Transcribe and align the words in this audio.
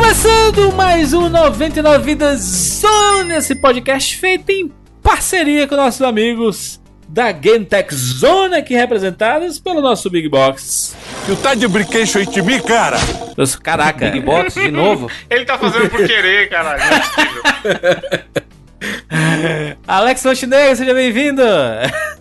Começando 0.00 0.72
mais 0.76 1.12
um 1.12 1.28
99 1.28 2.04
Vidas 2.04 2.38
Zone, 2.40 3.34
esse 3.34 3.56
podcast 3.56 4.16
feito 4.16 4.48
em 4.48 4.72
parceria 5.02 5.66
com 5.66 5.74
nossos 5.74 6.00
amigos 6.02 6.80
da 7.08 7.32
Game 7.32 7.64
Tech 7.64 7.92
Zone, 7.92 8.54
aqui 8.54 8.76
representados 8.76 9.58
pelo 9.58 9.80
nosso 9.80 10.08
Big 10.08 10.28
Box. 10.28 10.96
Tu 11.26 11.34
tá 11.34 11.52
de 11.56 11.66
brinquedo 11.66 12.16
em 12.16 12.42
mim, 12.42 12.60
cara? 12.60 12.96
Caraca, 13.60 14.08
Big 14.08 14.24
Box 14.24 14.54
de 14.54 14.70
novo? 14.70 15.10
Ele 15.28 15.44
tá 15.44 15.58
fazendo 15.58 15.90
por 15.90 16.06
querer, 16.06 16.48
caralho. 16.48 16.80
É. 18.80 19.76
Alex 19.84 20.24
Montenegro, 20.24 20.76
seja 20.76 20.94
bem-vindo. 20.94 21.42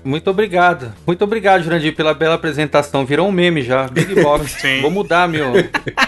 Muito 0.04 0.28
obrigado. 0.32 0.96
Muito 1.06 1.24
obrigado, 1.24 1.64
Jurandir, 1.64 1.96
pela 1.96 2.16
bela 2.16 2.34
apresentação. 2.34 3.06
Virou 3.06 3.28
um 3.28 3.32
meme 3.32 3.62
já. 3.62 3.88
Big 3.88 4.16
Box. 4.16 4.62
Sim. 4.62 4.82
Vou 4.82 4.90
mudar 4.90 5.28
meu, 5.28 5.54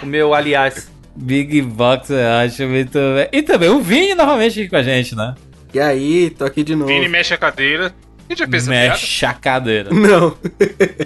o 0.02 0.06
meu 0.08 0.34
aliás. 0.34 0.90
Big 1.16 1.62
Box, 1.62 2.10
eu 2.10 2.32
acho 2.44 2.68
muito 2.68 2.94
bem. 2.94 3.28
E 3.32 3.42
também 3.42 3.70
o 3.70 3.82
Vini 3.82 4.16
novamente 4.16 4.60
aqui 4.60 4.70
com 4.70 4.76
a 4.76 4.84
gente, 4.84 5.16
né? 5.16 5.36
E 5.74 5.80
aí, 5.80 6.30
tô 6.32 6.46
aqui 6.46 6.64
de 6.64 6.76
novo. 6.76 6.88
Vini 6.88 7.08
mexe 7.08 7.34
a 7.34 7.38
cadeira. 7.38 7.94
A 8.28 8.34
gente 8.34 8.40
já 8.40 8.48
fez? 8.48 8.68
Mexe 8.68 9.26
a 9.26 9.34
cadeira. 9.34 9.90
Não. 9.92 10.38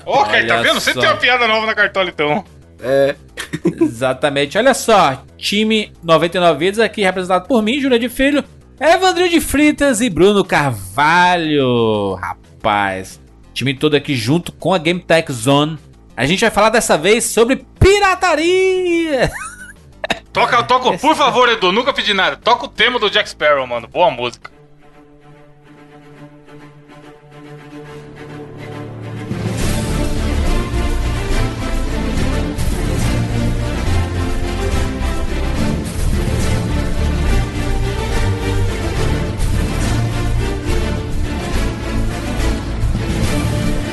Ó, 0.06 0.26
cara, 0.26 0.46
tá 0.46 0.54
Olha 0.56 0.64
vendo? 0.64 0.80
Você 0.82 0.94
tem 0.94 1.04
uma 1.04 1.16
piada 1.16 1.48
nova 1.48 1.66
na 1.66 1.74
cartola, 1.74 2.10
então. 2.10 2.44
É. 2.82 3.16
Exatamente. 3.82 4.58
Olha 4.58 4.74
só, 4.74 5.24
time 5.38 5.94
99 6.04 6.60
Vidas 6.60 6.80
aqui 6.80 7.02
representado 7.02 7.48
por 7.48 7.62
mim, 7.62 7.80
Júlia 7.80 7.98
de 7.98 8.10
Filho, 8.10 8.44
Evandro 8.80 9.30
de 9.30 9.40
Fritas 9.40 10.02
e 10.02 10.10
Bruno 10.10 10.44
Carvalho. 10.44 12.16
Rapaz, 12.16 13.22
time 13.54 13.74
todo 13.74 13.96
aqui 13.96 14.16
junto 14.16 14.52
com 14.52 14.74
a 14.74 14.78
Game 14.78 15.00
Tech 15.00 15.32
Zone. 15.32 15.78
A 16.16 16.26
gente 16.26 16.42
vai 16.42 16.52
falar 16.52 16.70
dessa 16.70 16.98
vez 16.98 17.24
sobre 17.24 17.66
pirataria. 17.80 19.32
Toca, 20.34 20.64
toca, 20.64 20.98
por 20.98 21.16
favor, 21.16 21.48
Edu, 21.48 21.72
nunca 21.72 21.94
pedi 21.94 22.14
nada. 22.14 22.36
Toca 22.36 22.66
o 22.66 22.68
tema 22.68 22.98
do 22.98 23.08
Jack 23.10 23.30
Sparrow, 23.30 23.68
mano. 23.68 23.88
Boa 23.88 24.10
música. 24.10 24.53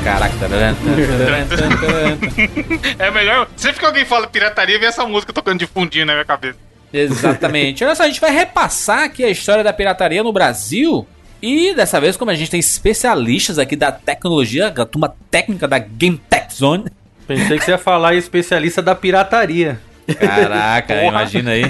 Caraca. 0.04 0.34
taran. 0.38 0.74
É 2.98 3.10
melhor. 3.10 3.48
Sempre 3.56 3.80
que 3.80 3.86
alguém 3.86 4.04
fala 4.04 4.26
pirataria, 4.26 4.78
vem 4.78 4.88
essa 4.88 5.06
música 5.06 5.32
tocando 5.32 5.58
de 5.58 5.66
fundinho 5.66 6.06
na 6.06 6.12
minha 6.14 6.24
cabeça. 6.24 6.58
Exatamente. 6.92 7.84
Olha 7.84 7.94
só, 7.94 8.04
a 8.04 8.06
gente 8.06 8.20
vai 8.20 8.30
repassar 8.30 9.04
aqui 9.04 9.24
a 9.24 9.30
história 9.30 9.62
da 9.62 9.72
pirataria 9.72 10.22
no 10.22 10.32
Brasil. 10.32 11.06
E 11.42 11.72
dessa 11.74 12.00
vez, 12.00 12.16
como 12.16 12.30
a 12.30 12.34
gente 12.34 12.50
tem 12.50 12.60
especialistas 12.60 13.58
aqui 13.58 13.76
da 13.76 13.90
tecnologia, 13.90 14.70
da 14.70 14.84
turma 14.84 15.14
técnica 15.30 15.66
da 15.66 15.78
Game 15.78 16.20
Tech 16.28 16.54
Zone. 16.54 16.84
Pensei 17.26 17.58
que 17.58 17.64
você 17.64 17.70
ia 17.70 17.78
falar 17.78 18.14
especialista 18.14 18.82
da 18.82 18.94
pirataria. 18.94 19.80
Caraca, 20.18 20.94
Porra. 20.94 21.06
imagina 21.06 21.52
aí. 21.52 21.62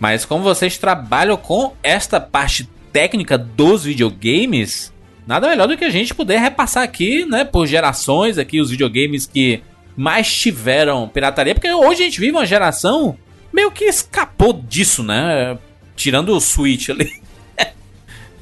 Mas 0.00 0.24
como 0.24 0.42
vocês 0.42 0.78
trabalham 0.78 1.36
com 1.36 1.74
esta 1.82 2.18
parte 2.18 2.68
técnica 2.92 3.36
dos 3.36 3.84
videogames, 3.84 4.91
nada 5.26 5.48
melhor 5.48 5.68
do 5.68 5.76
que 5.76 5.84
a 5.84 5.90
gente 5.90 6.14
poder 6.14 6.38
repassar 6.38 6.82
aqui, 6.82 7.24
né, 7.26 7.44
por 7.44 7.66
gerações 7.66 8.38
aqui 8.38 8.60
os 8.60 8.70
videogames 8.70 9.26
que 9.26 9.62
mais 9.96 10.32
tiveram 10.34 11.08
pirataria, 11.08 11.54
porque 11.54 11.70
hoje 11.72 12.02
a 12.02 12.04
gente 12.04 12.18
vive 12.20 12.32
uma 12.32 12.46
geração 12.46 13.16
meio 13.52 13.70
que 13.70 13.84
escapou 13.84 14.52
disso, 14.52 15.02
né? 15.02 15.58
Tirando 15.94 16.30
o 16.34 16.40
Switch 16.40 16.88
ali. 16.88 17.12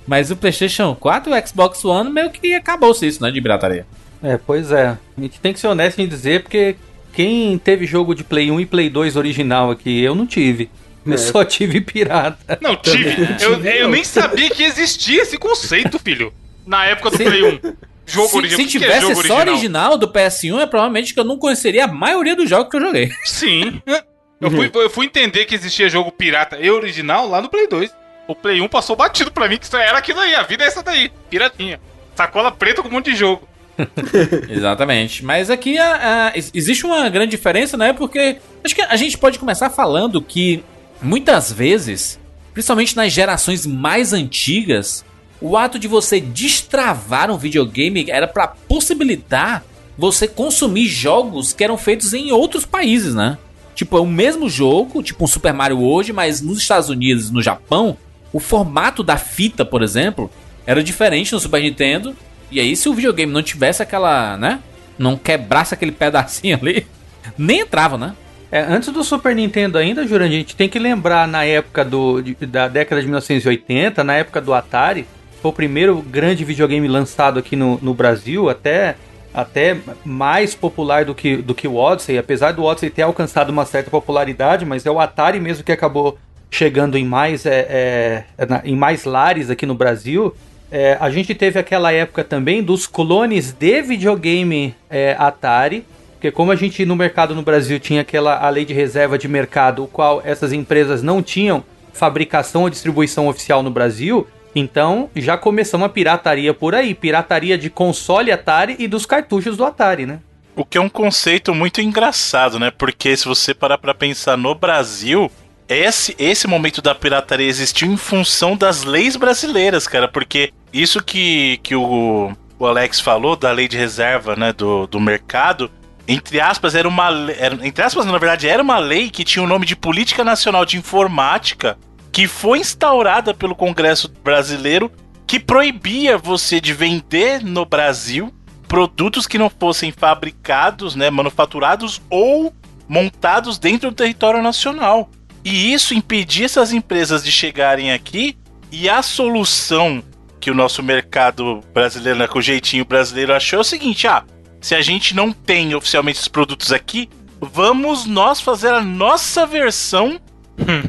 Mas 0.07 0.31
o 0.31 0.37
PlayStation 0.37 0.95
4 0.95 1.33
e 1.35 1.41
o 1.41 1.47
Xbox 1.47 1.85
One 1.85 2.11
meio 2.11 2.31
que 2.31 2.55
acabou-se 2.55 3.07
isso, 3.07 3.23
né, 3.23 3.31
de 3.31 3.41
pirataria. 3.41 3.87
É, 4.23 4.37
pois 4.39 4.71
é. 4.71 4.97
A 5.17 5.21
gente 5.21 5.41
tem 5.41 5.53
que 5.53 5.61
ser 5.61 5.67
honesto 5.69 5.99
em 6.01 6.07
dizer, 6.07 6.43
porque 6.43 6.77
quem 7.13 7.59
teve 7.59 7.87
jogo 7.87 8.15
de 8.15 8.23
Play 8.23 8.51
1 8.51 8.61
e 8.61 8.67
Play 8.67 8.89
2 8.91 9.17
original 9.17 9.71
aqui, 9.71 10.01
eu 10.03 10.15
não 10.15 10.27
tive. 10.27 10.71
Eu 11.07 11.15
É. 11.15 11.17
só 11.17 11.45
tive 11.45 11.81
pirata. 11.81 12.59
Não, 12.61 12.77
tive. 12.77 13.27
Eu, 13.41 13.59
eu 13.65 13.89
nem 13.89 14.05
sabia 14.05 14.51
que 14.51 14.63
existia 14.63 15.23
esse 15.23 15.37
conceito, 15.39 15.99
filho. 15.99 16.33
Na 16.67 16.85
época 16.87 17.11
do 17.11 17.17
Se- 17.17 17.25
Play 17.25 17.43
1. 17.45 17.61
Jogo 18.07 18.29
Se, 18.29 18.37
original. 18.39 18.59
se 18.59 18.65
é 18.77 18.81
tivesse 18.81 19.01
jogo 19.03 19.27
só 19.27 19.39
original 19.39 19.97
do 19.97 20.09
PS1, 20.09 20.61
é 20.61 20.67
provavelmente 20.67 21.15
que 21.15 21.21
eu 21.21 21.25
não 21.25 21.39
conheceria 21.39 21.85
a 21.85 21.89
maioria 21.89 22.35
dos 22.35 22.49
jogos 22.51 22.69
que 22.71 22.77
eu 22.77 22.81
joguei. 22.81 23.13
Sim. 23.25 23.81
Eu 24.41 24.51
fui, 24.51 24.71
eu 24.73 24.89
fui 24.89 25.05
entender 25.05 25.45
que 25.45 25.55
existia 25.55 25.87
jogo 25.91 26.11
pirata 26.11 26.59
e 26.59 26.71
original 26.71 27.29
lá 27.29 27.43
no 27.43 27.51
Play 27.51 27.69
2. 27.69 27.91
O 28.27 28.35
Play 28.35 28.59
1 28.63 28.69
passou 28.69 28.97
batido 28.97 29.31
pra 29.31 29.47
mim, 29.47 29.59
que 29.59 29.67
isso 29.67 29.77
era 29.77 29.99
aquilo 29.99 30.19
aí, 30.19 30.35
a 30.35 30.43
vida 30.43 30.65
é 30.65 30.67
essa 30.67 30.83
daí, 30.83 31.13
piratinha. 31.29 31.79
Sacola 32.17 32.51
preta 32.51 32.81
com 32.81 32.89
um 32.89 32.93
monte 32.93 33.11
de 33.11 33.17
jogo. 33.19 33.47
Exatamente. 34.49 35.23
Mas 35.25 35.51
aqui 35.51 35.77
a- 35.79 36.29
a- 36.29 36.33
ex- 36.37 36.51
existe 36.55 36.87
uma 36.87 37.09
grande 37.11 37.31
diferença, 37.33 37.77
né? 37.77 37.93
Porque 37.93 38.39
acho 38.65 38.75
que 38.75 38.83
a 38.83 38.97
gente 38.97 39.19
pode 39.19 39.39
começar 39.39 39.69
falando 39.71 40.21
que 40.23 40.65
muitas 41.03 41.53
vezes, 41.53 42.19
principalmente 42.55 42.97
nas 42.97 43.13
gerações 43.13 43.67
mais 43.67 44.13
antigas, 44.15 45.05
o 45.41 45.57
ato 45.57 45.79
de 45.79 45.89
você 45.89 46.21
destravar 46.21 47.31
um 47.31 47.37
videogame 47.39 48.07
era 48.11 48.27
pra 48.29 48.47
possibilitar 48.49 49.65
você 49.97 50.27
consumir 50.27 50.87
jogos 50.87 51.53
que 51.53 51.63
eram 51.63 51.77
feitos 51.77 52.13
em 52.15 52.33
outros 52.33 52.65
países, 52.65 53.15
né? 53.15 53.37
Tipo, 53.75 53.97
é 53.99 54.01
o 54.01 54.07
mesmo 54.07 54.49
jogo, 54.49 55.03
tipo 55.03 55.25
um 55.25 55.27
Super 55.27 55.53
Mario 55.53 55.81
hoje, 55.83 56.13
mas 56.13 56.41
nos 56.41 56.59
Estados 56.59 56.89
Unidos 56.89 57.29
e 57.29 57.33
no 57.33 57.43
Japão, 57.43 57.97
o 58.33 58.41
formato 58.41 59.03
da 59.03 59.17
fita, 59.17 59.65
por 59.65 59.83
exemplo, 59.83 60.31
era 60.67 60.83
diferente 60.83 61.33
no 61.33 61.41
Super 61.41 61.63
Nintendo. 61.63 62.15
E 62.51 62.61
aí, 62.61 62.75
se 62.77 62.89
o 62.89 62.95
videogame 62.95 63.33
não 63.33 63.43
tivesse 63.43 63.83
aquela, 63.83 64.37
né? 64.37 64.61
Não 64.99 65.17
quebrasse 65.17 65.73
aquele 65.73 65.93
pedacinho 65.93 66.59
ali, 66.61 66.87
nem 67.39 67.61
entrava, 67.61 67.97
né? 67.97 68.15
É, 68.53 68.61
antes 68.63 68.89
do 68.91 69.05
Super 69.05 69.35
Nintendo 69.35 69.79
ainda, 69.79 70.07
Jurandir, 70.07 70.37
a 70.37 70.41
gente 70.41 70.57
tem 70.57 70.69
que 70.69 70.79
lembrar 70.79 71.29
na 71.29 71.45
época 71.45 71.85
do, 71.85 72.21
de- 72.21 72.35
da 72.47 72.67
década 72.69 73.01
de 73.01 73.07
1980, 73.07 74.03
na 74.03 74.15
época 74.15 74.41
do 74.41 74.53
Atari, 74.53 75.07
foi 75.41 75.51
o 75.51 75.55
primeiro 75.55 75.97
grande 76.03 76.45
videogame 76.45 76.87
lançado 76.87 77.39
aqui 77.39 77.57
no, 77.57 77.79
no 77.81 77.95
Brasil, 77.95 78.49
até, 78.51 78.97
até 79.33 79.77
mais 80.05 80.55
popular 80.55 81.05
do 81.05 81.15
que, 81.15 81.37
do 81.37 81.55
que 81.55 81.67
o 81.67 81.77
Odyssey, 81.77 82.19
apesar 82.19 82.53
do 82.53 82.65
Odyssey 82.65 82.91
ter 82.91 83.03
alcançado 83.03 83.51
uma 83.51 83.65
certa 83.65 83.91
popularidade, 83.91 84.65
mas 84.65 84.85
é 84.85 84.91
o 84.91 85.01
Atari 85.01 85.41
mesmo 85.41 85.65
que 85.65 85.73
acabou 85.73 86.19
chegando 86.51 86.99
em 86.99 87.05
mais, 87.05 87.47
é, 87.47 88.25
é, 88.39 88.47
na- 88.47 88.61
em 88.65 88.77
mais 88.77 89.05
lares 89.05 89.51
aqui 89.51 89.65
no 89.65 89.75
Brasil. 89.75 90.35
É, 90.71 90.97
a 91.01 91.09
gente 91.11 91.35
teve 91.35 91.59
aquela 91.59 91.93
época 91.93 92.23
também 92.23 92.63
dos 92.63 92.87
clones 92.87 93.53
de 93.53 93.83
videogame 93.83 94.75
é, 94.89 95.17
Atari, 95.19 95.85
porque 96.13 96.31
como 96.31 96.53
a 96.53 96.57
gente 96.57 96.85
no 96.85 96.95
mercado 96.95 97.35
no 97.35 97.43
Brasil 97.43 97.81
tinha 97.81 98.03
aquela 98.03 98.37
a 98.37 98.49
lei 98.51 98.65
de 98.65 98.75
reserva 98.75 99.17
de 99.17 99.27
mercado, 99.27 99.85
o 99.85 99.87
qual 99.87 100.21
essas 100.25 100.53
empresas 100.53 101.03
não 101.03 101.23
tinham 101.23 101.65
fabricação 101.95 102.63
ou 102.63 102.71
distribuição 102.71 103.27
oficial 103.27 103.63
no 103.63 103.71
Brasil, 103.71 104.27
então 104.55 105.11
já 105.15 105.37
começamos 105.37 105.87
a 105.87 105.89
pirataria 105.89 106.53
por 106.53 106.75
aí, 106.75 106.95
pirataria 106.95 107.57
de 107.57 107.71
console 107.71 108.33
Atari 108.33 108.77
e 108.79 108.89
dos 108.89 109.07
cartuchos 109.07 109.57
do 109.57 109.65
Atari, 109.65 110.07
né? 110.07 110.21
O 110.57 110.65
que 110.65 110.77
é 110.77 110.81
um 110.81 110.89
conceito 110.89 111.55
muito 111.55 111.81
engraçado, 111.81 112.59
né? 112.59 112.71
Porque 112.71 113.17
se 113.17 113.27
você 113.27 113.55
parar 113.55 113.79
pra 113.79 113.95
pensar 113.95 114.37
no 114.37 114.55
Brasil, 114.55 115.31
esse, 115.69 116.15
esse 116.19 116.49
momento 116.49 116.83
da 116.83 116.95
pirataria 116.95 117.47
existiu 117.47 117.91
em 117.91 117.97
função 117.97 118.57
das 118.57 118.83
leis 118.83 119.17
brasileiras, 119.17 119.87
cara. 119.87 120.09
Porque 120.09 120.53
isso 120.73 121.03
que, 121.03 121.59
que 121.63 121.75
o, 121.75 122.33
o 122.59 122.67
Alex 122.67 123.01
falou 123.01 123.37
da 123.37 123.53
lei 123.53 123.69
de 123.69 123.77
reserva, 123.77 124.35
né? 124.35 124.53
Do, 124.53 124.87
do 124.89 125.01
mercado, 125.01 125.71
entre 126.07 126.41
aspas, 126.41 126.75
era 126.75 126.89
uma 126.89 127.09
era, 127.39 127.57
Entre 127.65 127.85
aspas, 127.85 128.05
na 128.05 128.19
verdade, 128.19 128.49
era 128.49 128.61
uma 128.61 128.79
lei 128.79 129.11
que 129.11 129.23
tinha 129.23 129.45
o 129.45 129.49
nome 129.49 129.65
de 129.65 129.77
Política 129.77 130.25
Nacional 130.25 130.65
de 130.65 130.77
Informática, 130.77 131.79
que 132.13 132.27
foi 132.27 132.59
instaurada 132.59 133.33
pelo 133.33 133.55
Congresso 133.55 134.09
brasileiro, 134.23 134.91
que 135.27 135.39
proibia 135.39 136.19
você 136.19 136.61
de 136.61 136.73
vender 136.73 137.43
no 137.43 137.65
Brasil 137.65 138.33
produtos 138.67 139.27
que 139.27 139.39
não 139.39 139.51
fossem 139.51 139.91
fabricados, 139.91 140.95
né, 140.95 141.11
manufaturados 141.11 142.01
ou 142.09 142.55
montados 142.89 143.59
dentro 143.59 143.91
do 143.91 143.97
território 143.97 144.43
nacional. 144.43 145.11
E 145.45 145.73
isso 145.73 145.95
impedia 145.95 146.47
essas 146.47 146.73
empresas 146.73 147.25
de 147.25 147.33
chegarem 147.33 147.93
aqui 147.93 148.37
e 148.71 148.89
a 148.89 149.03
solução 149.03 150.03
que 150.39 150.51
o 150.51 150.55
nosso 150.55 150.83
mercado 150.83 151.61
brasileiro, 151.75 152.19
né, 152.19 152.27
com 152.27 152.39
o 152.39 152.43
jeitinho 152.43 152.85
brasileiro 152.85 153.35
achou 153.35 153.59
é 153.59 153.61
o 153.61 153.65
seguinte, 153.65 154.07
ah, 154.07 154.25
se 154.61 154.75
a 154.75 154.83
gente 154.83 155.15
não 155.15 155.33
tem 155.33 155.75
oficialmente 155.75 156.19
esses 156.19 156.29
produtos 156.29 156.73
aqui, 156.73 157.09
vamos 157.41 158.07
nós 158.07 158.41
fazer 158.41 158.73
a 158.73 158.81
nossa 158.81 159.47
versão 159.47 160.21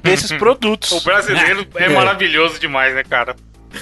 desses 0.01 0.31
produtos. 0.33 0.91
O 0.91 1.01
brasileiro 1.01 1.65
é 1.75 1.89
maravilhoso 1.89 2.59
demais, 2.59 2.93
né, 2.93 3.03
cara? 3.03 3.35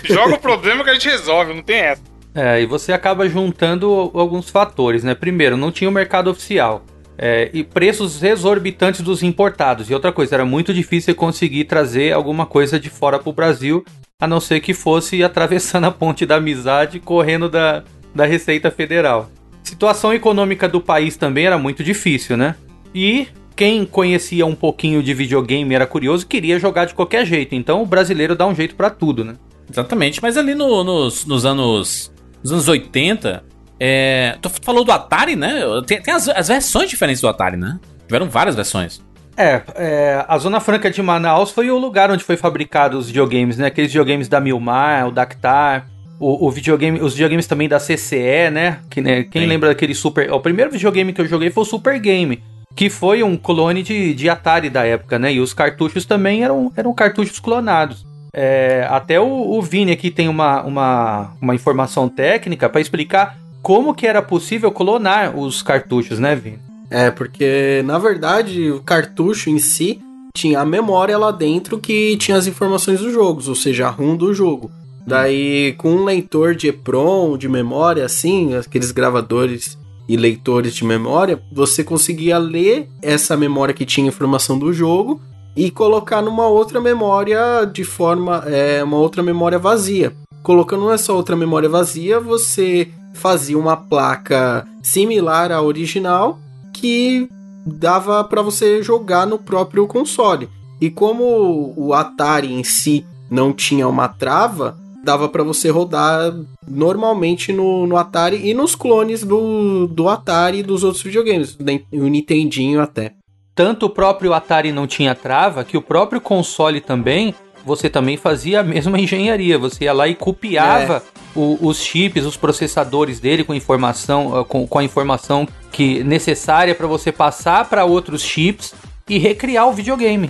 Joga 0.04 0.36
o 0.36 0.40
problema 0.40 0.84
que 0.84 0.90
a 0.90 0.94
gente 0.94 1.10
resolve, 1.10 1.54
não 1.54 1.64
tem 1.64 1.78
essa. 1.78 2.02
É, 2.34 2.62
e 2.62 2.66
você 2.66 2.94
acaba 2.94 3.28
juntando 3.28 4.12
alguns 4.14 4.50
fatores, 4.50 5.04
né? 5.04 5.16
Primeiro, 5.16 5.58
não 5.58 5.72
tinha 5.72 5.90
o 5.90 5.94
mercado 5.94 6.30
oficial. 6.30 6.86
É, 7.18 7.50
e 7.52 7.66
preços 7.66 8.24
exorbitantes 8.24 9.02
dos 9.02 9.22
importados. 9.24 9.90
E 9.90 9.94
outra 9.94 10.12
coisa, 10.12 10.36
era 10.36 10.46
muito 10.46 10.74
difícil 10.74 11.14
conseguir 11.16 11.66
trazer 11.66 12.14
alguma 12.14 12.46
coisa 12.46 12.80
de 12.80 12.90
fora 12.90 13.20
pro 13.20 13.34
Brasil, 13.34 13.84
a 14.22 14.28
não 14.28 14.40
ser 14.40 14.62
que 14.62 14.74
fosse 14.74 15.22
atravessando 15.24 15.86
a 15.86 15.92
ponte 15.92 16.26
da 16.26 16.36
amizade, 16.36 17.00
correndo 17.00 17.50
da, 17.50 17.84
da 18.14 18.26
Receita 18.26 18.72
Federal. 18.72 19.30
Situação 19.64 20.14
econômica 20.14 20.68
do 20.68 20.80
país 20.80 21.18
também 21.18 21.46
era 21.46 21.58
muito 21.58 21.84
difícil, 21.84 22.38
né? 22.38 22.56
E 22.96 23.28
quem 23.60 23.84
conhecia 23.84 24.46
um 24.46 24.56
pouquinho 24.56 25.04
de 25.04 25.14
videogame 25.14 25.76
era 25.76 25.86
curioso 25.86 26.26
queria 26.26 26.58
jogar 26.58 26.86
de 26.86 26.94
qualquer 26.94 27.26
jeito. 27.26 27.54
Então 27.54 27.84
o 27.84 27.86
brasileiro 27.86 28.34
dá 28.34 28.48
um 28.48 28.56
jeito 28.56 28.74
para 28.74 28.90
tudo, 28.90 29.26
né? 29.26 29.34
Exatamente, 29.70 30.22
mas 30.22 30.38
ali 30.38 30.56
no- 30.56 30.82
nos, 30.82 31.26
nos 31.26 31.46
anos 31.46 32.10
nos 32.42 32.54
anos 32.54 32.68
80, 32.70 33.44
é, 33.78 34.38
tu 34.42 34.50
falou 34.64 34.86
do 34.86 34.94
Atari, 34.94 35.36
né? 35.36 35.60
Tem, 35.86 36.02
tem 36.02 36.14
as, 36.14 36.30
as 36.30 36.48
versões 36.48 36.90
diferentes 36.90 37.20
do 37.20 37.28
Atari, 37.28 37.58
né? 37.58 37.78
Tiveram 38.08 38.30
várias 38.30 38.56
versões. 38.56 39.02
É, 39.36 39.62
é, 39.76 40.26
a 40.26 40.38
Zona 40.38 40.62
Franca 40.62 40.90
de 40.90 41.02
Manaus 41.02 41.52
foi 41.52 41.70
o 41.70 41.78
lugar 41.78 42.10
onde 42.10 42.24
foi 42.24 42.38
fabricado 42.38 42.98
os 42.98 43.08
videogames, 43.08 43.58
né? 43.58 43.68
Aqueles 43.68 43.92
videogames 43.92 44.30
da 44.30 44.40
Milmar, 44.40 45.10
o 45.10 45.12
Dactar, 45.12 45.86
o, 46.18 46.48
o 46.48 46.50
videogame, 46.50 47.02
os 47.02 47.12
videogames 47.12 47.46
também 47.46 47.68
da 47.68 47.78
CCE, 47.78 48.50
né? 48.54 48.80
Que, 48.90 49.02
né, 49.02 49.24
quem 49.24 49.42
Sim. 49.42 49.48
lembra 49.50 49.68
daquele 49.68 49.94
Super... 49.94 50.32
O 50.32 50.40
primeiro 50.40 50.72
videogame 50.72 51.12
que 51.12 51.20
eu 51.20 51.28
joguei 51.28 51.50
foi 51.52 51.64
o 51.64 51.66
Super 51.66 52.00
Game, 52.00 52.42
que 52.76 52.90
foi 52.90 53.24
um 53.24 53.36
clone 53.36 53.84
de, 53.84 54.14
de 54.14 54.30
Atari 54.30 54.70
da 54.70 54.86
época, 54.86 55.20
né? 55.20 55.34
E 55.34 55.40
os 55.40 55.54
cartuchos 55.54 56.06
também 56.06 56.44
eram, 56.44 56.72
eram 56.76 56.94
cartuchos 56.94 57.40
clonados. 57.40 58.06
É, 58.34 58.88
até 58.90 59.20
o, 59.20 59.26
o 59.26 59.62
Vini 59.62 59.92
aqui 59.92 60.12
tem 60.12 60.30
uma, 60.30 60.62
uma, 60.64 61.32
uma 61.42 61.56
informação 61.56 62.08
técnica 62.08 62.70
para 62.70 62.80
explicar 62.80 63.38
como 63.62 63.94
que 63.94 64.08
era 64.08 64.22
possível 64.22 64.72
clonar 64.72 65.38
os 65.38 65.62
cartuchos, 65.62 66.20
né, 66.20 66.36
Vini? 66.36 66.60
É, 66.90 67.12
porque 67.12 67.84
na 67.86 68.00
verdade 68.00 68.72
o 68.72 68.82
cartucho 68.82 69.50
em 69.50 69.60
si 69.60 70.02
tinha 70.36 70.60
a 70.60 70.66
memória 70.66 71.18
lá 71.18 71.32
dentro 71.32 71.78
que 71.80 72.18
tinha 72.18 72.38
as 72.38 72.48
informações 72.48 73.00
dos 73.00 73.14
jogos, 73.14 73.48
ou 73.48 73.56
seja, 73.56 73.88
a 73.88 73.90
ROM 73.90 74.16
do 74.16 74.34
jogo. 74.34 74.72
Daí, 75.06 75.74
com 75.78 75.92
um 75.92 76.04
leitor 76.04 76.54
de 76.54 76.68
EPROM, 76.68 77.36
de 77.36 77.50
memória, 77.50 78.06
assim, 78.06 78.56
aqueles 78.56 78.92
gravadores 78.92 79.78
e 80.10 80.18
leitores 80.18 80.74
de 80.74 80.84
memória, 80.84 81.40
você 81.52 81.84
conseguia 81.84 82.40
ler 82.40 82.90
essa 83.00 83.38
memória 83.38 83.76
que 83.76 83.86
tinha 83.86 84.08
informação 84.08 84.58
do 84.58 84.74
jogo 84.74 85.22
e 85.56 85.70
colocar 85.70 86.20
numa 86.20 86.48
outra 86.48 86.82
memória 86.82 87.64
de 87.72 87.84
forma. 87.84 88.44
É, 88.48 88.84
uma 88.84 88.98
outra 88.98 89.22
memória 89.22 89.60
vazia. 89.60 90.12
Colocando 90.42 90.90
nessa 90.90 91.14
outra 91.14 91.36
memória 91.36 91.70
vazia, 91.70 92.20
você 92.20 92.90
fazia 93.14 93.58
uma 93.58 93.78
placa 93.78 94.66
similar 94.82 95.52
à 95.52 95.62
original 95.62 96.40
que 96.74 97.30
dava 97.64 98.24
para 98.24 98.42
você 98.42 98.82
jogar 98.82 99.28
no 99.28 99.38
próprio 99.38 99.86
console. 99.86 100.50
E 100.82 100.90
como 100.90 101.74
o 101.78 101.94
Atari 101.94 102.52
em 102.52 102.64
si 102.64 103.06
não 103.30 103.54
tinha 103.54 103.88
uma 103.88 104.08
trava, 104.08 104.76
dava 105.04 105.30
para 105.30 105.44
você 105.44 105.70
rodar 105.70 106.34
normalmente 106.68 107.52
no, 107.54 107.88
no 107.88 107.98
Atari 107.98 108.48
e 108.50 108.54
nos 108.54 108.76
clones 108.76 109.24
do, 109.24 109.88
do 109.88 110.08
Atari 110.10 110.60
e 110.60 110.64
dos 110.64 110.84
outros 110.84 111.04
videogames, 111.04 111.58
nem- 111.60 111.86
o 111.92 112.08
Nintendinho 112.08 112.82
até. 112.82 113.14
tanto 113.56 113.88
o 113.88 113.90
próprio 113.90 114.34
Atari 114.34 114.72
não 114.72 114.88
tinha 114.88 115.14
trava, 115.16 115.64
que 115.64 115.76
o 115.78 115.82
próprio 115.82 116.22
console 116.22 116.80
também, 116.82 117.34
você 117.66 117.90
também 117.90 118.16
fazia 118.18 118.62
a 118.62 118.64
mesma 118.64 119.00
engenharia. 119.00 119.58
Você 119.58 119.84
ia 119.86 119.94
lá 119.94 120.08
e 120.08 120.16
copiava 120.16 121.04
o- 121.36 121.58
os 121.62 121.78
chips, 121.82 122.26
os 122.26 122.38
processadores 122.38 123.20
dele 123.20 123.44
com 123.44 123.54
informação, 123.54 124.36
ah, 124.38 124.46
com, 124.46 124.66
com 124.68 124.80
a 124.80 124.84
informação 124.84 125.48
que 125.72 126.04
necessária 126.04 126.74
para 126.74 126.88
você 126.88 127.12
passar 127.12 127.68
para 127.70 127.84
outros 127.86 128.22
chips 128.22 128.74
e 129.10 129.18
recriar 129.18 129.68
o 129.68 129.74
videogame. 129.74 130.30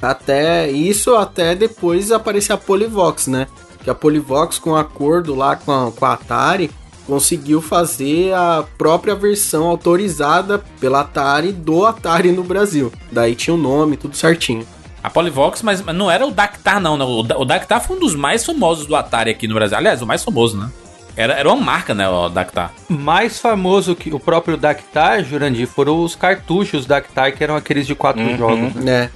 Até 0.00 0.70
isso, 0.70 1.14
até 1.16 1.54
depois 1.54 2.10
aparecer 2.10 2.52
a 2.54 2.56
Polivox, 2.56 3.26
né? 3.26 3.46
Que 3.82 3.90
a 3.90 3.94
Polivox, 3.94 4.58
com 4.58 4.76
acordo 4.76 5.34
lá 5.34 5.56
com 5.56 5.72
a, 5.72 5.90
com 5.92 6.04
a 6.04 6.12
Atari, 6.12 6.70
conseguiu 7.06 7.60
fazer 7.62 8.32
a 8.34 8.64
própria 8.78 9.14
versão 9.14 9.66
autorizada 9.66 10.62
pela 10.78 11.00
Atari 11.00 11.50
do 11.52 11.84
Atari 11.86 12.30
no 12.30 12.44
Brasil. 12.44 12.92
Daí 13.10 13.34
tinha 13.34 13.54
o 13.54 13.58
nome, 13.58 13.96
tudo 13.96 14.16
certinho. 14.16 14.66
A 15.02 15.08
Polivox, 15.08 15.62
mas 15.62 15.82
não 15.84 16.10
era 16.10 16.26
o 16.26 16.30
Dactar, 16.30 16.78
não. 16.78 16.96
não. 16.96 17.08
O 17.08 17.20
O 17.20 17.44
Dactar 17.44 17.80
foi 17.80 17.96
um 17.96 18.00
dos 18.00 18.14
mais 18.14 18.44
famosos 18.44 18.86
do 18.86 18.94
Atari 18.94 19.30
aqui 19.30 19.48
no 19.48 19.54
Brasil. 19.54 19.76
Aliás, 19.78 20.02
o 20.02 20.06
mais 20.06 20.22
famoso, 20.22 20.58
né? 20.58 20.68
Era, 21.16 21.34
era 21.34 21.48
uma 21.50 21.56
marca, 21.60 21.92
né, 21.94 22.08
o 22.08 22.28
Dactar. 22.28 22.72
Mais 22.88 23.40
famoso 23.40 23.96
que 23.96 24.14
o 24.14 24.20
próprio 24.20 24.56
Dactar, 24.56 25.22
Jurandir, 25.24 25.66
foram 25.66 26.02
os 26.04 26.14
cartuchos 26.14 26.86
Dactar, 26.86 27.32
que 27.32 27.42
eram 27.42 27.56
aqueles 27.56 27.86
de 27.86 27.94
quatro 27.94 28.22
Uhum. 28.22 28.36
jogos. 28.38 28.74
né? 28.74 28.82
né? 28.82 29.10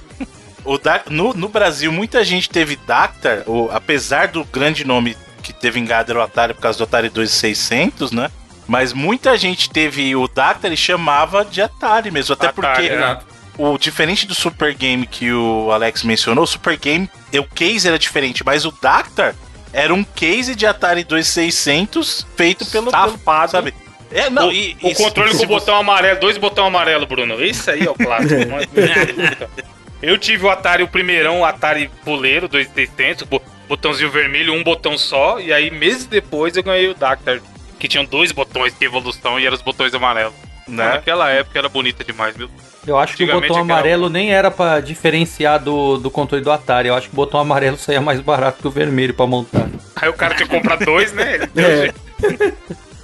O 0.65 0.77
Da- 0.77 1.03
no, 1.09 1.33
no 1.33 1.47
Brasil, 1.47 1.91
muita 1.91 2.23
gente 2.23 2.49
teve 2.49 2.75
Dactar, 2.87 3.43
o- 3.47 3.69
apesar 3.71 4.27
do 4.29 4.43
grande 4.43 4.83
nome 4.85 5.15
que 5.43 5.53
teve 5.53 5.79
vingado 5.79 6.11
era 6.11 6.19
o 6.19 6.23
Atari 6.23 6.53
por 6.55 6.61
causa 6.61 6.77
do 6.79 6.83
Atari 6.85 7.07
2600, 7.09 8.11
né? 8.11 8.31
Mas 8.67 8.91
muita 8.93 9.37
gente 9.37 9.69
teve 9.69 10.15
o 10.15 10.27
Dactar 10.27 10.71
e 10.71 10.77
chamava 10.77 11.45
de 11.45 11.61
Atari 11.61 12.09
mesmo. 12.09 12.33
Até 12.33 12.47
Atari, 12.47 12.77
porque 12.77 12.93
exato. 12.93 13.25
o 13.59 13.77
diferente 13.77 14.25
do 14.25 14.33
Super 14.33 14.73
Game 14.73 15.05
que 15.05 15.31
o 15.31 15.71
Alex 15.71 16.01
mencionou, 16.03 16.43
o 16.45 16.47
Super 16.47 16.77
Game, 16.77 17.07
o 17.33 17.43
case 17.43 17.87
era 17.87 17.99
diferente, 17.99 18.43
mas 18.43 18.65
o 18.65 18.71
Dactar 18.81 19.35
era 19.71 19.93
um 19.93 20.03
case 20.03 20.55
de 20.55 20.65
Atari 20.65 21.03
2600 21.03 22.25
feito 22.35 22.65
pelo, 22.65 22.89
pelo 22.89 23.11
Safado. 23.11 23.51
sabe? 23.51 23.73
É, 24.11 24.29
não, 24.31 24.47
o, 24.47 24.51
e, 24.51 24.75
o 24.81 24.93
controle 24.95 25.29
com 25.31 25.35
o 25.35 25.39
você- 25.41 25.45
botão 25.45 25.75
amarelo, 25.75 26.19
dois 26.19 26.37
botão 26.37 26.65
amarelo, 26.65 27.05
Bruno. 27.05 27.43
Esse 27.43 27.69
aí 27.69 27.85
é 27.85 27.89
o 27.89 27.93
clássico. 27.93 28.33
Eu 30.05 30.17
tive 30.17 30.45
o 30.45 30.49
Atari, 30.49 30.83
o 30.83 30.87
primeirão, 30.87 31.39
o 31.41 31.45
Atari 31.45 31.89
Puleiro 32.03 32.47
2600, 32.47 33.23
bo- 33.27 33.41
botãozinho 33.67 34.09
vermelho, 34.11 34.53
um 34.53 34.63
botão 34.63 34.97
só. 34.97 35.39
E 35.39 35.51
aí, 35.51 35.69
meses 35.71 36.05
depois, 36.05 36.55
eu 36.55 36.63
ganhei 36.63 36.87
o 36.89 36.93
Dactar, 36.93 37.39
que 37.79 37.87
tinham 37.87 38.05
dois 38.05 38.31
botões 38.31 38.73
de 38.77 38.85
evolução 38.85 39.39
e 39.39 39.45
eram 39.45 39.55
os 39.55 39.61
botões 39.61 39.93
amarelos. 39.93 40.33
Né? 40.67 40.83
Naquela 40.93 41.29
época 41.29 41.59
era 41.59 41.69
bonita 41.69 42.03
demais, 42.03 42.35
meu. 42.35 42.49
Eu 42.87 42.97
acho 42.97 43.15
que 43.17 43.23
o 43.23 43.27
botão 43.41 43.57
amarelo 43.57 44.09
nem 44.09 44.31
era 44.33 44.49
pra 44.51 44.79
diferenciar 44.79 45.59
do, 45.59 45.97
do 45.97 46.09
controle 46.11 46.43
do 46.43 46.51
Atari. 46.51 46.87
Eu 46.87 46.95
acho 46.95 47.07
que 47.07 47.13
o 47.13 47.15
botão 47.15 47.39
amarelo 47.39 47.77
saía 47.77 48.01
mais 48.01 48.19
barato 48.19 48.61
que 48.61 48.67
o 48.67 48.71
vermelho 48.71 49.13
pra 49.13 49.25
montar. 49.27 49.67
Aí 49.95 50.07
o 50.09 50.13
cara 50.13 50.35
tinha 50.35 50.47
que 50.47 50.55
comprar 50.55 50.75
dois, 50.77 51.11
né? 51.13 51.39
É. 51.55 51.91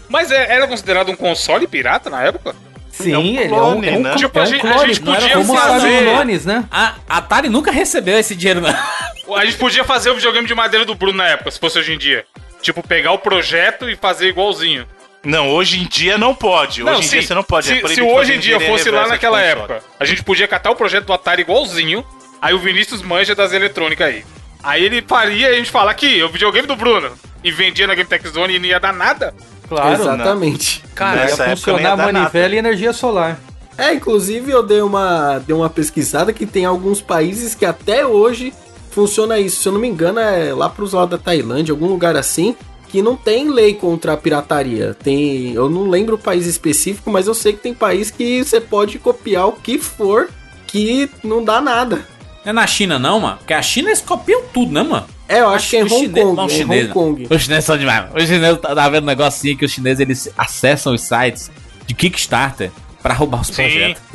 Mas 0.07 0.31
é- 0.31 0.53
era 0.53 0.67
considerado 0.67 1.09
um 1.09 1.15
console 1.15 1.67
pirata 1.67 2.09
na 2.09 2.23
época? 2.23 2.55
Sim, 3.03 3.13
É 3.13 3.17
um 3.17 3.21
ele 3.21 3.37
é 3.39 3.45
um, 3.45 3.47
clone, 3.49 3.87
é 3.87 3.91
um, 3.91 3.99
né? 4.01 4.15
Tipo, 4.15 4.37
é 4.37 4.41
a 4.41 4.43
um 4.43 4.47
gente- 4.47 4.67
a 4.67 4.73
clone. 4.73 4.93
gente 4.93 5.03
não 5.05 5.13
era 5.13 5.21
podia 5.21 5.37
como 5.37 5.57
fazer- 5.57 6.03
clones, 6.03 6.45
né? 6.45 6.65
A 6.71 6.93
Atari 7.09 7.49
nunca 7.49 7.71
recebeu 7.71 8.17
esse 8.19 8.35
dinheiro, 8.35 8.61
não. 8.61 9.35
A 9.37 9.45
gente 9.45 9.57
podia 9.57 9.83
fazer 9.83 10.09
o 10.09 10.15
videogame 10.15 10.47
de 10.47 10.53
madeira 10.55 10.85
do 10.85 10.93
Bruno 10.95 11.17
na 11.17 11.27
época, 11.27 11.51
se 11.51 11.59
fosse 11.59 11.79
hoje 11.79 11.93
em 11.93 11.97
dia. 11.97 12.25
Tipo, 12.61 12.85
pegar 12.85 13.11
o 13.11 13.17
projeto 13.17 13.89
e 13.89 13.95
fazer 13.95 14.27
igualzinho. 14.29 14.85
Não, 15.23 15.49
hoje 15.49 15.79
em 15.79 15.85
dia 15.85 16.17
não 16.17 16.33
pode. 16.33 16.83
Hoje 16.83 17.05
em 17.05 17.09
dia 17.09 17.21
você 17.21 17.33
não 17.33 17.43
pode. 17.43 17.67
Se, 17.67 17.73
é 17.73 17.87
se 17.87 18.01
hoje 18.01 18.33
em 18.33 18.39
dia 18.39 18.59
fosse 18.59 18.89
lá 18.89 19.07
naquela 19.07 19.39
época, 19.39 19.81
a 19.99 20.05
gente 20.05 20.23
podia 20.23 20.47
catar 20.47 20.71
o 20.71 20.75
projeto 20.75 21.05
do 21.05 21.13
Atari 21.13 21.41
igualzinho, 21.43 22.03
aí 22.41 22.53
o 22.53 22.59
Vinícius 22.59 23.01
manja 23.03 23.35
das 23.35 23.53
eletrônicas 23.53 24.07
aí. 24.07 24.25
Aí 24.63 24.83
ele 24.83 25.01
faria 25.07 25.49
e 25.49 25.53
a 25.53 25.57
gente 25.57 25.71
fala 25.71 25.91
aqui, 25.91 26.21
o 26.23 26.29
videogame 26.29 26.67
do 26.67 26.75
Bruno. 26.75 27.11
E 27.43 27.51
vendia 27.51 27.87
na 27.87 27.95
Game 27.95 28.07
Tech 28.07 28.27
Zone 28.27 28.55
e 28.55 28.59
não 28.59 28.65
ia 28.67 28.79
dar 28.79 28.93
nada. 28.93 29.33
Claro. 29.75 30.01
Exatamente. 30.01 30.83
Cara, 30.93 31.17
ia 31.17 31.23
Nessa 31.23 31.43
época 31.45 31.71
não 31.71 31.79
ia 31.79 31.87
funcionar 31.89 32.13
manivela 32.13 32.55
e 32.55 32.57
energia 32.57 32.93
solar. 32.93 33.39
É, 33.77 33.93
inclusive 33.93 34.51
eu 34.51 34.61
dei 34.61 34.81
uma, 34.81 35.39
dei 35.39 35.55
uma 35.55 35.69
pesquisada 35.69 36.33
que 36.33 36.45
tem 36.45 36.65
alguns 36.65 37.01
países 37.01 37.55
que 37.55 37.65
até 37.65 38.05
hoje 38.05 38.53
funciona 38.91 39.39
isso. 39.39 39.61
Se 39.61 39.67
eu 39.69 39.71
não 39.71 39.79
me 39.79 39.87
engano, 39.87 40.19
é 40.19 40.53
lá 40.53 40.67
pros 40.67 40.93
lados 40.93 41.11
da 41.11 41.17
Tailândia, 41.17 41.71
algum 41.71 41.87
lugar 41.87 42.17
assim, 42.17 42.55
que 42.89 43.01
não 43.01 43.15
tem 43.15 43.49
lei 43.49 43.73
contra 43.73 44.13
a 44.13 44.17
pirataria. 44.17 44.93
Tem, 45.01 45.53
eu 45.53 45.69
não 45.69 45.89
lembro 45.89 46.15
o 46.15 46.19
país 46.19 46.45
específico, 46.45 47.09
mas 47.09 47.27
eu 47.27 47.33
sei 47.33 47.53
que 47.53 47.59
tem 47.59 47.73
país 47.73 48.11
que 48.11 48.43
você 48.43 48.59
pode 48.59 48.99
copiar 48.99 49.47
o 49.47 49.53
que 49.53 49.79
for 49.79 50.29
que 50.67 51.09
não 51.23 51.43
dá 51.43 51.61
nada. 51.61 52.05
Não 52.43 52.49
é 52.49 52.53
na 52.53 52.67
China, 52.67 52.99
não, 52.99 53.19
mano. 53.19 53.37
Porque 53.37 53.53
a 53.53 53.61
China 53.61 53.89
eles 53.89 54.01
copiam 54.01 54.43
tudo, 54.53 54.73
né, 54.73 54.83
mano? 54.83 55.05
É, 55.31 55.39
eu 55.39 55.49
acho 55.49 55.69
que 55.69 55.77
é 55.77 55.83
os 55.85 55.91
Hong 55.91 56.01
chine- 56.07 56.21
Kong, 56.21 56.35
não, 56.35 56.45
é 56.45 56.49
chinês, 56.49 56.83
Hong 56.85 56.93
Kong. 56.93 57.27
Os 57.29 57.41
chineses 57.41 57.65
são 57.65 57.77
demais. 57.77 58.05
Os 58.13 58.23
chineses 58.27 58.59
tá, 58.59 58.75
tá 58.75 58.89
vendo 58.89 59.03
um 59.03 59.07
negocinho 59.07 59.57
que 59.57 59.65
os 59.65 59.71
chineses 59.71 59.99
eles 59.99 60.29
acessam 60.37 60.93
os 60.93 61.01
sites 61.01 61.49
de 61.87 61.93
Kickstarter 61.93 62.71
pra 63.01 63.13
roubar 63.13 63.41
os 63.41 63.47
Sim. 63.47 63.53
projetos. 63.53 64.01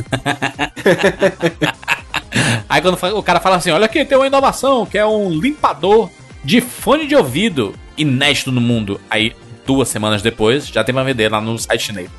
Aí 2.69 2.81
quando 2.83 2.99
o 3.17 3.23
cara 3.23 3.41
fala 3.41 3.57
assim: 3.57 3.71
olha 3.71 3.87
aqui, 3.87 4.05
tem 4.05 4.19
uma 4.19 4.27
inovação 4.27 4.85
que 4.85 4.99
é 4.99 5.07
um 5.07 5.31
limpador 5.31 6.11
de 6.45 6.61
fone 6.61 7.07
de 7.07 7.17
ouvido 7.17 7.75
inédito 7.97 8.53
no 8.53 8.61
mundo. 8.61 9.01
Aí, 9.11 9.35
duas 9.67 9.89
semanas 9.89 10.23
depois, 10.23 10.67
já 10.69 10.85
tem 10.85 10.95
pra 10.95 11.03
vender 11.05 11.31
lá 11.31 11.41
no 11.41 11.59
site 11.59 11.85
chinês. 11.85 12.11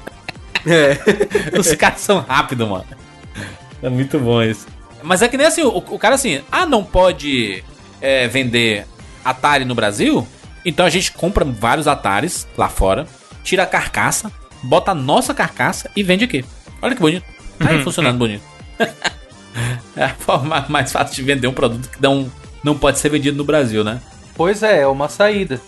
É. 0.66 0.98
Os 1.58 1.72
caras 1.76 2.02
são 2.02 2.20
rápidos, 2.20 2.68
mano. 2.68 2.86
É 3.82 3.90
muito 3.90 4.18
bom 4.20 4.42
isso. 4.42 4.66
Mas 5.04 5.22
é 5.22 5.28
que 5.28 5.38
nem 5.38 5.46
assim, 5.46 5.62
o, 5.62 5.78
o 5.78 6.00
cara 6.00 6.16
assim, 6.16 6.42
ah, 6.52 6.66
não 6.66 6.84
pode 6.84 7.64
é, 8.02 8.28
vender 8.28 8.86
Atari 9.24 9.66
no 9.66 9.76
Brasil? 9.76 10.28
Então 10.66 10.86
a 10.86 10.90
gente 10.90 11.12
compra 11.12 11.46
vários 11.46 11.88
Ataris 11.88 12.48
lá 12.58 12.68
fora, 12.68 13.08
tira 13.44 13.64
a 13.64 13.68
carcaça, 13.68 14.32
bota 14.64 14.92
a 14.92 14.96
nossa 14.96 15.34
carcaça 15.34 15.90
e 15.96 16.04
vende 16.04 16.26
aqui. 16.26 16.44
Olha 16.82 16.96
que 16.96 17.02
bonito. 17.02 17.26
Tá 17.58 17.70
aí 17.70 17.84
funcionando 17.84 18.18
bonito. 18.18 18.44
é 19.96 20.04
a 20.04 20.10
forma 20.10 20.66
mais 20.70 20.92
fácil 20.92 21.16
de 21.16 21.22
vender 21.24 21.48
um 21.48 21.54
produto 21.54 21.90
que 21.90 22.02
não, 22.02 22.32
não 22.64 22.78
pode 22.78 23.00
ser 23.00 23.10
vendido 23.10 23.38
no 23.38 23.44
Brasil, 23.44 23.84
né? 23.84 24.02
Pois 24.36 24.62
é, 24.62 24.82
é 24.82 24.88
uma 24.88 25.10
saída. 25.10 25.60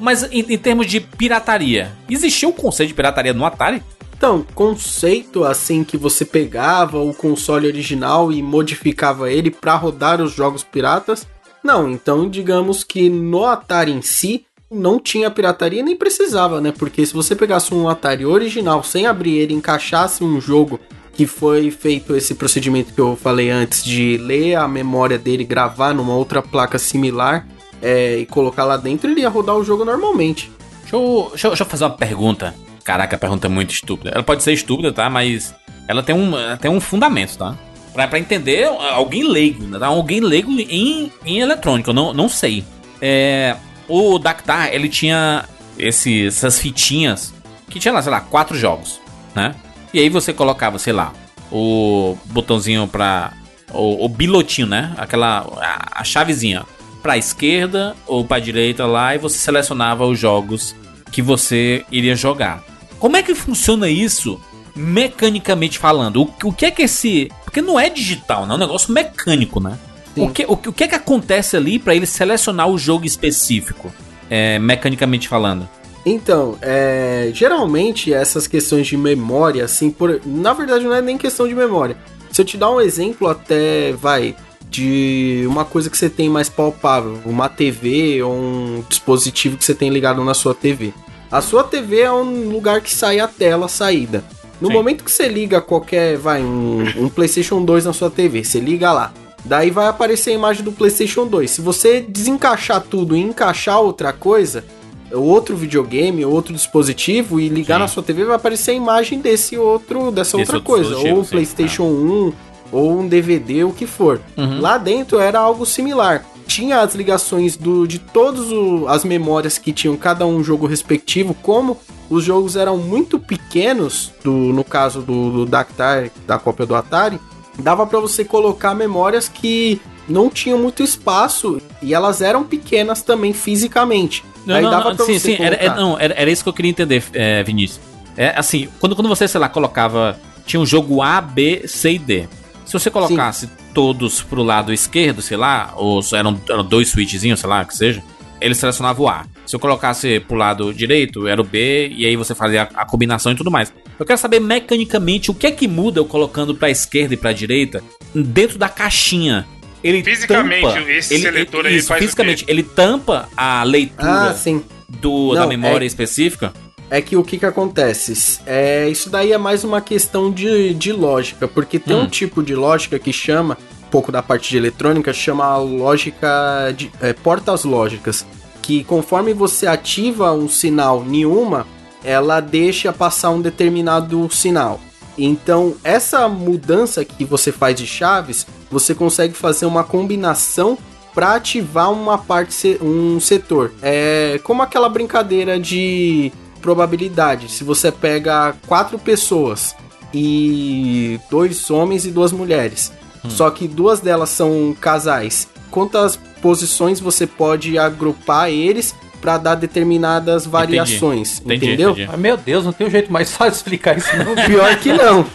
Mas 0.00 0.24
em, 0.24 0.40
em 0.40 0.58
termos 0.58 0.86
de 0.86 1.00
pirataria, 1.00 1.92
existiu 2.08 2.50
o 2.50 2.52
conceito 2.52 2.88
de 2.88 2.94
pirataria 2.94 3.32
no 3.32 3.44
Atari? 3.44 3.82
Então, 4.16 4.44
conceito 4.54 5.44
assim 5.44 5.84
que 5.84 5.96
você 5.96 6.24
pegava 6.24 6.98
o 6.98 7.12
console 7.12 7.66
original 7.66 8.32
e 8.32 8.42
modificava 8.42 9.30
ele 9.30 9.50
para 9.50 9.76
rodar 9.76 10.22
os 10.22 10.32
jogos 10.32 10.64
piratas? 10.64 11.26
Não, 11.66 11.90
então 11.90 12.30
digamos 12.30 12.84
que 12.84 13.10
no 13.10 13.44
Atari 13.44 13.90
em 13.90 14.00
si 14.00 14.46
não 14.70 15.00
tinha 15.00 15.28
pirataria 15.28 15.82
nem 15.82 15.96
precisava, 15.96 16.60
né? 16.60 16.72
Porque 16.72 17.04
se 17.04 17.12
você 17.12 17.34
pegasse 17.34 17.74
um 17.74 17.88
Atari 17.88 18.24
original 18.24 18.84
sem 18.84 19.04
abrir 19.04 19.36
ele, 19.36 19.52
encaixasse 19.52 20.22
um 20.22 20.40
jogo 20.40 20.78
que 21.12 21.26
foi 21.26 21.72
feito 21.72 22.14
esse 22.14 22.36
procedimento 22.36 22.94
que 22.94 23.00
eu 23.00 23.16
falei 23.16 23.50
antes 23.50 23.82
de 23.82 24.16
ler 24.16 24.54
a 24.54 24.68
memória 24.68 25.18
dele, 25.18 25.42
gravar 25.42 25.92
numa 25.92 26.14
outra 26.14 26.40
placa 26.40 26.78
similar 26.78 27.44
é, 27.82 28.18
e 28.18 28.26
colocar 28.26 28.62
lá 28.62 28.76
dentro, 28.76 29.10
ele 29.10 29.22
ia 29.22 29.28
rodar 29.28 29.56
o 29.56 29.64
jogo 29.64 29.84
normalmente. 29.84 30.52
Deixa 30.82 30.94
eu, 30.94 31.26
deixa 31.30 31.48
eu, 31.48 31.50
deixa 31.50 31.64
eu 31.64 31.68
fazer 31.68 31.84
uma 31.84 31.96
pergunta. 31.96 32.54
Caraca, 32.84 33.16
a 33.16 33.18
pergunta 33.18 33.48
é 33.48 33.50
muito 33.50 33.70
estúpida. 33.70 34.12
Ela 34.14 34.22
pode 34.22 34.44
ser 34.44 34.52
estúpida, 34.52 34.92
tá? 34.92 35.10
Mas 35.10 35.52
ela 35.88 36.00
tem 36.00 36.14
um, 36.14 36.38
ela 36.38 36.56
tem 36.56 36.70
um 36.70 36.80
fundamento, 36.80 37.36
tá? 37.36 37.56
Pra 37.96 38.18
entender 38.18 38.64
alguém 38.64 39.26
leigo, 39.26 39.64
né? 39.64 39.78
Tá? 39.78 39.86
Alguém 39.86 40.20
leigo 40.20 40.50
em, 40.50 41.10
em 41.24 41.38
eletrônica, 41.40 41.90
eu 41.90 41.94
não, 41.94 42.12
não 42.12 42.28
sei. 42.28 42.64
É, 43.00 43.56
o 43.88 44.18
Dactar, 44.18 44.74
ele 44.74 44.88
tinha 44.88 45.44
esse, 45.78 46.26
essas 46.26 46.58
fitinhas 46.58 47.32
que 47.70 47.78
tinha 47.78 47.92
lá, 47.92 48.02
sei 48.02 48.10
lá, 48.10 48.20
quatro 48.20 48.56
jogos, 48.56 49.00
né? 49.34 49.54
E 49.92 50.00
aí 50.00 50.08
você 50.08 50.32
colocava, 50.32 50.78
sei 50.78 50.92
lá, 50.92 51.12
o 51.50 52.16
botãozinho 52.26 52.86
pra. 52.86 53.32
O, 53.72 54.04
o 54.04 54.08
bilotinho, 54.08 54.66
né? 54.66 54.92
Aquela. 54.96 55.46
A, 55.60 56.00
a 56.00 56.04
chavezinha 56.04 56.64
pra 57.02 57.16
esquerda 57.16 57.94
ou 58.06 58.24
pra 58.24 58.38
direita 58.38 58.84
lá 58.84 59.14
e 59.14 59.18
você 59.18 59.38
selecionava 59.38 60.04
os 60.04 60.18
jogos 60.18 60.74
que 61.12 61.22
você 61.22 61.84
iria 61.90 62.16
jogar. 62.16 62.64
Como 62.98 63.16
é 63.16 63.22
que 63.22 63.34
funciona 63.34 63.88
isso 63.88 64.40
mecanicamente 64.74 65.78
falando? 65.78 66.22
O, 66.22 66.48
o 66.48 66.52
que 66.52 66.66
é 66.66 66.70
que 66.70 66.82
esse. 66.82 67.30
Porque 67.56 67.66
não 67.66 67.80
é 67.80 67.88
digital, 67.88 68.44
né? 68.44 68.52
É 68.52 68.56
um 68.56 68.60
negócio 68.60 68.92
mecânico, 68.92 69.60
né? 69.60 69.78
O 70.14 70.28
que, 70.28 70.44
o, 70.44 70.52
o 70.52 70.72
que 70.74 70.84
é 70.84 70.88
que 70.88 70.94
acontece 70.94 71.56
ali 71.56 71.78
para 71.78 71.94
ele 71.94 72.04
selecionar 72.04 72.68
o 72.68 72.76
jogo 72.76 73.06
específico, 73.06 73.90
é, 74.28 74.58
mecanicamente 74.58 75.26
falando? 75.26 75.66
Então, 76.04 76.58
é, 76.60 77.30
geralmente 77.32 78.12
essas 78.12 78.46
questões 78.46 78.86
de 78.86 78.94
memória, 78.98 79.64
assim, 79.64 79.90
por, 79.90 80.20
na 80.26 80.52
verdade 80.52 80.84
não 80.84 80.92
é 80.92 81.00
nem 81.00 81.16
questão 81.16 81.48
de 81.48 81.54
memória. 81.54 81.96
Se 82.30 82.42
eu 82.42 82.44
te 82.44 82.58
dar 82.58 82.70
um 82.70 82.78
exemplo 82.78 83.26
até, 83.26 83.92
vai, 83.92 84.36
de 84.68 85.42
uma 85.48 85.64
coisa 85.64 85.88
que 85.88 85.96
você 85.96 86.10
tem 86.10 86.28
mais 86.28 86.50
palpável, 86.50 87.20
uma 87.24 87.48
TV 87.48 88.22
ou 88.22 88.34
um 88.34 88.84
dispositivo 88.86 89.56
que 89.56 89.64
você 89.64 89.74
tem 89.74 89.88
ligado 89.88 90.22
na 90.22 90.34
sua 90.34 90.54
TV. 90.54 90.92
A 91.32 91.40
sua 91.40 91.64
TV 91.64 92.02
é 92.02 92.12
um 92.12 92.50
lugar 92.50 92.82
que 92.82 92.92
sai 92.92 93.18
a 93.18 93.26
tela 93.26 93.66
saída. 93.66 94.22
No 94.60 94.68
Sim. 94.68 94.74
momento 94.74 95.04
que 95.04 95.10
você 95.10 95.28
liga 95.28 95.60
qualquer, 95.60 96.16
vai, 96.16 96.42
um, 96.42 96.82
um 96.96 97.08
PlayStation 97.08 97.62
2 97.64 97.84
na 97.84 97.92
sua 97.92 98.10
TV, 98.10 98.42
você 98.42 98.58
liga 98.58 98.92
lá. 98.92 99.12
Daí 99.44 99.70
vai 99.70 99.86
aparecer 99.86 100.30
a 100.30 100.34
imagem 100.34 100.64
do 100.64 100.72
PlayStation 100.72 101.26
2. 101.26 101.50
Se 101.50 101.60
você 101.60 102.00
desencaixar 102.00 102.80
tudo 102.80 103.16
e 103.16 103.20
encaixar 103.20 103.80
outra 103.80 104.12
coisa, 104.12 104.64
outro 105.12 105.56
videogame, 105.56 106.24
outro 106.24 106.52
dispositivo 106.52 107.38
e 107.38 107.48
ligar 107.48 107.76
sim. 107.76 107.80
na 107.80 107.88
sua 107.88 108.02
TV, 108.02 108.24
vai 108.24 108.36
aparecer 108.36 108.72
a 108.72 108.74
imagem 108.74 109.20
desse 109.20 109.56
outro, 109.56 110.10
dessa 110.10 110.40
Esse 110.40 110.50
outra 110.52 110.60
coisa, 110.60 110.96
ou 110.96 111.20
um 111.20 111.24
PlayStation 111.24 111.84
1, 111.84 112.32
ou 112.72 113.00
um 113.00 113.06
DVD, 113.06 113.62
o 113.62 113.72
que 113.72 113.86
for. 113.86 114.20
Uhum. 114.36 114.60
Lá 114.60 114.78
dentro 114.78 115.20
era 115.20 115.38
algo 115.38 115.64
similar. 115.64 116.24
Tinha 116.46 116.80
as 116.80 116.94
ligações 116.94 117.56
do, 117.56 117.86
de 117.86 117.98
todas 117.98 118.46
as 118.88 119.04
memórias 119.04 119.58
que 119.58 119.72
tinham 119.72 119.96
cada 119.96 120.26
um 120.26 120.42
jogo 120.42 120.66
respectivo, 120.66 121.34
como 121.34 121.78
os 122.08 122.24
jogos 122.24 122.56
eram 122.56 122.78
muito 122.78 123.18
pequenos, 123.18 124.12
do, 124.22 124.30
no 124.30 124.62
caso 124.62 125.02
do, 125.02 125.30
do 125.30 125.46
Dactar, 125.46 126.10
da 126.26 126.38
cópia 126.38 126.64
do 126.64 126.74
Atari, 126.74 127.20
dava 127.58 127.86
para 127.86 127.98
você 127.98 128.24
colocar 128.24 128.74
memórias 128.74 129.28
que 129.28 129.80
não 130.08 130.30
tinham 130.30 130.58
muito 130.58 130.82
espaço 130.82 131.60
e 131.82 131.92
elas 131.92 132.22
eram 132.22 132.44
pequenas 132.44 133.02
também 133.02 133.32
fisicamente. 133.32 134.24
Não, 134.44 134.54
Aí 134.54 134.62
não, 134.62 134.70
dava 134.70 134.90
não, 134.90 134.96
pra 134.96 135.06
sim, 135.06 135.18
você 135.18 135.36
sim, 135.36 135.42
era, 135.42 135.74
não, 135.74 135.98
era, 135.98 136.14
era, 136.14 136.30
isso 136.30 136.44
que 136.44 136.48
eu 136.48 136.52
queria 136.52 136.70
entender, 136.70 137.02
é, 137.12 137.42
Vinícius. 137.42 137.80
É 138.16 138.38
assim, 138.38 138.68
quando, 138.78 138.94
quando 138.94 139.08
você, 139.08 139.26
sei 139.28 139.40
lá, 139.40 139.48
colocava. 139.48 140.18
Tinha 140.46 140.60
um 140.60 140.66
jogo 140.66 141.02
A, 141.02 141.20
B, 141.20 141.66
C 141.66 141.94
e 141.94 141.98
D. 141.98 142.28
Se 142.64 142.72
você 142.72 142.88
colocasse 142.88 143.46
sim. 143.46 143.52
Todos 143.76 144.22
pro 144.22 144.42
lado 144.42 144.72
esquerdo, 144.72 145.20
sei 145.20 145.36
lá, 145.36 145.74
ou 145.76 146.00
eram, 146.14 146.40
eram 146.48 146.64
dois 146.64 146.88
switchzinhos, 146.88 147.38
sei 147.38 147.48
lá, 147.50 147.62
que 147.62 147.76
seja, 147.76 148.02
ele 148.40 148.54
selecionava 148.54 149.02
o 149.02 149.06
A. 149.06 149.26
Se 149.44 149.54
eu 149.54 149.60
colocasse 149.60 150.18
pro 150.20 150.34
lado 150.34 150.72
direito, 150.72 151.28
era 151.28 151.38
o 151.38 151.44
B, 151.44 151.92
e 151.94 152.06
aí 152.06 152.16
você 152.16 152.34
fazia 152.34 152.62
a, 152.62 152.82
a, 152.82 152.86
combinação 152.86 153.32
e 153.32 153.36
tudo 153.36 153.50
mais. 153.50 153.70
Eu 153.98 154.06
quero 154.06 154.18
saber 154.18 154.40
mecanicamente 154.40 155.30
o 155.30 155.34
que 155.34 155.46
é 155.46 155.50
que 155.50 155.68
muda 155.68 156.00
eu 156.00 156.06
colocando 156.06 156.54
pra 156.54 156.70
esquerda 156.70 157.12
e 157.12 157.18
pra 157.18 157.32
direita 157.32 157.84
dentro 158.14 158.56
da 158.56 158.70
caixinha. 158.70 159.46
Ele 159.84 160.02
fisicamente, 160.02 160.62
tampa, 160.62 160.90
esse 160.90 161.12
ele, 161.12 161.22
seletor 161.22 161.66
ele, 161.66 161.76
isso, 161.76 161.94
fisicamente, 161.94 162.46
ele 162.48 162.62
tampa 162.62 163.28
a 163.36 163.62
leitura 163.62 164.30
ah, 164.30 164.60
do, 164.88 165.34
Não, 165.34 165.34
da 165.34 165.46
memória 165.46 165.84
é... 165.84 165.86
específica? 165.86 166.50
É 166.90 167.00
que 167.00 167.16
o 167.16 167.24
que 167.24 167.38
que 167.38 167.46
acontece? 167.46 168.40
É, 168.46 168.88
isso 168.88 169.10
daí 169.10 169.32
é 169.32 169.38
mais 169.38 169.64
uma 169.64 169.80
questão 169.80 170.30
de, 170.30 170.74
de 170.74 170.92
lógica, 170.92 171.48
porque 171.48 171.78
tem 171.78 171.96
hum. 171.96 172.02
um 172.02 172.08
tipo 172.08 172.42
de 172.42 172.54
lógica 172.54 172.98
que 172.98 173.12
chama, 173.12 173.58
um 173.86 173.90
pouco 173.90 174.12
da 174.12 174.22
parte 174.22 174.50
de 174.50 174.56
eletrônica, 174.56 175.12
chama 175.12 175.44
a 175.44 175.56
lógica 175.56 176.72
de 176.76 176.90
é, 177.00 177.12
portas 177.12 177.64
lógicas 177.64 178.24
que 178.66 178.82
conforme 178.82 179.32
você 179.32 179.68
ativa 179.68 180.32
um 180.32 180.48
sinal 180.48 181.04
nenhuma, 181.04 181.64
ela 182.02 182.40
deixa 182.40 182.92
passar 182.92 183.30
um 183.30 183.40
determinado 183.40 184.28
sinal. 184.28 184.80
Então, 185.16 185.76
essa 185.84 186.28
mudança 186.28 187.04
que 187.04 187.24
você 187.24 187.52
faz 187.52 187.76
de 187.76 187.86
chaves, 187.86 188.44
você 188.68 188.92
consegue 188.92 189.34
fazer 189.34 189.66
uma 189.66 189.84
combinação 189.84 190.76
para 191.14 191.36
ativar 191.36 191.92
uma 191.92 192.18
parte, 192.18 192.76
um 192.82 193.20
setor. 193.20 193.72
É 193.80 194.40
como 194.42 194.62
aquela 194.62 194.88
brincadeira 194.88 195.60
de 195.60 196.32
probabilidade. 196.60 197.50
Se 197.50 197.64
você 197.64 197.90
pega 197.90 198.54
quatro 198.66 198.98
pessoas 198.98 199.74
e 200.12 201.20
dois 201.30 201.70
homens 201.70 202.04
e 202.04 202.10
duas 202.10 202.32
mulheres, 202.32 202.92
hum. 203.24 203.30
só 203.30 203.50
que 203.50 203.68
duas 203.68 204.00
delas 204.00 204.30
são 204.30 204.76
casais, 204.80 205.48
quantas 205.70 206.18
posições 206.40 207.00
você 207.00 207.26
pode 207.26 207.78
agrupar 207.78 208.50
eles 208.50 208.94
para 209.20 209.38
dar 209.38 209.54
determinadas 209.54 210.46
variações, 210.46 211.40
entendi. 211.40 211.66
entendeu? 211.66 211.90
Entendi, 211.90 212.04
entendi. 212.04 212.22
meu 212.22 212.36
Deus, 212.36 212.64
não 212.64 212.72
tem 212.72 212.86
um 212.86 212.90
jeito 212.90 213.12
mais 213.12 213.32
fácil 213.32 213.52
de 213.52 213.56
explicar 213.58 213.98
isso 213.98 214.16
não. 214.16 214.34
Pior 214.46 214.76
que 214.76 214.92
não. 214.92 215.26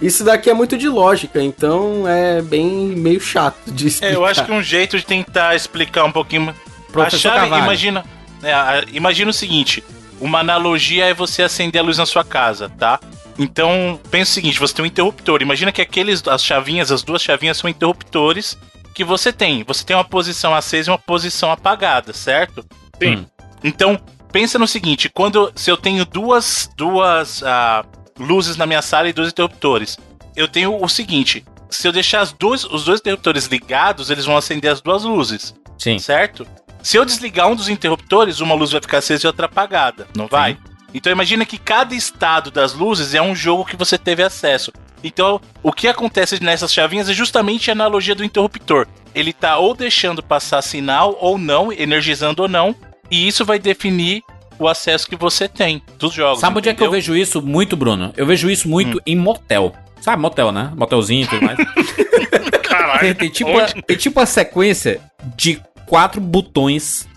Isso 0.00 0.24
daqui 0.24 0.48
é 0.48 0.54
muito 0.54 0.78
de 0.78 0.88
lógica, 0.88 1.42
então 1.42 2.08
é 2.08 2.40
bem 2.40 2.66
meio 2.66 3.20
chato 3.20 3.70
de 3.70 3.88
explicar. 3.88 4.14
É, 4.14 4.16
eu 4.16 4.24
acho 4.24 4.44
que 4.44 4.52
um 4.52 4.62
jeito 4.62 4.96
de 4.96 5.04
tentar 5.04 5.54
explicar 5.54 6.04
um 6.04 6.12
pouquinho. 6.12 6.54
Professor 6.90 7.32
a 7.32 7.34
chave, 7.34 7.58
imagina, 7.58 8.04
é, 8.42 8.84
imagina 8.92 9.30
o 9.30 9.34
seguinte: 9.34 9.84
uma 10.20 10.40
analogia 10.40 11.06
é 11.06 11.14
você 11.14 11.42
acender 11.42 11.80
a 11.80 11.84
luz 11.84 11.98
na 11.98 12.06
sua 12.06 12.24
casa, 12.24 12.68
tá? 12.68 13.00
Então, 13.38 14.00
pensa 14.10 14.32
o 14.32 14.34
seguinte: 14.34 14.58
você 14.58 14.74
tem 14.74 14.84
um 14.84 14.88
interruptor. 14.88 15.40
Imagina 15.42 15.70
que 15.70 15.80
aqueles, 15.80 16.26
as 16.26 16.42
chavinhas, 16.42 16.90
as 16.90 17.02
duas 17.02 17.22
chavinhas 17.22 17.56
são 17.56 17.70
interruptores 17.70 18.58
que 18.92 19.04
você 19.04 19.32
tem. 19.32 19.62
Você 19.64 19.84
tem 19.84 19.94
uma 19.94 20.04
posição 20.04 20.54
acesa 20.54 20.90
e 20.90 20.92
uma 20.92 20.98
posição 20.98 21.52
apagada, 21.52 22.12
certo? 22.12 22.64
Sim. 23.00 23.16
Hum. 23.16 23.26
Então, 23.62 24.00
pensa 24.32 24.58
no 24.58 24.66
seguinte: 24.66 25.08
quando 25.08 25.52
se 25.54 25.70
eu 25.70 25.76
tenho 25.76 26.04
duas, 26.04 26.68
duas 26.76 27.42
uh, 27.42 27.86
luzes 28.18 28.56
na 28.56 28.66
minha 28.66 28.82
sala 28.82 29.08
e 29.08 29.12
dois 29.12 29.30
interruptores, 29.30 29.96
eu 30.34 30.48
tenho 30.48 30.82
o 30.82 30.88
seguinte: 30.88 31.44
se 31.70 31.86
eu 31.86 31.92
deixar 31.92 32.20
as 32.20 32.32
duas, 32.32 32.64
os 32.64 32.84
dois 32.84 33.00
interruptores 33.00 33.46
ligados, 33.46 34.10
eles 34.10 34.24
vão 34.24 34.36
acender 34.36 34.70
as 34.70 34.80
duas 34.80 35.04
luzes. 35.04 35.54
Sim. 35.78 35.98
Certo? 35.98 36.46
Se 36.82 36.96
eu 36.96 37.04
desligar 37.04 37.48
um 37.48 37.56
dos 37.56 37.68
interruptores, 37.68 38.40
uma 38.40 38.54
luz 38.54 38.70
vai 38.70 38.80
ficar 38.80 38.98
acesa 38.98 39.26
e 39.26 39.28
outra 39.28 39.46
apagada, 39.46 40.06
não 40.14 40.26
vai? 40.26 40.54
Sim. 40.54 40.58
Então 40.94 41.12
imagina 41.12 41.44
que 41.44 41.58
cada 41.58 41.94
estado 41.94 42.50
das 42.50 42.72
luzes 42.72 43.14
é 43.14 43.20
um 43.20 43.34
jogo 43.34 43.64
que 43.64 43.76
você 43.76 43.98
teve 43.98 44.22
acesso. 44.22 44.72
Então, 45.02 45.40
o 45.62 45.72
que 45.72 45.86
acontece 45.86 46.42
nessas 46.42 46.72
chavinhas 46.72 47.08
é 47.08 47.12
justamente 47.12 47.70
a 47.70 47.72
analogia 47.72 48.14
do 48.14 48.24
interruptor. 48.24 48.86
Ele 49.14 49.32
tá 49.32 49.58
ou 49.58 49.74
deixando 49.74 50.22
passar 50.22 50.62
sinal 50.62 51.16
ou 51.20 51.38
não, 51.38 51.72
energizando 51.72 52.42
ou 52.42 52.48
não, 52.48 52.74
e 53.10 53.28
isso 53.28 53.44
vai 53.44 53.58
definir 53.58 54.22
o 54.58 54.66
acesso 54.66 55.08
que 55.08 55.16
você 55.16 55.48
tem 55.48 55.82
dos 55.98 56.12
jogos. 56.12 56.40
Sabe 56.40 56.58
onde 56.58 56.68
é 56.68 56.74
que 56.74 56.82
eu 56.82 56.90
vejo 56.90 57.14
isso 57.14 57.40
muito, 57.40 57.76
Bruno? 57.76 58.12
Eu 58.16 58.26
vejo 58.26 58.50
isso 58.50 58.68
muito 58.68 58.98
hum. 58.98 59.00
em 59.06 59.16
motel. 59.16 59.72
Sabe, 60.00 60.20
motel, 60.20 60.52
né? 60.52 60.72
Motelzinho 60.76 61.24
e 61.24 61.26
tudo 61.26 61.44
mais. 61.44 61.58
Caralho. 62.62 63.00
Tem, 63.00 63.14
tem, 63.14 63.30
tipo 63.30 63.58
a, 63.58 63.66
tem 63.66 63.96
tipo 63.96 64.20
a 64.20 64.26
sequência 64.26 65.00
de 65.36 65.60
quatro 65.88 66.20
botões 66.20 67.08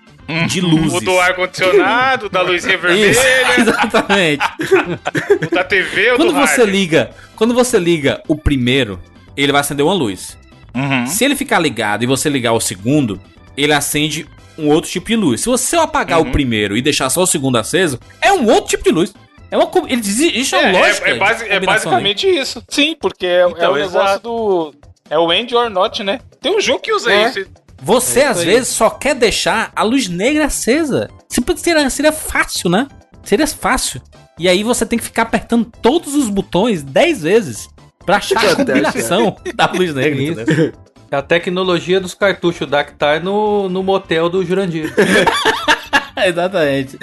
de 0.48 0.62
luzes. 0.62 0.94
O 0.94 1.02
do 1.02 1.20
ar-condicionado, 1.20 2.30
da 2.30 2.42
Isso, 2.54 2.68
vermelha, 2.68 3.10
exatamente. 3.58 4.44
o 5.52 5.54
da 5.56 5.64
TV 5.64 6.12
ou 6.12 6.18
Quando 6.18 6.30
do 6.34 6.40
você 6.40 6.58
rádio. 6.62 6.66
liga, 6.66 7.12
quando 7.36 7.54
você 7.54 7.78
liga 7.78 8.22
o 8.28 8.36
primeiro, 8.38 9.00
ele 9.36 9.52
vai 9.52 9.62
acender 9.62 9.86
uma 9.86 9.94
luz. 9.94 10.38
Uhum. 10.74 11.06
Se 11.06 11.26
ele 11.26 11.36
ficar 11.36 11.60
ligado 11.60 12.04
e 12.04 12.08
você 12.08 12.30
ligar 12.30 12.54
o 12.54 12.60
segundo, 12.62 13.20
ele 13.58 13.74
acende 13.74 14.26
um 14.58 14.70
outro 14.70 14.90
tipo 14.90 15.08
de 15.08 15.16
luz. 15.18 15.42
Se 15.42 15.50
você 15.50 15.76
apagar 15.76 16.22
Uhum. 16.22 16.30
o 16.30 16.32
primeiro 16.32 16.78
e 16.78 16.82
deixar 16.82 17.10
só 17.10 17.24
o 17.24 17.28
segundo 17.28 17.58
aceso, 17.58 18.00
é 18.22 18.32
um 18.32 18.46
outro 18.50 18.70
tipo 18.70 18.84
de 18.84 18.92
luz. 18.92 19.14
É 19.50 19.58
uma 19.58 19.70
ele 19.90 20.00
existe 20.00 20.56
uma 20.56 20.64
É, 20.64 20.72
lógica. 20.72 21.10
é, 21.10 21.12
é, 21.14 21.18
basi- 21.18 21.44
de 21.44 21.50
é 21.50 21.54
combinação 21.56 21.92
basicamente 21.92 22.26
isso. 22.28 22.64
Sim, 22.70 22.96
porque 22.98 23.26
é, 23.26 23.42
é 23.42 23.50
Então, 23.50 23.74
o 23.74 23.76
negócio 23.76 24.00
exato. 24.00 24.22
do. 24.30 24.76
É 25.10 25.18
o 25.20 25.34
end 25.34 25.54
or 25.54 25.70
not, 25.70 26.02
né? 26.04 26.22
Tem 26.42 26.56
um 26.56 26.62
jogo 26.62 26.80
que 26.80 26.94
usa 26.94 27.12
É. 27.12 27.28
isso. 27.28 27.46
Você 27.82 28.22
É 28.22 28.28
às 28.28 28.40
aí. 28.40 28.46
vezes 28.46 28.70
só 28.70 28.90
quer 28.90 29.16
deixar 29.16 29.72
a 29.76 29.84
luz 29.84 30.08
negra 30.08 30.46
acesa. 30.46 31.10
Seria, 31.58 31.90
seria 31.90 32.12
fácil, 32.12 32.70
né? 32.70 32.88
Seria 33.24 33.48
fácil. 33.48 34.02
E 34.38 34.48
aí 34.48 34.64
você 34.64 34.86
tem 34.86 34.98
que 35.00 35.06
ficar 35.06 35.24
apertando 35.24 35.66
todos 35.82 36.14
os 36.16 36.30
botões 36.30 36.84
10 36.84 37.22
vezes 37.24 37.70
pra 38.06 38.18
achar 38.18 38.44
a 38.46 38.56
combinação 38.56 39.36
da 39.56 39.66
luz 39.72 39.94
negra. 39.94 40.22
Isso. 40.22 40.42
entendeu? 40.42 40.74
É 41.12 41.16
A 41.18 41.22
tecnologia 41.22 42.00
dos 42.00 42.14
cartuchos 42.14 42.68
Dactar 42.70 43.22
no, 43.24 43.68
no 43.68 43.84
motel 43.84 44.30
do 44.30 44.46
Jurandir. 44.46 44.94
Exatamente. 46.26 46.98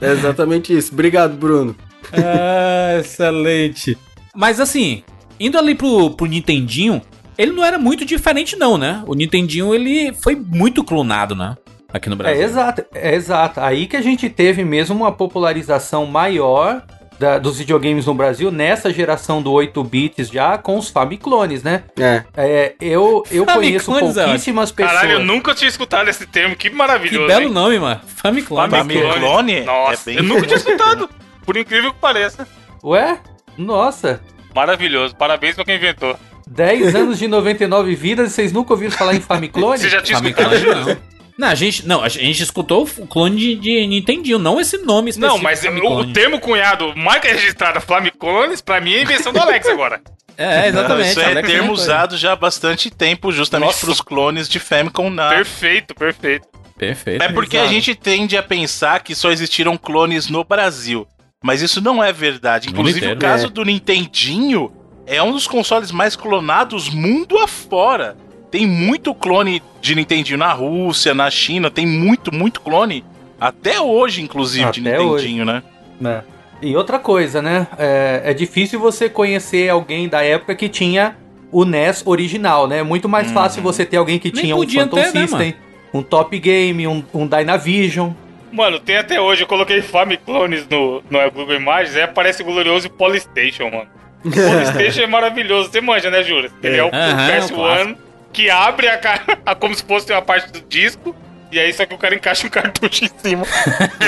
É 0.00 0.10
exatamente 0.10 0.76
isso. 0.76 0.92
Obrigado, 0.92 1.34
Bruno. 1.36 1.74
Ah, 2.12 2.98
excelente. 2.98 3.96
Mas 4.34 4.60
assim, 4.60 5.02
indo 5.38 5.56
ali 5.56 5.74
pro, 5.74 6.10
pro 6.10 6.26
Nintendinho, 6.26 7.00
ele 7.38 7.52
não 7.52 7.64
era 7.64 7.78
muito 7.78 8.04
diferente 8.04 8.56
não, 8.56 8.76
né? 8.78 9.02
O 9.06 9.14
Nintendinho, 9.14 9.74
ele 9.74 10.12
foi 10.22 10.34
muito 10.36 10.82
clonado, 10.84 11.34
né? 11.34 11.56
Aqui 11.92 12.08
no 12.08 12.14
É 12.14 12.18
Brasil. 12.18 12.42
exato, 12.42 12.84
é 12.94 13.14
exato. 13.14 13.60
Aí 13.60 13.86
que 13.86 13.96
a 13.96 14.02
gente 14.02 14.28
teve 14.28 14.64
mesmo 14.64 14.96
uma 14.96 15.12
popularização 15.12 16.06
maior 16.06 16.82
da- 17.20 17.38
dos 17.38 17.58
videogames 17.58 18.06
no 18.06 18.14
Brasil 18.14 18.50
nessa 18.50 18.92
geração 18.92 19.40
do 19.40 19.52
8 19.52 19.84
bits 19.84 20.28
já 20.28 20.58
com 20.58 20.76
os 20.76 20.88
Famiclones, 20.90 21.62
né? 21.62 21.84
É. 21.96 22.24
É, 22.36 22.74
eu 22.80 23.22
eu 23.30 23.46
conheço 23.46 23.86
Famiclones 23.92 24.16
é 24.16 24.24
pouquíssimas 24.24 24.72
pessoas. 24.72 24.96
Caralho, 24.96 25.12
eu 25.20 25.24
nunca 25.24 25.54
tinha 25.54 25.68
escutado 25.68 26.08
esse 26.08 26.26
termo. 26.26 26.56
Que 26.56 26.68
Que 26.68 26.74
maravilhoso. 26.74 27.28
belo 27.28 27.42
hein? 27.44 27.50
nome, 27.52 27.78
mano. 27.78 28.00
Famiclone. 28.16 28.70
Famiclone. 28.70 29.08
Famiclone 29.12 29.60
Nossa, 29.60 30.10
é 30.10 30.14
bem 30.14 30.16
eu 30.16 30.22
nunca 30.24 30.46
tinha 30.48 30.56
escutado. 30.56 31.08
Por 31.46 31.56
incrível 31.56 31.92
que 31.92 32.00
pareça. 32.00 32.48
Ué? 32.82 33.18
Nossa, 33.56 34.20
Maravilhoso. 34.52 35.14
Parabéns 35.16 35.54
pra 35.56 35.64
quem 35.64 35.76
inventou. 35.76 36.16
10 36.48 36.94
anos 36.94 37.18
de 37.18 37.26
99 37.28 37.94
vidas 37.94 38.30
e 38.30 38.34
vocês 38.34 38.52
nunca 38.52 38.72
ouviram 38.72 38.92
falar 38.92 39.14
em 39.14 39.20
Famiclone? 39.20 39.78
Você 39.78 39.88
já 39.88 40.02
tinha 40.02 40.18
Famiclone 40.18 40.54
escutado? 40.56 40.86
não. 40.86 41.14
Não, 41.36 41.48
a 41.48 41.54
gente, 41.56 41.84
não, 41.88 42.00
a 42.00 42.08
gente 42.08 42.40
escutou 42.44 42.88
o 42.98 43.06
clone 43.08 43.36
de, 43.36 43.54
de 43.56 43.86
Nintendinho, 43.88 44.38
não 44.38 44.60
esse 44.60 44.78
nome 44.78 45.10
específico. 45.10 45.36
Não, 45.36 45.42
mas 45.42 45.64
o, 45.64 45.98
o 45.98 46.12
termo 46.12 46.38
cunhado, 46.38 46.94
marca 46.96 47.26
registrada 47.26 47.80
Famiclones, 47.80 48.60
pra 48.60 48.80
mim 48.80 48.92
é 48.94 49.02
invenção 49.02 49.32
do 49.32 49.40
Alex 49.40 49.66
agora. 49.68 50.00
É, 50.36 50.66
exatamente. 50.66 51.10
Isso 51.10 51.20
é 51.20 51.26
Alex 51.26 51.46
termo 51.48 51.64
inventou. 51.66 51.74
usado 51.74 52.16
já 52.18 52.32
há 52.32 52.36
bastante 52.36 52.90
tempo, 52.90 53.30
justamente 53.30 53.66
Nossa. 53.68 53.86
pros 53.86 54.00
clones 54.00 54.48
de 54.48 54.58
Famicom 54.58 55.08
na. 55.08 55.28
Perfeito, 55.28 55.94
perfeito. 55.94 56.48
Perfeito. 56.76 57.22
É 57.22 57.28
porque 57.28 57.56
a 57.56 57.60
Exato. 57.60 57.72
gente 57.72 57.94
tende 57.94 58.36
a 58.36 58.42
pensar 58.42 59.00
que 59.04 59.14
só 59.14 59.30
existiram 59.30 59.76
clones 59.76 60.28
no 60.28 60.42
Brasil. 60.42 61.06
Mas 61.40 61.62
isso 61.62 61.80
não 61.80 62.02
é 62.02 62.12
verdade. 62.12 62.68
Inclusive, 62.68 62.98
inteiro. 62.98 63.14
o 63.16 63.20
caso 63.20 63.46
É. 63.46 63.48
do 63.50 63.64
Nintendinho 63.64 64.72
é 65.06 65.22
um 65.22 65.32
dos 65.32 65.46
consoles 65.46 65.90
mais 65.90 66.16
clonados 66.16 66.88
mundo 66.88 67.38
afora. 67.38 68.16
Tem 68.50 68.66
muito 68.66 69.14
clone 69.14 69.62
de 69.80 69.94
Nintendinho 69.94 70.38
na 70.38 70.52
Rússia, 70.52 71.14
na 71.14 71.30
China, 71.30 71.70
tem 71.70 71.86
muito, 71.86 72.32
muito 72.32 72.60
clone. 72.60 73.04
Até 73.40 73.80
hoje, 73.80 74.22
inclusive, 74.22 74.70
de 74.70 74.80
Até 74.80 74.98
Nintendinho, 74.98 75.44
né? 75.44 75.62
É. 76.04 76.22
E 76.62 76.76
outra 76.76 76.98
coisa, 76.98 77.42
né? 77.42 77.66
É, 77.76 78.22
é 78.24 78.34
difícil 78.34 78.78
você 78.78 79.08
conhecer 79.08 79.68
alguém 79.68 80.08
da 80.08 80.22
época 80.22 80.54
que 80.54 80.68
tinha 80.68 81.16
o 81.52 81.64
NES 81.64 82.02
original, 82.06 82.66
né? 82.66 82.78
É 82.78 82.82
muito 82.82 83.08
mais 83.08 83.30
fácil 83.30 83.62
você 83.62 83.84
ter 83.84 83.96
alguém 83.96 84.18
que 84.18 84.32
Nem 84.32 84.44
tinha 84.44 84.56
um 84.56 84.66
Phantom 84.66 84.96
ter, 84.96 85.12
né, 85.12 85.26
System, 85.26 85.54
um 85.92 86.02
Top 86.02 86.36
Game, 86.38 86.86
um, 86.86 87.04
um 87.12 87.26
Dynavision. 87.26 88.12
Mano, 88.50 88.78
tem 88.78 88.96
até 88.96 89.20
hoje, 89.20 89.42
eu 89.42 89.46
coloquei 89.46 89.82
Famiclones 89.82 90.66
no, 90.68 91.02
no 91.10 91.30
Google 91.32 91.56
Imagens, 91.56 91.96
aí 91.96 92.02
aparece 92.02 92.42
o 92.42 92.44
glorioso 92.44 92.88
Polystation, 92.88 93.68
mano. 93.70 93.88
O 94.24 94.30
Polystation 94.30 95.02
é 95.02 95.06
maravilhoso, 95.06 95.70
você 95.70 95.80
manja, 95.80 96.10
né, 96.10 96.22
Jura? 96.22 96.50
Ele 96.62 96.76
é 96.76 96.82
o, 96.82 96.86
o 96.86 96.90
é 96.94 97.38
o 97.40 97.48
PS1 97.48 97.96
que 98.32 98.50
abre 98.50 98.88
a, 98.88 98.98
a- 99.46 99.54
como 99.54 99.74
se 99.74 99.84
fosse 99.84 100.10
uma 100.12 100.22
parte 100.22 100.50
do 100.52 100.60
disco, 100.68 101.14
e 101.52 101.58
aí 101.58 101.72
só 101.72 101.86
que 101.86 101.94
o 101.94 101.98
cara 101.98 102.14
encaixa 102.14 102.46
um 102.46 102.50
cartucho 102.50 103.04
em 103.04 103.10
cima. 103.22 103.44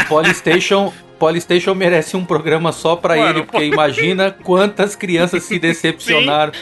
O 0.05 0.09
Polystation, 0.09 0.93
Polystation 1.19 1.75
merece 1.75 2.17
um 2.17 2.25
programa 2.25 2.73
só 2.73 2.97
pra 2.97 3.15
Mano, 3.17 3.39
ele, 3.39 3.43
porque 3.47 3.65
imagina 3.65 4.31
quantas 4.43 4.97
crianças 4.97 5.45
se 5.45 5.59
decepcionaram 5.59 6.53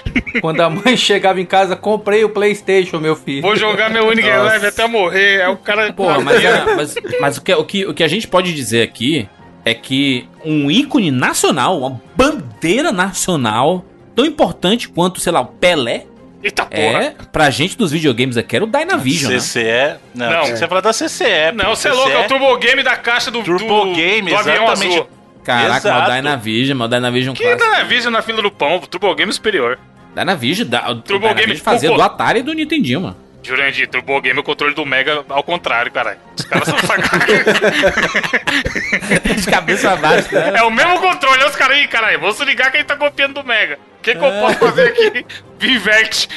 quando 0.40 0.60
a 0.60 0.68
mãe 0.68 0.96
chegava 0.96 1.40
em 1.40 1.46
casa, 1.46 1.74
comprei 1.74 2.22
o 2.24 2.28
PlayStation, 2.28 2.98
meu 2.98 3.16
filho. 3.16 3.40
Vou 3.42 3.56
jogar 3.56 3.88
meu 3.88 4.04
Nossa. 4.14 4.42
Live 4.42 4.66
até 4.66 4.86
morrer, 4.86 5.42
aí 5.42 5.50
o 5.50 5.56
cara... 5.56 5.92
Porra, 5.92 6.20
mas, 6.20 6.44
é- 6.44 6.64
mas, 6.74 6.94
mas 7.20 7.36
o, 7.38 7.42
que, 7.42 7.54
o, 7.54 7.64
que, 7.64 7.86
o 7.86 7.94
que 7.94 8.04
a 8.04 8.08
gente 8.08 8.28
pode 8.28 8.52
dizer 8.52 8.82
aqui 8.82 9.28
é 9.64 9.72
que 9.74 10.28
um 10.44 10.70
ícone 10.70 11.10
nacional, 11.10 11.78
uma 11.78 12.00
bandeira 12.16 12.92
nacional, 12.92 13.84
tão 14.14 14.24
importante 14.24 14.88
quanto, 14.88 15.20
sei 15.20 15.32
lá, 15.32 15.40
o 15.40 15.46
Pelé, 15.46 16.06
Eita 16.42 16.66
porra. 16.66 16.82
é, 16.82 17.14
pra 17.32 17.48
gente 17.48 17.76
dos 17.78 17.90
videogames 17.90 18.36
aqui, 18.36 18.56
era 18.56 18.64
o 18.64 18.68
Dynavision, 18.68 19.32
né? 19.32 19.38
CCE. 19.38 19.96
Não, 20.14 20.30
Não. 20.30 20.46
você 20.46 20.68
fala 20.68 20.82
da 20.82 20.92
CCE. 20.92 21.52
Não, 21.54 21.64
pô. 21.66 21.76
você 21.76 21.88
é 21.88 21.92
louco, 21.92 22.10
é 22.10 22.24
o 22.24 22.28
Turbo 22.28 22.56
Game 22.58 22.82
da 22.82 22.96
caixa 22.96 23.30
do, 23.30 23.42
Turbo 23.42 23.66
do, 23.86 23.94
Game, 23.94 24.28
do 24.30 24.36
avião 24.36 24.64
exatamente. 24.64 24.92
azul. 24.94 25.08
Caraca, 25.42 25.68
mas 25.68 25.84
Exato. 25.84 26.10
o 26.10 26.14
Dynavision, 26.14 26.78
mas 26.78 26.86
o 26.86 26.90
Dynavision 26.90 27.34
Que 27.34 27.42
clássico. 27.42 27.70
Dynavision 27.70 28.12
na 28.12 28.22
fila 28.22 28.42
do 28.42 28.50
pão, 28.50 28.78
Turbo 28.80 29.14
Game 29.14 29.32
superior. 29.32 29.78
Dynavision, 30.14 30.68
da, 30.68 30.90
o 30.90 30.96
Turbo 30.96 31.20
Dynavision 31.26 31.46
Game 31.48 31.60
fazia 31.60 31.88
Coco. 31.90 32.00
do 32.00 32.04
Atari 32.04 32.40
e 32.40 32.42
do 32.42 32.52
Nintendinho, 32.52 33.00
mano. 33.00 33.16
Jurandir, 33.44 33.88
Turbo 33.88 34.20
Game 34.20 34.38
é 34.38 34.40
o 34.40 34.44
controle 34.44 34.74
do 34.74 34.84
Mega 34.86 35.24
ao 35.28 35.42
contrário, 35.42 35.90
caralho. 35.92 36.18
Os 36.36 36.44
caras 36.44 36.68
são 36.68 36.78
sacados. 36.78 37.34
De 39.44 39.50
cabeça 39.50 39.96
baixa, 39.96 40.50
né? 40.50 40.58
É 40.58 40.62
o 40.62 40.70
mesmo 40.70 40.98
controle, 41.00 41.38
olha 41.40 41.48
os 41.48 41.56
caras 41.56 41.76
aí, 41.76 41.86
caralho. 41.88 42.20
Vou 42.20 42.32
se 42.32 42.44
ligar 42.44 42.70
quem 42.72 42.84
tá 42.84 42.96
copiando 42.96 43.34
do 43.34 43.44
Mega. 43.44 43.78
O 43.98 44.02
que, 44.02 44.14
que 44.14 44.24
eu 44.24 44.30
posso 44.40 44.58
fazer 44.58 44.88
aqui? 44.88 45.26
Inverte. 45.66 46.28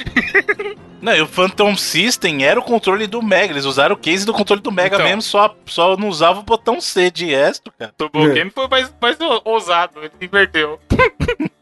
Não, 1.01 1.15
e 1.15 1.21
o 1.21 1.27
Phantom 1.27 1.75
System 1.75 2.43
era 2.43 2.59
o 2.59 2.63
controle 2.63 3.07
do 3.07 3.21
Mega. 3.21 3.53
Eles 3.53 3.65
usaram 3.65 3.95
o 3.95 3.97
case 3.97 4.25
do 4.25 4.33
controle 4.33 4.61
do 4.61 4.71
Mega 4.71 4.95
Então. 4.95 5.05
mesmo, 5.05 5.21
só, 5.21 5.55
só 5.65 5.95
não 5.95 6.09
usava 6.09 6.39
o 6.39 6.43
botão 6.43 6.81
C 6.81 7.11
de 7.11 7.27
resto, 7.27 7.71
cara. 7.77 7.93
Turbo 7.97 8.27
Game 8.33 8.51
foi 8.51 8.67
mais, 8.67 8.91
mais 9.01 9.17
ousado, 9.45 9.99
ele 10.01 10.11
inverteu. 10.21 10.79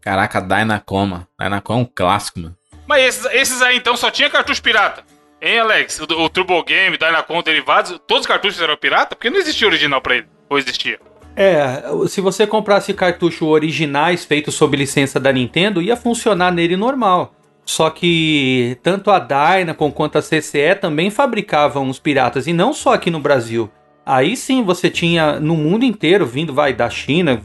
Caraca, 0.00 0.40
Dynacoma. 0.40 1.28
Dynacoma 1.38 1.78
é 1.78 1.82
um 1.82 1.88
clássico, 1.94 2.40
mano. 2.40 2.56
Mas 2.92 3.04
esses, 3.04 3.24
esses 3.32 3.62
aí 3.62 3.78
então 3.78 3.96
só 3.96 4.10
tinha 4.10 4.28
cartucho 4.28 4.62
pirata. 4.62 5.02
Hein, 5.40 5.60
Alex? 5.60 5.98
O, 5.98 6.04
o 6.24 6.28
Turbo 6.28 6.62
Game, 6.62 6.98
Dynacon, 6.98 7.42
derivados, 7.42 7.98
todos 8.06 8.20
os 8.20 8.26
cartuchos 8.26 8.60
eram 8.60 8.76
pirata? 8.76 9.16
Porque 9.16 9.30
não 9.30 9.38
existia 9.38 9.66
original 9.66 10.02
pra 10.02 10.16
ele. 10.16 10.26
Ou 10.50 10.58
existia? 10.58 11.00
É, 11.34 11.82
se 12.06 12.20
você 12.20 12.46
comprasse 12.46 12.92
cartucho 12.92 13.46
originais 13.46 14.26
feitos 14.26 14.54
sob 14.54 14.76
licença 14.76 15.18
da 15.18 15.32
Nintendo, 15.32 15.80
ia 15.80 15.96
funcionar 15.96 16.52
nele 16.52 16.76
normal. 16.76 17.34
Só 17.64 17.88
que 17.88 18.76
tanto 18.82 19.10
a 19.10 19.18
Dynacon 19.18 19.90
quanto 19.90 20.18
a 20.18 20.20
CCE 20.20 20.74
também 20.78 21.08
fabricavam 21.08 21.88
os 21.88 21.98
piratas, 21.98 22.46
e 22.46 22.52
não 22.52 22.74
só 22.74 22.92
aqui 22.92 23.10
no 23.10 23.20
Brasil. 23.20 23.70
Aí 24.04 24.36
sim 24.36 24.62
você 24.62 24.90
tinha 24.90 25.40
no 25.40 25.56
mundo 25.56 25.82
inteiro, 25.82 26.26
vindo 26.26 26.52
vai 26.52 26.74
da 26.74 26.90
China, 26.90 27.40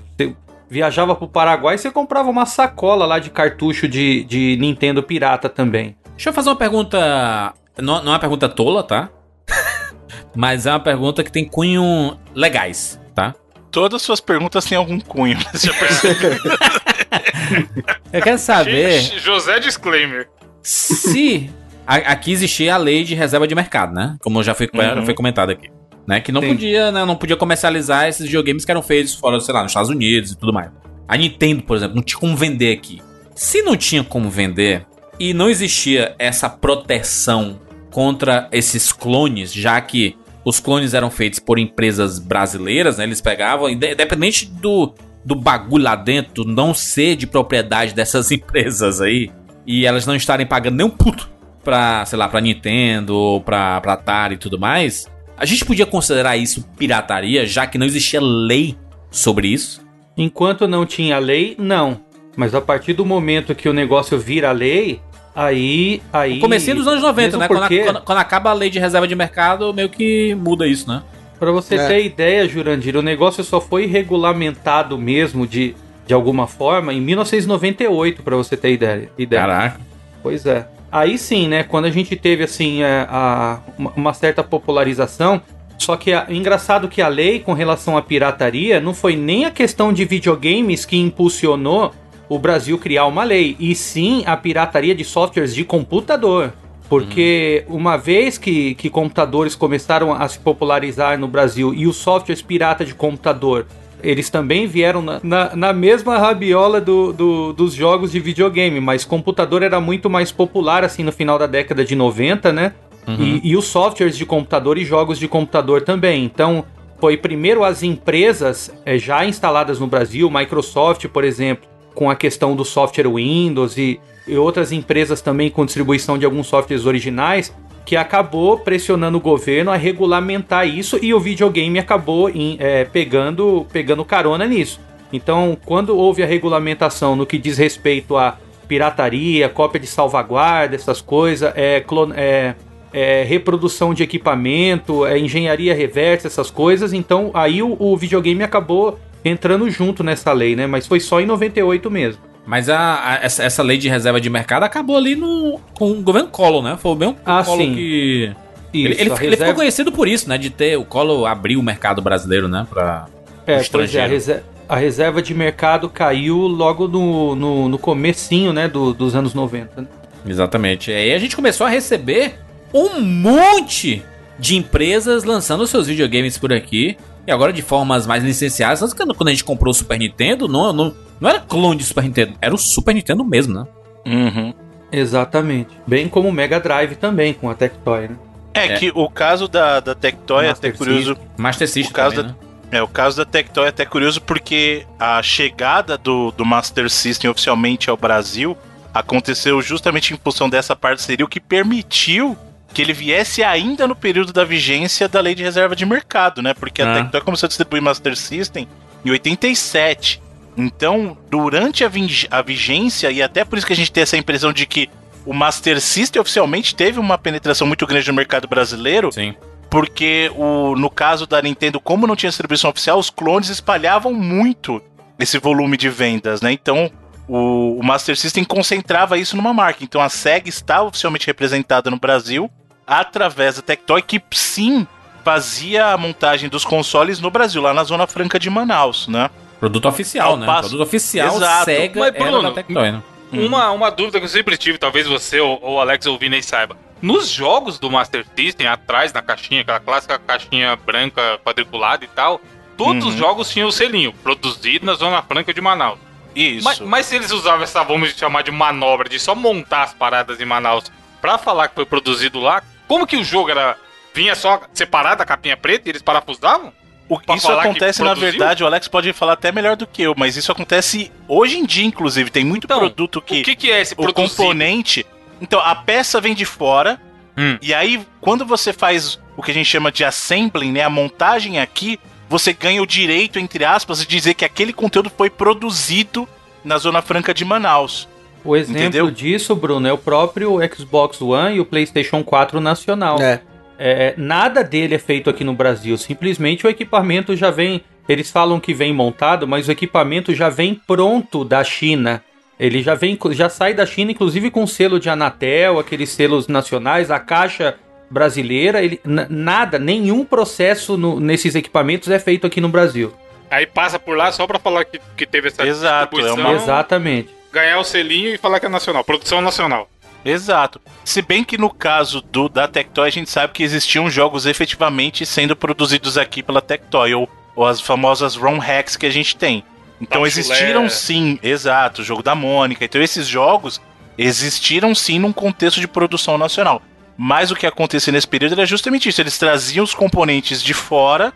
viajava 0.70 1.16
pro 1.16 1.28
Paraguai 1.28 1.76
e 1.76 1.78
você 1.78 1.90
comprava 1.92 2.30
uma 2.30 2.46
sacola 2.46 3.06
lá 3.06 3.20
de 3.20 3.30
cartucho 3.30 3.88
de, 3.88 4.24
de 4.26 4.58
Nintendo 4.60 5.02
pirata 5.04 5.48
também. 5.50 5.96
Deixa 6.16 6.30
eu 6.30 6.34
fazer 6.34 6.50
uma 6.50 6.56
pergunta. 6.56 7.54
Não, 7.78 8.04
não 8.04 8.12
é 8.12 8.16
uma 8.16 8.20
pergunta 8.20 8.50
tola, 8.50 8.84
tá? 8.84 9.10
Mas 10.36 10.66
é 10.66 10.72
uma 10.72 10.80
pergunta 10.80 11.24
que 11.24 11.32
tem 11.32 11.46
cunho 11.46 12.18
legais, 12.36 13.00
tá? 13.16 13.34
Todas 13.72 14.02
suas 14.02 14.20
perguntas 14.20 14.66
têm 14.66 14.78
algum 14.78 15.00
cunho, 15.00 15.38
você 15.54 15.68
já 15.68 15.74
percebeu? 15.74 16.32
Eu 18.12 18.22
quero 18.22 18.38
saber 18.38 19.02
José 19.20 19.60
Disclaimer. 19.60 20.30
se 20.62 21.50
aqui 21.86 22.32
existia 22.32 22.76
a 22.76 22.78
lei 22.78 23.04
de 23.04 23.16
reserva 23.16 23.48
de 23.48 23.56
mercado, 23.56 23.94
né? 23.94 24.16
Como 24.22 24.42
já 24.44 24.54
foi, 24.54 24.70
Uhum. 24.74 25.06
foi 25.06 25.14
comentado 25.14 25.52
aqui. 25.52 25.70
Né? 26.08 26.22
Que 26.22 26.32
não 26.32 26.42
Sim. 26.42 26.48
podia, 26.50 26.92
né? 26.92 27.04
Não 27.04 27.16
podia 27.18 27.36
comercializar 27.36 28.08
esses 28.08 28.26
videogames 28.26 28.64
que 28.64 28.72
eram 28.72 28.82
feitos 28.82 29.14
fora, 29.14 29.40
sei 29.42 29.54
lá, 29.54 29.62
nos 29.62 29.72
Estados 29.72 29.90
Unidos 29.90 30.32
e 30.32 30.38
tudo 30.38 30.54
mais. 30.54 30.72
A 31.08 31.18
Nintendo, 31.18 31.64
por 31.64 31.76
exemplo, 31.76 31.96
não 31.96 32.04
tinha 32.04 32.20
como 32.20 32.36
vender 32.36 32.72
aqui. 32.74 33.02
Se 33.36 33.62
não 33.62 33.76
tinha 33.76 34.04
como 34.04 34.30
vender 34.30 34.86
e 35.20 35.34
não 35.34 35.50
existia 35.50 36.16
essa 36.18 36.50
proteção 36.50 37.60
contra 37.92 38.48
esses 38.52 38.92
clones, 38.92 39.52
já 39.54 39.80
que 39.82 40.16
os 40.46 40.60
clones 40.60 40.94
eram 40.94 41.10
feitos 41.12 41.40
por 41.40 41.60
empresas 41.60 42.20
brasileiras, 42.20 42.98
né? 42.98 43.04
Eles 43.04 43.20
pegavam, 43.20 43.70
inde- 43.70 43.92
independente 43.92 44.46
do, 44.46 44.94
do 45.26 45.36
bagulho 45.36 45.84
lá 45.84 45.96
dentro 45.96 46.46
não 46.46 46.74
ser 46.74 47.16
de 47.18 47.28
propriedade 47.28 47.94
dessas 47.94 48.32
empresas 48.32 49.02
aí, 49.02 49.30
e 49.66 49.86
elas 49.86 50.06
não 50.06 50.16
estarem 50.16 50.46
pagando 50.46 50.78
nem 50.78 50.86
um 50.86 50.90
puto 50.90 51.30
pra, 51.64 52.06
sei 52.06 52.18
lá, 52.18 52.30
pra 52.30 52.40
Nintendo, 52.40 53.14
ou 53.14 53.42
pra, 53.42 53.82
pra 53.82 53.94
Atari 53.94 54.36
e 54.36 54.38
tudo 54.38 54.58
mais, 54.58 55.10
A 55.38 55.46
gente 55.46 55.64
podia 55.64 55.86
considerar 55.86 56.36
isso 56.36 56.64
pirataria, 56.78 57.46
já 57.46 57.68
que 57.68 57.78
não 57.78 57.86
existia 57.86 58.20
lei 58.20 58.76
sobre 59.12 59.48
isso? 59.50 59.82
Enquanto 60.18 60.68
não 60.68 60.86
tinha 60.86 61.20
lei, 61.20 61.56
não. 61.60 62.02
Mas 62.36 62.56
a 62.56 62.62
partir 62.62 62.94
do 62.94 63.06
momento 63.06 63.54
que 63.54 63.70
o 63.70 63.74
negócio 63.74 64.18
vira 64.18 64.52
lei, 64.52 65.00
aí. 65.36 66.02
aí 66.12 66.40
Comecinho 66.40 66.78
dos 66.78 66.88
anos 66.88 67.02
90, 67.04 67.38
mesmo 67.38 67.40
né? 67.40 67.48
Porque- 67.48 67.84
quando- 67.84 68.02
quando 68.02 68.18
acaba 68.18 68.50
a 68.50 68.54
lei 68.54 68.70
de 68.70 68.80
reserva 68.80 69.08
de 69.08 69.16
mercado, 69.16 69.72
meio 69.74 69.90
que 69.90 70.34
muda 70.36 70.66
isso, 70.68 70.88
né? 70.90 71.04
Pra 71.40 71.52
você 71.52 71.76
É. 71.76 71.88
ter 71.88 72.04
ideia, 72.06 72.48
Jurandir, 72.48 72.96
o 72.98 73.02
negócio 73.04 73.44
só 73.44 73.62
foi 73.62 73.86
regulamentado 73.86 74.98
mesmo 74.98 75.46
de, 75.46 75.76
de 76.08 76.14
alguma 76.14 76.48
forma 76.48 76.92
em 76.92 77.00
1998, 77.00 78.24
pra 78.24 78.36
você 78.36 78.58
ter 78.58 78.72
ideia. 78.74 79.10
ideia. 79.18 79.42
Caraca. 79.42 79.80
Pois 80.24 80.46
é. 80.48 80.68
Aí 80.92 81.18
sim, 81.18 81.48
né? 81.48 81.64
Quando 81.64 81.86
a 81.86 81.92
gente 81.92 82.16
teve 82.16 82.44
assim 82.44 82.82
é, 82.82 83.06
a, 83.10 83.60
uma, 83.78 83.92
uma 83.96 84.14
certa 84.14 84.44
popularização. 84.44 85.42
Só 85.78 85.96
que 85.96 86.12
a- 86.12 86.26
engraçado 86.30 86.88
que 86.88 87.02
a 87.02 87.08
lei 87.08 87.40
com 87.40 87.54
relação 87.54 87.96
à 87.98 88.02
pirataria 88.02 88.80
não 88.80 88.94
foi 88.94 89.16
nem 89.16 89.46
a 89.46 89.52
questão 89.52 89.94
de 89.94 90.06
videogames 90.06 90.86
que 90.86 90.98
impulsionou 90.98 91.94
o 92.30 92.40
Brasil 92.40 92.78
criar 92.78 93.06
uma 93.06 93.24
lei, 93.24 93.56
e 93.58 93.74
sim 93.74 94.24
a 94.26 94.36
pirataria 94.36 94.94
de 94.94 95.04
softwares 95.06 95.54
de 95.56 95.64
computador. 95.64 96.52
Porque 96.90 97.64
uma 97.68 97.96
vez 97.98 98.38
que, 98.38 98.74
que 98.76 98.90
computadores 98.90 99.56
começaram 99.56 100.14
a 100.14 100.28
se 100.28 100.40
popularizar 100.40 101.18
no 101.18 101.28
Brasil 101.28 101.74
e 101.74 101.86
os 101.86 101.96
softwares 101.98 102.42
pirata 102.42 102.84
de 102.84 102.94
computador 102.96 103.66
eles 104.04 104.30
também 104.30 104.68
vieram 104.68 105.02
na, 105.02 105.20
na, 105.24 105.56
na 105.56 105.74
mesma 105.74 106.18
rabiola 106.18 106.80
do, 106.82 107.12
do- 107.14 107.54
dos 107.54 107.74
jogos 107.74 108.12
de 108.12 108.20
videogame, 108.20 108.80
mas 108.80 109.04
computador 109.04 109.64
era 109.64 109.80
muito 109.80 110.10
mais 110.10 110.32
popular 110.32 110.84
assim 110.84 111.04
no 111.04 111.12
final 111.12 111.38
da 111.40 111.48
década 111.48 111.84
de 111.84 111.96
90, 111.96 112.52
né? 112.54 112.74
E, 113.08 113.52
e 113.52 113.56
os 113.56 113.66
softwares 113.66 114.18
de 114.18 114.26
computador 114.26 114.78
e 114.78 114.84
jogos 114.84 115.18
de 115.18 115.28
computador 115.30 115.82
também. 115.82 116.26
Então, 116.26 116.66
foi 117.00 117.16
primeiro 117.16 117.64
as 117.64 117.82
empresas 117.82 118.70
eh, 118.86 118.98
já 118.98 119.26
instaladas 119.26 119.80
no 119.80 119.88
Brasil, 119.88 120.30
Microsoft, 120.30 121.08
por 121.08 121.24
exemplo, 121.24 121.70
com 121.96 122.10
a 122.10 122.16
questão 122.16 122.56
do 122.56 122.66
software 122.66 123.08
Windows 123.10 123.78
e, 123.78 124.00
e 124.28 124.36
outras 124.38 124.72
empresas 124.74 125.22
também 125.22 125.50
com 125.50 125.64
distribuição 125.66 126.18
de 126.18 126.26
alguns 126.26 126.48
softwares 126.48 126.86
originais, 126.86 127.54
que 127.88 127.96
acabou 127.96 128.58
pressionando 128.58 129.18
o 129.18 129.22
governo 129.22 129.72
a 129.72 129.78
regulamentar 129.78 130.68
isso 130.68 131.00
e 131.02 131.14
o 131.14 131.20
videogame 131.22 131.80
acabou 131.80 132.30
em, 132.30 132.58
eh, 132.60 132.84
pegando, 132.84 133.66
pegando 133.72 134.04
carona 134.04 134.46
nisso. 134.46 134.82
Então, 135.12 135.58
quando 135.66 135.98
houve 135.98 136.22
a 136.22 136.26
regulamentação 136.26 137.16
no 137.16 137.26
que 137.26 137.38
diz 137.38 137.58
respeito 137.58 138.18
a 138.18 138.38
pirataria, 138.68 139.48
cópia 139.48 139.80
de 139.80 139.88
salvaguarda, 139.88 140.76
essas 140.76 141.00
coisas, 141.00 141.54
é, 141.56 141.82
é, 142.18 142.56
é, 142.92 143.24
reprodução 143.24 143.94
de 143.94 144.04
equipamento, 144.04 145.06
é, 145.06 145.18
engenharia 145.18 145.74
reversa, 145.74 146.28
essas 146.28 146.52
coisas, 146.52 146.92
então 146.92 147.32
aí 147.34 147.64
o, 147.64 147.78
o 147.80 147.96
videogame 147.96 148.44
acabou 148.44 149.00
entrando 149.24 149.70
junto 149.70 150.04
nessa 150.04 150.34
lei, 150.34 150.58
né? 150.58 150.68
Mas 150.68 150.86
foi 150.86 151.00
só 151.00 151.22
em 151.22 151.26
98 151.26 151.90
mesmo. 151.90 152.22
Mas 152.48 152.70
a, 152.70 152.80
a- 152.80 153.20
essa, 153.22 153.44
essa 153.44 153.62
lei 153.62 153.78
de 153.78 153.90
reserva 153.90 154.20
de 154.22 154.30
mercado 154.30 154.64
acabou 154.64 154.96
ali 154.98 155.16
no, 155.16 155.60
com 155.74 155.92
o 155.92 156.02
governo 156.02 156.30
Collor, 156.30 156.64
né? 156.64 156.78
Foi 156.82 156.96
bem 156.96 157.10
o 157.10 157.16
Ah, 157.26 157.44
Collor 157.44 157.62
sim. 157.66 157.76
que. 157.76 158.32
Isso, 158.74 158.86
ele, 158.88 158.94
ele, 158.94 159.02
a 159.02 159.04
ele 159.04 159.10
reserva- 159.12 159.36
ficou 159.38 159.54
conhecido 159.56 159.92
por 159.92 160.08
isso, 160.08 160.28
né? 160.30 160.38
De 160.38 160.50
ter 160.50 160.78
o 160.78 160.86
Collor 160.86 161.28
abrir 161.28 161.58
o 161.58 161.62
mercado 161.64 162.02
brasileiro, 162.02 162.48
né? 162.48 162.66
Pra. 162.70 163.06
É, 163.46 163.46
pois 163.46 163.50
é, 163.50 163.54
a 163.58 163.62
estrangeiro. 163.62 164.10
reserva, 164.10 164.44
a 164.70 164.76
reserva 164.78 165.22
de 165.22 165.34
mercado 165.34 165.90
caiu 165.90 166.38
logo 166.38 166.88
no, 166.88 167.36
no, 167.36 167.70
no 167.70 167.78
comecinho, 167.78 168.52
né, 168.54 168.68
do- 168.68 168.94
dos 168.94 169.14
anos 169.16 169.34
90. 169.34 169.82
né? 169.82 169.88
Exatamente. 170.26 170.90
E 170.92 170.94
aí 170.94 171.14
a 171.14 171.20
gente 171.20 171.36
começou 171.36 171.66
a 171.68 171.70
receber 171.70 172.36
um 172.74 173.00
monte 173.02 174.04
de 174.40 174.56
empresas 174.58 175.24
lançando 175.24 175.66
seus 175.68 175.88
videogames 175.88 176.38
por 176.38 176.52
aqui. 176.54 176.98
E 177.26 177.32
agora 177.32 177.52
de 177.52 177.62
formas 177.62 178.06
mais 178.08 178.24
licenciadas. 178.24 178.94
Quando 178.94 179.28
a 179.28 179.32
gente 179.32 179.44
comprou 179.44 179.72
o 179.72 179.74
Super 179.74 179.98
Nintendo, 180.00 180.48
não, 180.48 180.72
não, 180.72 180.94
não 181.20 181.30
era 181.30 181.40
clone 181.40 181.78
de 181.78 181.84
Super 181.84 182.04
Nintendo, 182.04 182.34
era 182.42 182.54
o 182.54 182.58
Super 182.58 182.94
Nintendo 182.94 183.24
mesmo, 183.26 183.54
né? 183.54 183.68
Uhum. 184.06 184.54
Exatamente. 184.92 185.70
Bem 185.86 186.08
como 186.08 186.30
o 186.30 186.32
Mega 186.32 186.60
Drive 186.60 186.96
também, 186.96 187.34
com 187.34 187.50
a 187.50 187.54
Tectoy, 187.56 188.08
né? 188.10 188.16
É, 188.54 188.66
É. 188.74 188.78
que 188.80 188.92
o 188.96 189.10
caso 189.10 189.48
da, 189.48 189.80
da 189.80 189.94
Tectoy 189.94 190.46
é 190.46 190.50
até 190.50 190.72
curioso. 190.72 191.16
Master 191.38 191.68
System 191.68 191.92
O 191.92 191.94
caso 191.94 192.16
também, 192.16 192.32
da- 192.32 192.38
né? 192.38 192.48
É, 192.80 192.82
o 192.82 192.88
caso 192.88 193.18
da 193.18 193.26
Tectoy 193.26 193.66
é 193.66 193.70
até 193.70 193.86
curioso 193.86 194.22
porque 194.22 194.86
a 195.00 195.22
chegada 195.22 195.98
do, 195.98 196.32
do 196.32 196.46
Master 196.46 196.90
System 196.90 197.30
oficialmente 197.30 197.90
ao 197.90 197.96
Brasil 197.96 198.58
aconteceu 198.94 199.62
justamente 199.62 200.14
em 200.14 200.18
função 200.18 200.50
dessa 200.50 200.76
parceria, 200.76 201.24
o 201.26 201.30
que 201.30 201.40
permitiu 201.40 202.36
que 202.74 202.82
ele 202.82 202.94
viesse 202.94 203.44
ainda 203.44 203.88
no 203.88 203.96
período 203.96 204.34
da 204.34 204.44
vigência 204.44 205.08
da 205.08 205.22
lei 205.22 205.34
de 205.36 205.44
reserva 205.44 205.76
de 205.76 205.86
mercado, 205.86 206.42
né? 206.42 206.54
Porque 206.54 206.82
a 206.82 206.92
Ah. 206.92 206.96
Tectoy 207.04 207.22
começou 207.22 207.48
a 207.48 207.50
distribuir 207.50 207.82
Master 207.82 208.18
System 208.18 208.68
em 209.06 209.10
87. 209.12 210.22
Então, 210.58 211.16
durante 211.30 211.86
a, 211.86 211.92
a 212.32 212.42
vigência, 212.42 213.12
e 213.12 213.22
até 213.22 213.46
por 213.46 213.58
isso 213.58 213.68
que 213.68 213.74
a 213.74 213.76
gente 213.76 213.92
tem 213.92 214.02
essa 214.02 214.18
impressão 214.18 214.52
de 214.52 214.66
que 214.66 214.90
o 215.24 215.34
Master 215.34 215.80
System 215.80 216.22
oficialmente 216.22 216.74
teve 216.74 217.00
uma 217.00 217.18
penetração 217.18 217.68
muito 217.68 217.86
grande 217.86 218.08
no 218.08 218.16
mercado 218.16 218.48
brasileiro, 218.48 219.12
Sim. 219.12 219.36
porque 219.70 220.32
o, 220.36 220.76
no 220.76 220.90
caso 220.90 221.28
da 221.28 221.42
Nintendo, 221.42 221.80
como 221.80 222.08
não 222.08 222.16
tinha 222.16 222.30
distribuição 222.30 222.72
oficial, 222.72 222.98
os 222.98 223.10
clones 223.10 223.50
espalhavam 223.50 224.14
muito 224.14 224.82
esse 225.20 225.38
volume 225.38 225.78
de 225.78 225.90
vendas, 225.90 226.42
né? 226.42 226.52
Então 226.52 226.90
o, 227.28 227.78
o 227.78 227.84
Master 227.84 228.16
System 228.16 228.44
concentrava 228.44 229.18
isso 229.18 229.36
numa 229.36 229.54
marca. 229.54 229.84
Então 229.84 230.02
a 230.02 230.10
SEGA 230.10 230.48
está 230.48 230.82
oficialmente 230.82 231.28
representada 231.28 231.92
no 231.92 232.00
Brasil 232.00 232.50
através 232.86 233.58
da 233.58 233.62
Tectoy, 233.62 234.02
que 234.02 234.22
sim 234.32 234.88
fazia 235.26 235.88
a 235.88 235.98
montagem 235.98 236.48
dos 236.48 236.64
consoles 236.64 237.20
no 237.20 237.30
Brasil, 237.30 237.62
lá 237.62 237.74
na 237.74 237.84
Zona 237.84 238.08
Franca 238.08 238.40
de 238.40 238.50
Manaus, 238.50 239.10
né? 239.10 239.30
Produto 239.60 239.88
oficial, 239.88 240.32
Ao 240.32 240.38
né? 240.38 240.46
passo- 240.46 240.70
Produto 240.70 240.84
oficial 240.88 241.36
Exato. 241.36 241.66
Sega 241.66 242.00
Mas, 242.00 242.14
Bruno, 242.14 242.42
da 242.44 242.52
Tectoy, 242.52 242.92
né? 242.92 243.04
Uma, 243.34 243.72
uma 243.72 243.90
dúvida 243.92 244.20
que 244.20 244.26
eu 244.26 244.30
sempre 244.30 244.56
tive, 244.58 244.78
talvez 244.78 245.06
você 245.08 245.40
ou 245.40 245.60
ou 245.62 245.76
o 245.76 245.80
Alex 245.82 246.06
ouvindo 246.06 246.34
aí 246.34 246.44
saiba. 246.44 246.78
Nos 247.02 247.28
jogos 247.30 247.78
do 247.78 247.92
Master 247.92 248.26
System, 248.36 248.68
atrás 248.68 249.12
na 249.14 249.22
caixinha, 249.22 249.62
aquela 249.62 249.80
clássica 249.80 250.18
caixinha 250.18 250.76
branca 250.78 251.40
quadriculada 251.44 252.06
e 252.06 252.08
tal, 252.08 252.40
todos 252.78 253.04
Uhum. 253.04 253.10
os 253.10 253.16
jogos 253.16 253.50
tinham 253.50 253.68
o 253.68 253.72
selinho, 253.72 254.14
produzido 254.14 254.86
na 254.86 254.94
Zona 254.94 255.22
Franca 255.22 255.54
de 255.54 255.60
Manaus. 255.62 256.00
Isso. 256.36 256.64
Mas, 256.64 256.80
mas 256.80 257.06
se 257.08 257.16
eles 257.16 257.32
usavam 257.32 257.64
essa, 257.64 257.84
vamos 257.84 258.12
chamar 258.12 258.44
de 258.44 258.52
manobra, 258.52 259.10
de 259.10 259.20
só 259.20 259.34
montar 259.36 259.84
as 259.84 259.94
paradas 259.94 260.40
em 260.40 260.46
Manaus 260.46 260.86
pra 261.20 261.38
falar 261.38 261.68
que 261.68 261.76
foi 261.76 261.86
produzido 261.86 262.40
lá, 262.40 262.62
como 262.88 263.06
que 263.08 263.18
o 263.18 263.24
jogo 263.24 263.50
era. 263.52 263.76
Vinha 264.14 264.34
só 264.36 264.62
separado 264.74 265.22
a 265.22 265.26
capinha 265.26 265.56
preta 265.58 265.88
e 265.88 265.92
eles 265.92 266.02
parafusavam? 266.02 266.72
O- 267.10 267.20
isso 267.36 267.50
acontece, 267.52 268.04
na 268.04 268.14
verdade, 268.14 268.64
o 268.64 268.68
Alex 268.68 268.88
pode 268.88 269.12
falar 269.14 269.34
até 269.34 269.52
melhor 269.52 269.76
do 269.78 269.88
que 269.88 270.02
eu, 270.02 270.14
mas 270.18 270.36
isso 270.36 270.52
acontece 270.52 271.12
hoje 271.28 271.58
em 271.58 271.66
dia, 271.66 271.86
inclusive. 271.86 272.30
Tem 272.30 272.44
muito 272.44 272.66
Então, 272.66 272.80
produto 272.80 273.22
que 273.22 273.42
O 273.42 273.44
que, 273.44 273.56
que 273.56 273.72
é 273.72 273.80
esse 273.82 273.94
o 273.94 273.98
produzido? 273.98 274.30
componente. 274.36 275.06
Então, 275.42 275.60
a 275.60 275.74
peça 275.76 276.20
vem 276.20 276.34
de 276.36 276.44
fora. 276.46 277.00
Hum. 277.38 277.58
E 277.62 277.74
aí, 277.74 278.02
quando 278.20 278.46
você 278.46 278.74
faz 278.74 279.20
o 279.38 279.42
que 279.44 279.52
a 279.52 279.54
gente 279.54 279.68
chama 279.70 279.92
de 279.92 280.04
assembling, 280.04 280.72
né? 280.72 280.82
A 280.82 280.90
montagem 280.90 281.60
aqui, 281.60 282.00
você 282.28 282.52
ganha 282.52 282.82
o 282.82 282.88
direito, 282.88 283.38
entre 283.40 283.64
aspas, 283.64 284.00
de 284.00 284.08
dizer 284.08 284.34
que 284.34 284.44
aquele 284.44 284.74
conteúdo 284.74 285.10
foi 285.16 285.30
produzido 285.30 286.28
na 286.64 286.78
Zona 286.78 287.02
Franca 287.02 287.34
de 287.34 287.46
Manaus. 287.46 288.08
O 288.44 288.56
exemplo 288.56 288.82
Entendeu? 288.82 289.12
disso, 289.12 289.56
Bruno, 289.56 289.88
é 289.88 289.94
o 289.94 289.98
próprio 289.98 290.58
Xbox 290.76 291.22
One 291.22 291.58
e 291.58 291.60
o 291.60 291.66
PlayStation 291.66 292.24
4 292.24 292.60
nacional. 292.60 293.22
É. 293.22 293.42
É, 293.80 294.14
nada 294.18 294.64
dele 294.64 294.96
é 294.96 295.00
feito 295.00 295.30
aqui 295.30 295.44
no 295.44 295.54
Brasil. 295.54 295.98
Simplesmente 295.98 296.66
o 296.66 296.70
equipamento 296.70 297.36
já 297.36 297.52
vem. 297.52 297.82
Eles 298.10 298.32
falam 298.32 298.60
que 298.60 298.74
vem 298.74 298.94
montado, 298.94 299.46
mas 299.48 299.68
o 299.68 299.72
equipamento 299.72 300.34
já 300.34 300.48
vem 300.50 300.74
pronto 300.74 301.44
da 301.44 301.64
China. 301.64 302.24
Ele 302.60 302.82
já 302.82 302.96
vem, 302.96 303.20
já 303.32 303.50
sai 303.50 303.74
da 303.74 303.86
China, 303.86 304.12
inclusive 304.12 304.50
com 304.50 304.66
selo 304.66 305.00
de 305.00 305.10
Anatel, 305.10 305.78
aqueles 305.78 306.10
selos 306.10 306.48
nacionais, 306.48 307.12
a 307.12 307.20
caixa 307.20 307.76
brasileira. 308.10 308.82
Ele, 308.82 309.00
nada, 309.30 309.78
nenhum 309.78 310.24
processo 310.26 310.98
no- 310.98 311.20
nesses 311.20 311.54
equipamentos 311.54 312.10
é 312.10 312.18
feito 312.18 312.48
aqui 312.48 312.60
no 312.62 312.70
Brasil. 312.70 313.14
Aí 313.52 313.66
passa 313.66 314.00
por 314.00 314.18
lá 314.18 314.32
só 314.32 314.48
pra 314.48 314.58
falar 314.58 314.86
que, 314.86 315.00
que 315.16 315.26
teve 315.28 315.50
essa 315.50 315.66
Exato, 315.68 316.16
é 316.18 316.22
distribuição, 316.22 316.52
uma- 316.52 316.56
Exatamente. 316.64 317.30
ganhar 317.52 317.78
o 317.80 317.84
selinho 317.84 318.34
e 318.34 318.38
falar 318.38 318.60
que 318.60 318.66
é 318.66 318.70
nacional, 318.70 319.04
produção 319.04 319.42
nacional. 319.42 319.90
Exato. 320.28 320.82
Se 321.06 321.22
bem 321.22 321.42
que 321.42 321.58
no 321.58 321.70
caso 321.70 322.20
do 322.20 322.50
da 322.50 322.68
Tectoy, 322.68 323.08
a 323.08 323.12
gente 323.12 323.30
sabe 323.30 323.54
que 323.54 323.64
existiam 323.64 324.10
jogos 324.10 324.46
efetivamente 324.46 325.26
sendo 325.26 325.56
produzidos 325.56 326.18
aqui 326.18 326.44
pela 326.44 326.62
Tectoy, 326.62 327.14
ou, 327.14 327.30
ou 327.56 327.66
as 327.66 327.80
famosas 327.80 328.36
ROM 328.36 328.60
hacks 328.60 328.98
que 328.98 329.06
a 329.06 329.10
gente 329.10 329.38
tem. 329.38 329.64
Então 330.02 330.28
existiram 330.28 330.90
sim, 330.90 331.40
exato, 331.42 332.02
o 332.02 332.06
jogo 332.06 332.22
da 332.22 332.36
Mônica. 332.36 332.84
Então 332.84 333.02
esses 333.02 333.26
jogos 333.26 333.82
existiram 334.18 334.94
sim 334.94 335.18
num 335.18 335.32
contexto 335.32 335.80
de 335.80 335.88
produção 335.88 336.38
nacional. 336.38 336.82
Mas 337.18 337.50
o 337.50 337.56
que 337.56 337.66
acontecia 337.66 338.12
nesse 338.12 338.28
período 338.28 338.54
era 338.54 338.66
justamente 338.66 339.08
isso. 339.08 339.22
Eles 339.22 339.38
traziam 339.38 339.84
os 339.84 339.94
componentes 339.94 340.62
de 340.62 340.74
fora, 340.74 341.34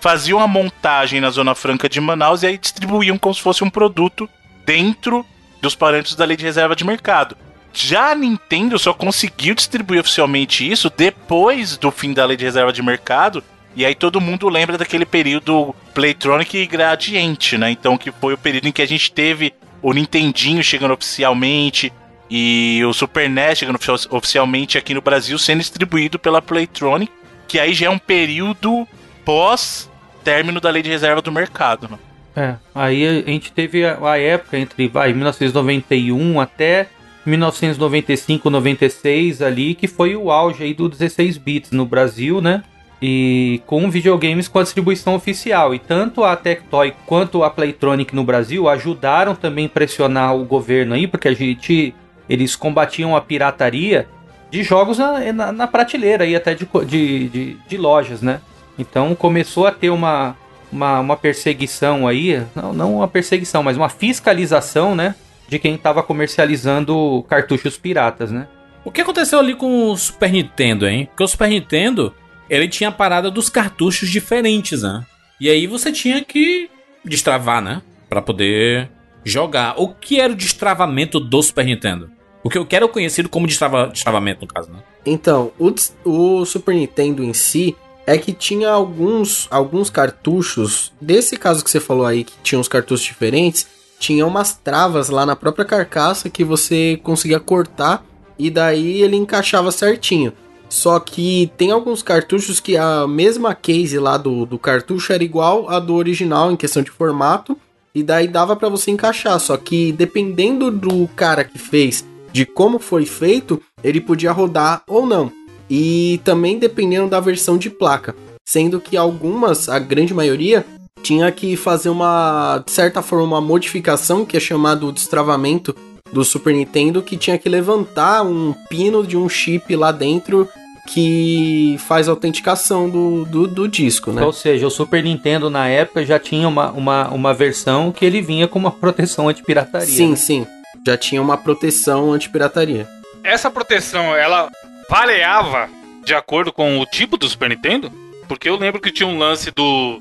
faziam 0.00 0.38
a 0.38 0.46
montagem 0.46 1.18
na 1.18 1.30
Zona 1.30 1.54
Franca 1.54 1.88
de 1.88 1.98
Manaus 1.98 2.42
e 2.42 2.46
aí 2.46 2.58
distribuíam 2.58 3.16
como 3.16 3.34
se 3.34 3.40
fosse 3.40 3.64
um 3.64 3.70
produto 3.70 4.28
dentro 4.66 5.24
dos 5.62 5.74
parâmetros 5.74 6.14
da 6.14 6.26
lei 6.26 6.36
de 6.36 6.44
reserva 6.44 6.76
de 6.76 6.84
mercado. 6.84 7.36
Já 7.74 8.12
a 8.12 8.14
Nintendo 8.14 8.78
só 8.78 8.94
conseguiu 8.94 9.54
distribuir 9.54 10.00
oficialmente 10.00 10.70
isso 10.70 10.90
depois 10.96 11.76
do 11.76 11.90
fim 11.90 12.12
da 12.12 12.24
lei 12.24 12.36
de 12.36 12.44
reserva 12.44 12.72
de 12.72 12.82
mercado. 12.82 13.42
E 13.76 13.84
aí 13.84 13.94
todo 13.94 14.20
mundo 14.20 14.48
lembra 14.48 14.78
daquele 14.78 15.04
período 15.04 15.74
Playtronic 15.92 16.56
e 16.56 16.66
Gradiente, 16.66 17.58
né? 17.58 17.70
Então 17.72 17.98
que 17.98 18.12
foi 18.12 18.34
o 18.34 18.38
período 18.38 18.68
em 18.68 18.72
que 18.72 18.80
a 18.80 18.86
gente 18.86 19.10
teve 19.10 19.52
o 19.82 19.92
Nintendinho 19.92 20.62
chegando 20.62 20.94
oficialmente 20.94 21.92
e 22.30 22.80
o 22.86 22.92
Super 22.92 23.28
NES 23.28 23.58
chegando 23.58 23.78
oficialmente 24.10 24.78
aqui 24.78 24.94
no 24.94 25.02
Brasil 25.02 25.36
sendo 25.38 25.58
distribuído 25.58 26.18
pela 26.18 26.40
Playtronic, 26.40 27.12
que 27.48 27.58
aí 27.58 27.74
já 27.74 27.86
é 27.86 27.90
um 27.90 27.98
período 27.98 28.86
pós 29.24 29.90
término 30.22 30.60
da 30.60 30.70
lei 30.70 30.82
de 30.82 30.88
reserva 30.88 31.20
do 31.20 31.32
mercado, 31.32 31.88
né? 31.90 31.98
É, 32.36 32.54
aí 32.74 33.06
a 33.06 33.30
gente 33.30 33.52
teve 33.52 33.84
a, 33.84 33.98
a 34.02 34.18
época 34.18 34.58
entre 34.58 34.88
vai, 34.88 35.12
1991 35.12 36.40
até 36.40 36.88
1995, 37.26 38.50
96 38.50 39.42
ali, 39.42 39.74
que 39.74 39.88
foi 39.88 40.14
o 40.14 40.30
auge 40.30 40.64
aí 40.64 40.74
do 40.74 40.88
16 40.88 41.38
bits 41.38 41.70
no 41.70 41.86
Brasil, 41.86 42.40
né? 42.40 42.62
E 43.00 43.60
com 43.66 43.90
videogames 43.90 44.48
com 44.48 44.58
a 44.58 44.62
distribuição 44.62 45.14
oficial. 45.14 45.74
E 45.74 45.78
tanto 45.78 46.24
a 46.24 46.36
Tectoy 46.36 46.92
quanto 47.06 47.42
a 47.42 47.50
Playtronic 47.50 48.14
no 48.14 48.24
Brasil 48.24 48.68
ajudaram 48.68 49.34
também 49.34 49.66
a 49.66 49.68
pressionar 49.68 50.34
o 50.34 50.44
governo 50.44 50.94
aí, 50.94 51.06
porque 51.06 51.28
a 51.28 51.34
gente 51.34 51.94
eles 52.28 52.56
combatiam 52.56 53.14
a 53.14 53.20
pirataria 53.20 54.08
de 54.50 54.62
jogos 54.62 54.98
na, 54.98 55.32
na, 55.32 55.52
na 55.52 55.66
prateleira 55.66 56.24
aí 56.24 56.34
até 56.34 56.54
de, 56.54 56.66
de, 56.86 57.28
de, 57.28 57.56
de 57.66 57.76
lojas, 57.76 58.22
né? 58.22 58.40
Então 58.78 59.14
começou 59.14 59.66
a 59.66 59.72
ter 59.72 59.90
uma, 59.90 60.36
uma, 60.70 61.00
uma 61.00 61.16
perseguição 61.16 62.06
aí, 62.06 62.42
não, 62.54 62.72
não 62.72 62.94
uma 62.96 63.08
perseguição, 63.08 63.62
mas 63.62 63.76
uma 63.76 63.88
fiscalização, 63.88 64.94
né? 64.94 65.14
De 65.48 65.58
quem 65.58 65.74
estava 65.74 66.02
comercializando 66.02 67.24
cartuchos 67.28 67.76
piratas, 67.76 68.30
né? 68.30 68.48
O 68.84 68.90
que 68.90 69.00
aconteceu 69.00 69.38
ali 69.38 69.54
com 69.54 69.90
o 69.90 69.96
Super 69.96 70.30
Nintendo, 70.30 70.86
hein? 70.86 71.06
Porque 71.06 71.22
o 71.22 71.28
Super 71.28 71.48
Nintendo, 71.48 72.14
ele 72.50 72.68
tinha 72.68 72.90
a 72.90 72.92
parada 72.92 73.30
dos 73.30 73.48
cartuchos 73.48 74.10
diferentes, 74.10 74.82
né? 74.82 75.04
E 75.40 75.48
aí 75.48 75.66
você 75.66 75.90
tinha 75.90 76.22
que 76.22 76.68
destravar, 77.04 77.62
né? 77.62 77.82
Para 78.08 78.22
poder 78.22 78.90
jogar. 79.24 79.74
O 79.78 79.88
que 79.88 80.20
era 80.20 80.32
o 80.32 80.36
destravamento 80.36 81.18
do 81.18 81.42
Super 81.42 81.64
Nintendo? 81.64 82.10
O 82.42 82.50
que 82.50 82.58
eu 82.58 82.66
quero 82.66 82.84
é 82.84 82.88
conhecido 82.88 83.28
como 83.28 83.46
destrava, 83.46 83.86
destravamento, 83.86 84.42
no 84.42 84.46
caso, 84.46 84.70
né? 84.70 84.80
Então, 85.06 85.52
o, 85.58 85.74
o 86.04 86.44
Super 86.44 86.74
Nintendo 86.74 87.24
em 87.24 87.32
si, 87.32 87.74
é 88.06 88.18
que 88.18 88.32
tinha 88.32 88.70
alguns, 88.70 89.48
alguns 89.50 89.88
cartuchos, 89.90 90.92
desse 91.00 91.36
caso 91.36 91.64
que 91.64 91.70
você 91.70 91.80
falou 91.80 92.06
aí, 92.06 92.24
que 92.24 92.34
tinha 92.42 92.58
uns 92.58 92.68
cartuchos 92.68 93.04
diferentes, 93.04 93.66
tinha 94.04 94.26
umas 94.26 94.52
travas 94.52 95.08
lá 95.08 95.24
na 95.24 95.34
própria 95.34 95.64
carcaça 95.64 96.28
que 96.28 96.44
você 96.44 97.00
conseguia 97.02 97.40
cortar 97.40 98.04
e 98.38 98.50
daí 98.50 99.00
ele 99.00 99.16
encaixava 99.16 99.72
certinho. 99.72 100.30
Só 100.68 101.00
que 101.00 101.50
tem 101.56 101.70
alguns 101.70 102.02
cartuchos 102.02 102.60
que 102.60 102.76
a 102.76 103.06
mesma 103.06 103.54
case 103.54 103.98
lá 103.98 104.18
do, 104.18 104.44
do 104.44 104.58
cartucho 104.58 105.10
era 105.10 105.24
igual 105.24 105.70
a 105.70 105.78
do 105.78 105.94
original 105.94 106.52
em 106.52 106.56
questão 106.56 106.82
de 106.82 106.90
formato, 106.90 107.56
e 107.94 108.02
daí 108.02 108.28
dava 108.28 108.54
para 108.54 108.68
você 108.68 108.90
encaixar. 108.90 109.40
Só 109.40 109.56
que 109.56 109.90
dependendo 109.90 110.70
do 110.70 111.08
cara 111.16 111.42
que 111.42 111.58
fez, 111.58 112.04
de 112.30 112.44
como 112.44 112.78
foi 112.78 113.06
feito, 113.06 113.62
ele 113.82 114.02
podia 114.02 114.32
rodar 114.32 114.82
ou 114.86 115.06
não 115.06 115.32
e 115.70 116.20
também 116.24 116.58
dependendo 116.58 117.08
da 117.08 117.20
versão 117.20 117.56
de 117.56 117.70
placa, 117.70 118.14
sendo 118.44 118.78
que 118.78 118.98
algumas, 118.98 119.66
a 119.70 119.78
grande 119.78 120.12
maioria, 120.12 120.66
tinha 121.04 121.30
que 121.30 121.54
fazer 121.54 121.90
uma, 121.90 122.62
de 122.64 122.72
certa 122.72 123.02
forma, 123.02 123.24
uma 123.24 123.40
modificação 123.40 124.24
que 124.24 124.36
é 124.36 124.40
chamado 124.40 124.90
destravamento 124.90 125.76
do 126.10 126.24
Super 126.24 126.54
Nintendo, 126.54 127.02
que 127.02 127.16
tinha 127.16 127.36
que 127.36 127.48
levantar 127.48 128.22
um 128.22 128.54
pino 128.70 129.06
de 129.06 129.16
um 129.16 129.28
chip 129.28 129.76
lá 129.76 129.92
dentro 129.92 130.48
que 130.88 131.76
faz 131.86 132.08
a 132.08 132.12
autenticação 132.12 132.88
do, 132.88 133.24
do, 133.24 133.46
do, 133.46 133.68
disco, 133.68 134.12
né? 134.12 134.22
Ou 134.22 134.32
seja, 134.32 134.66
o 134.66 134.70
Super 134.70 135.02
Nintendo 135.02 135.48
na 135.48 135.66
época 135.66 136.04
já 136.04 136.18
tinha 136.18 136.46
uma, 136.46 136.70
uma, 136.72 137.08
uma 137.08 137.34
versão 137.34 137.90
que 137.90 138.04
ele 138.04 138.20
vinha 138.20 138.46
com 138.46 138.58
uma 138.58 138.70
proteção 138.72 139.28
anti-pirataria. 139.28 139.86
Sim, 139.86 140.10
né? 140.10 140.16
sim. 140.16 140.46
Já 140.86 140.96
tinha 140.96 141.20
uma 141.20 141.36
proteção 141.36 142.12
anti-pirataria. 142.12 142.86
Essa 143.22 143.50
proteção, 143.50 144.14
ela 144.14 144.50
variava 144.88 145.68
de 146.04 146.14
acordo 146.14 146.52
com 146.52 146.78
o 146.78 146.86
tipo 146.86 147.16
do 147.16 147.28
Super 147.28 147.48
Nintendo? 147.48 147.90
Porque 148.28 148.48
eu 148.48 148.56
lembro 148.56 148.80
que 148.80 148.92
tinha 148.92 149.08
um 149.08 149.18
lance 149.18 149.50
do. 149.50 150.00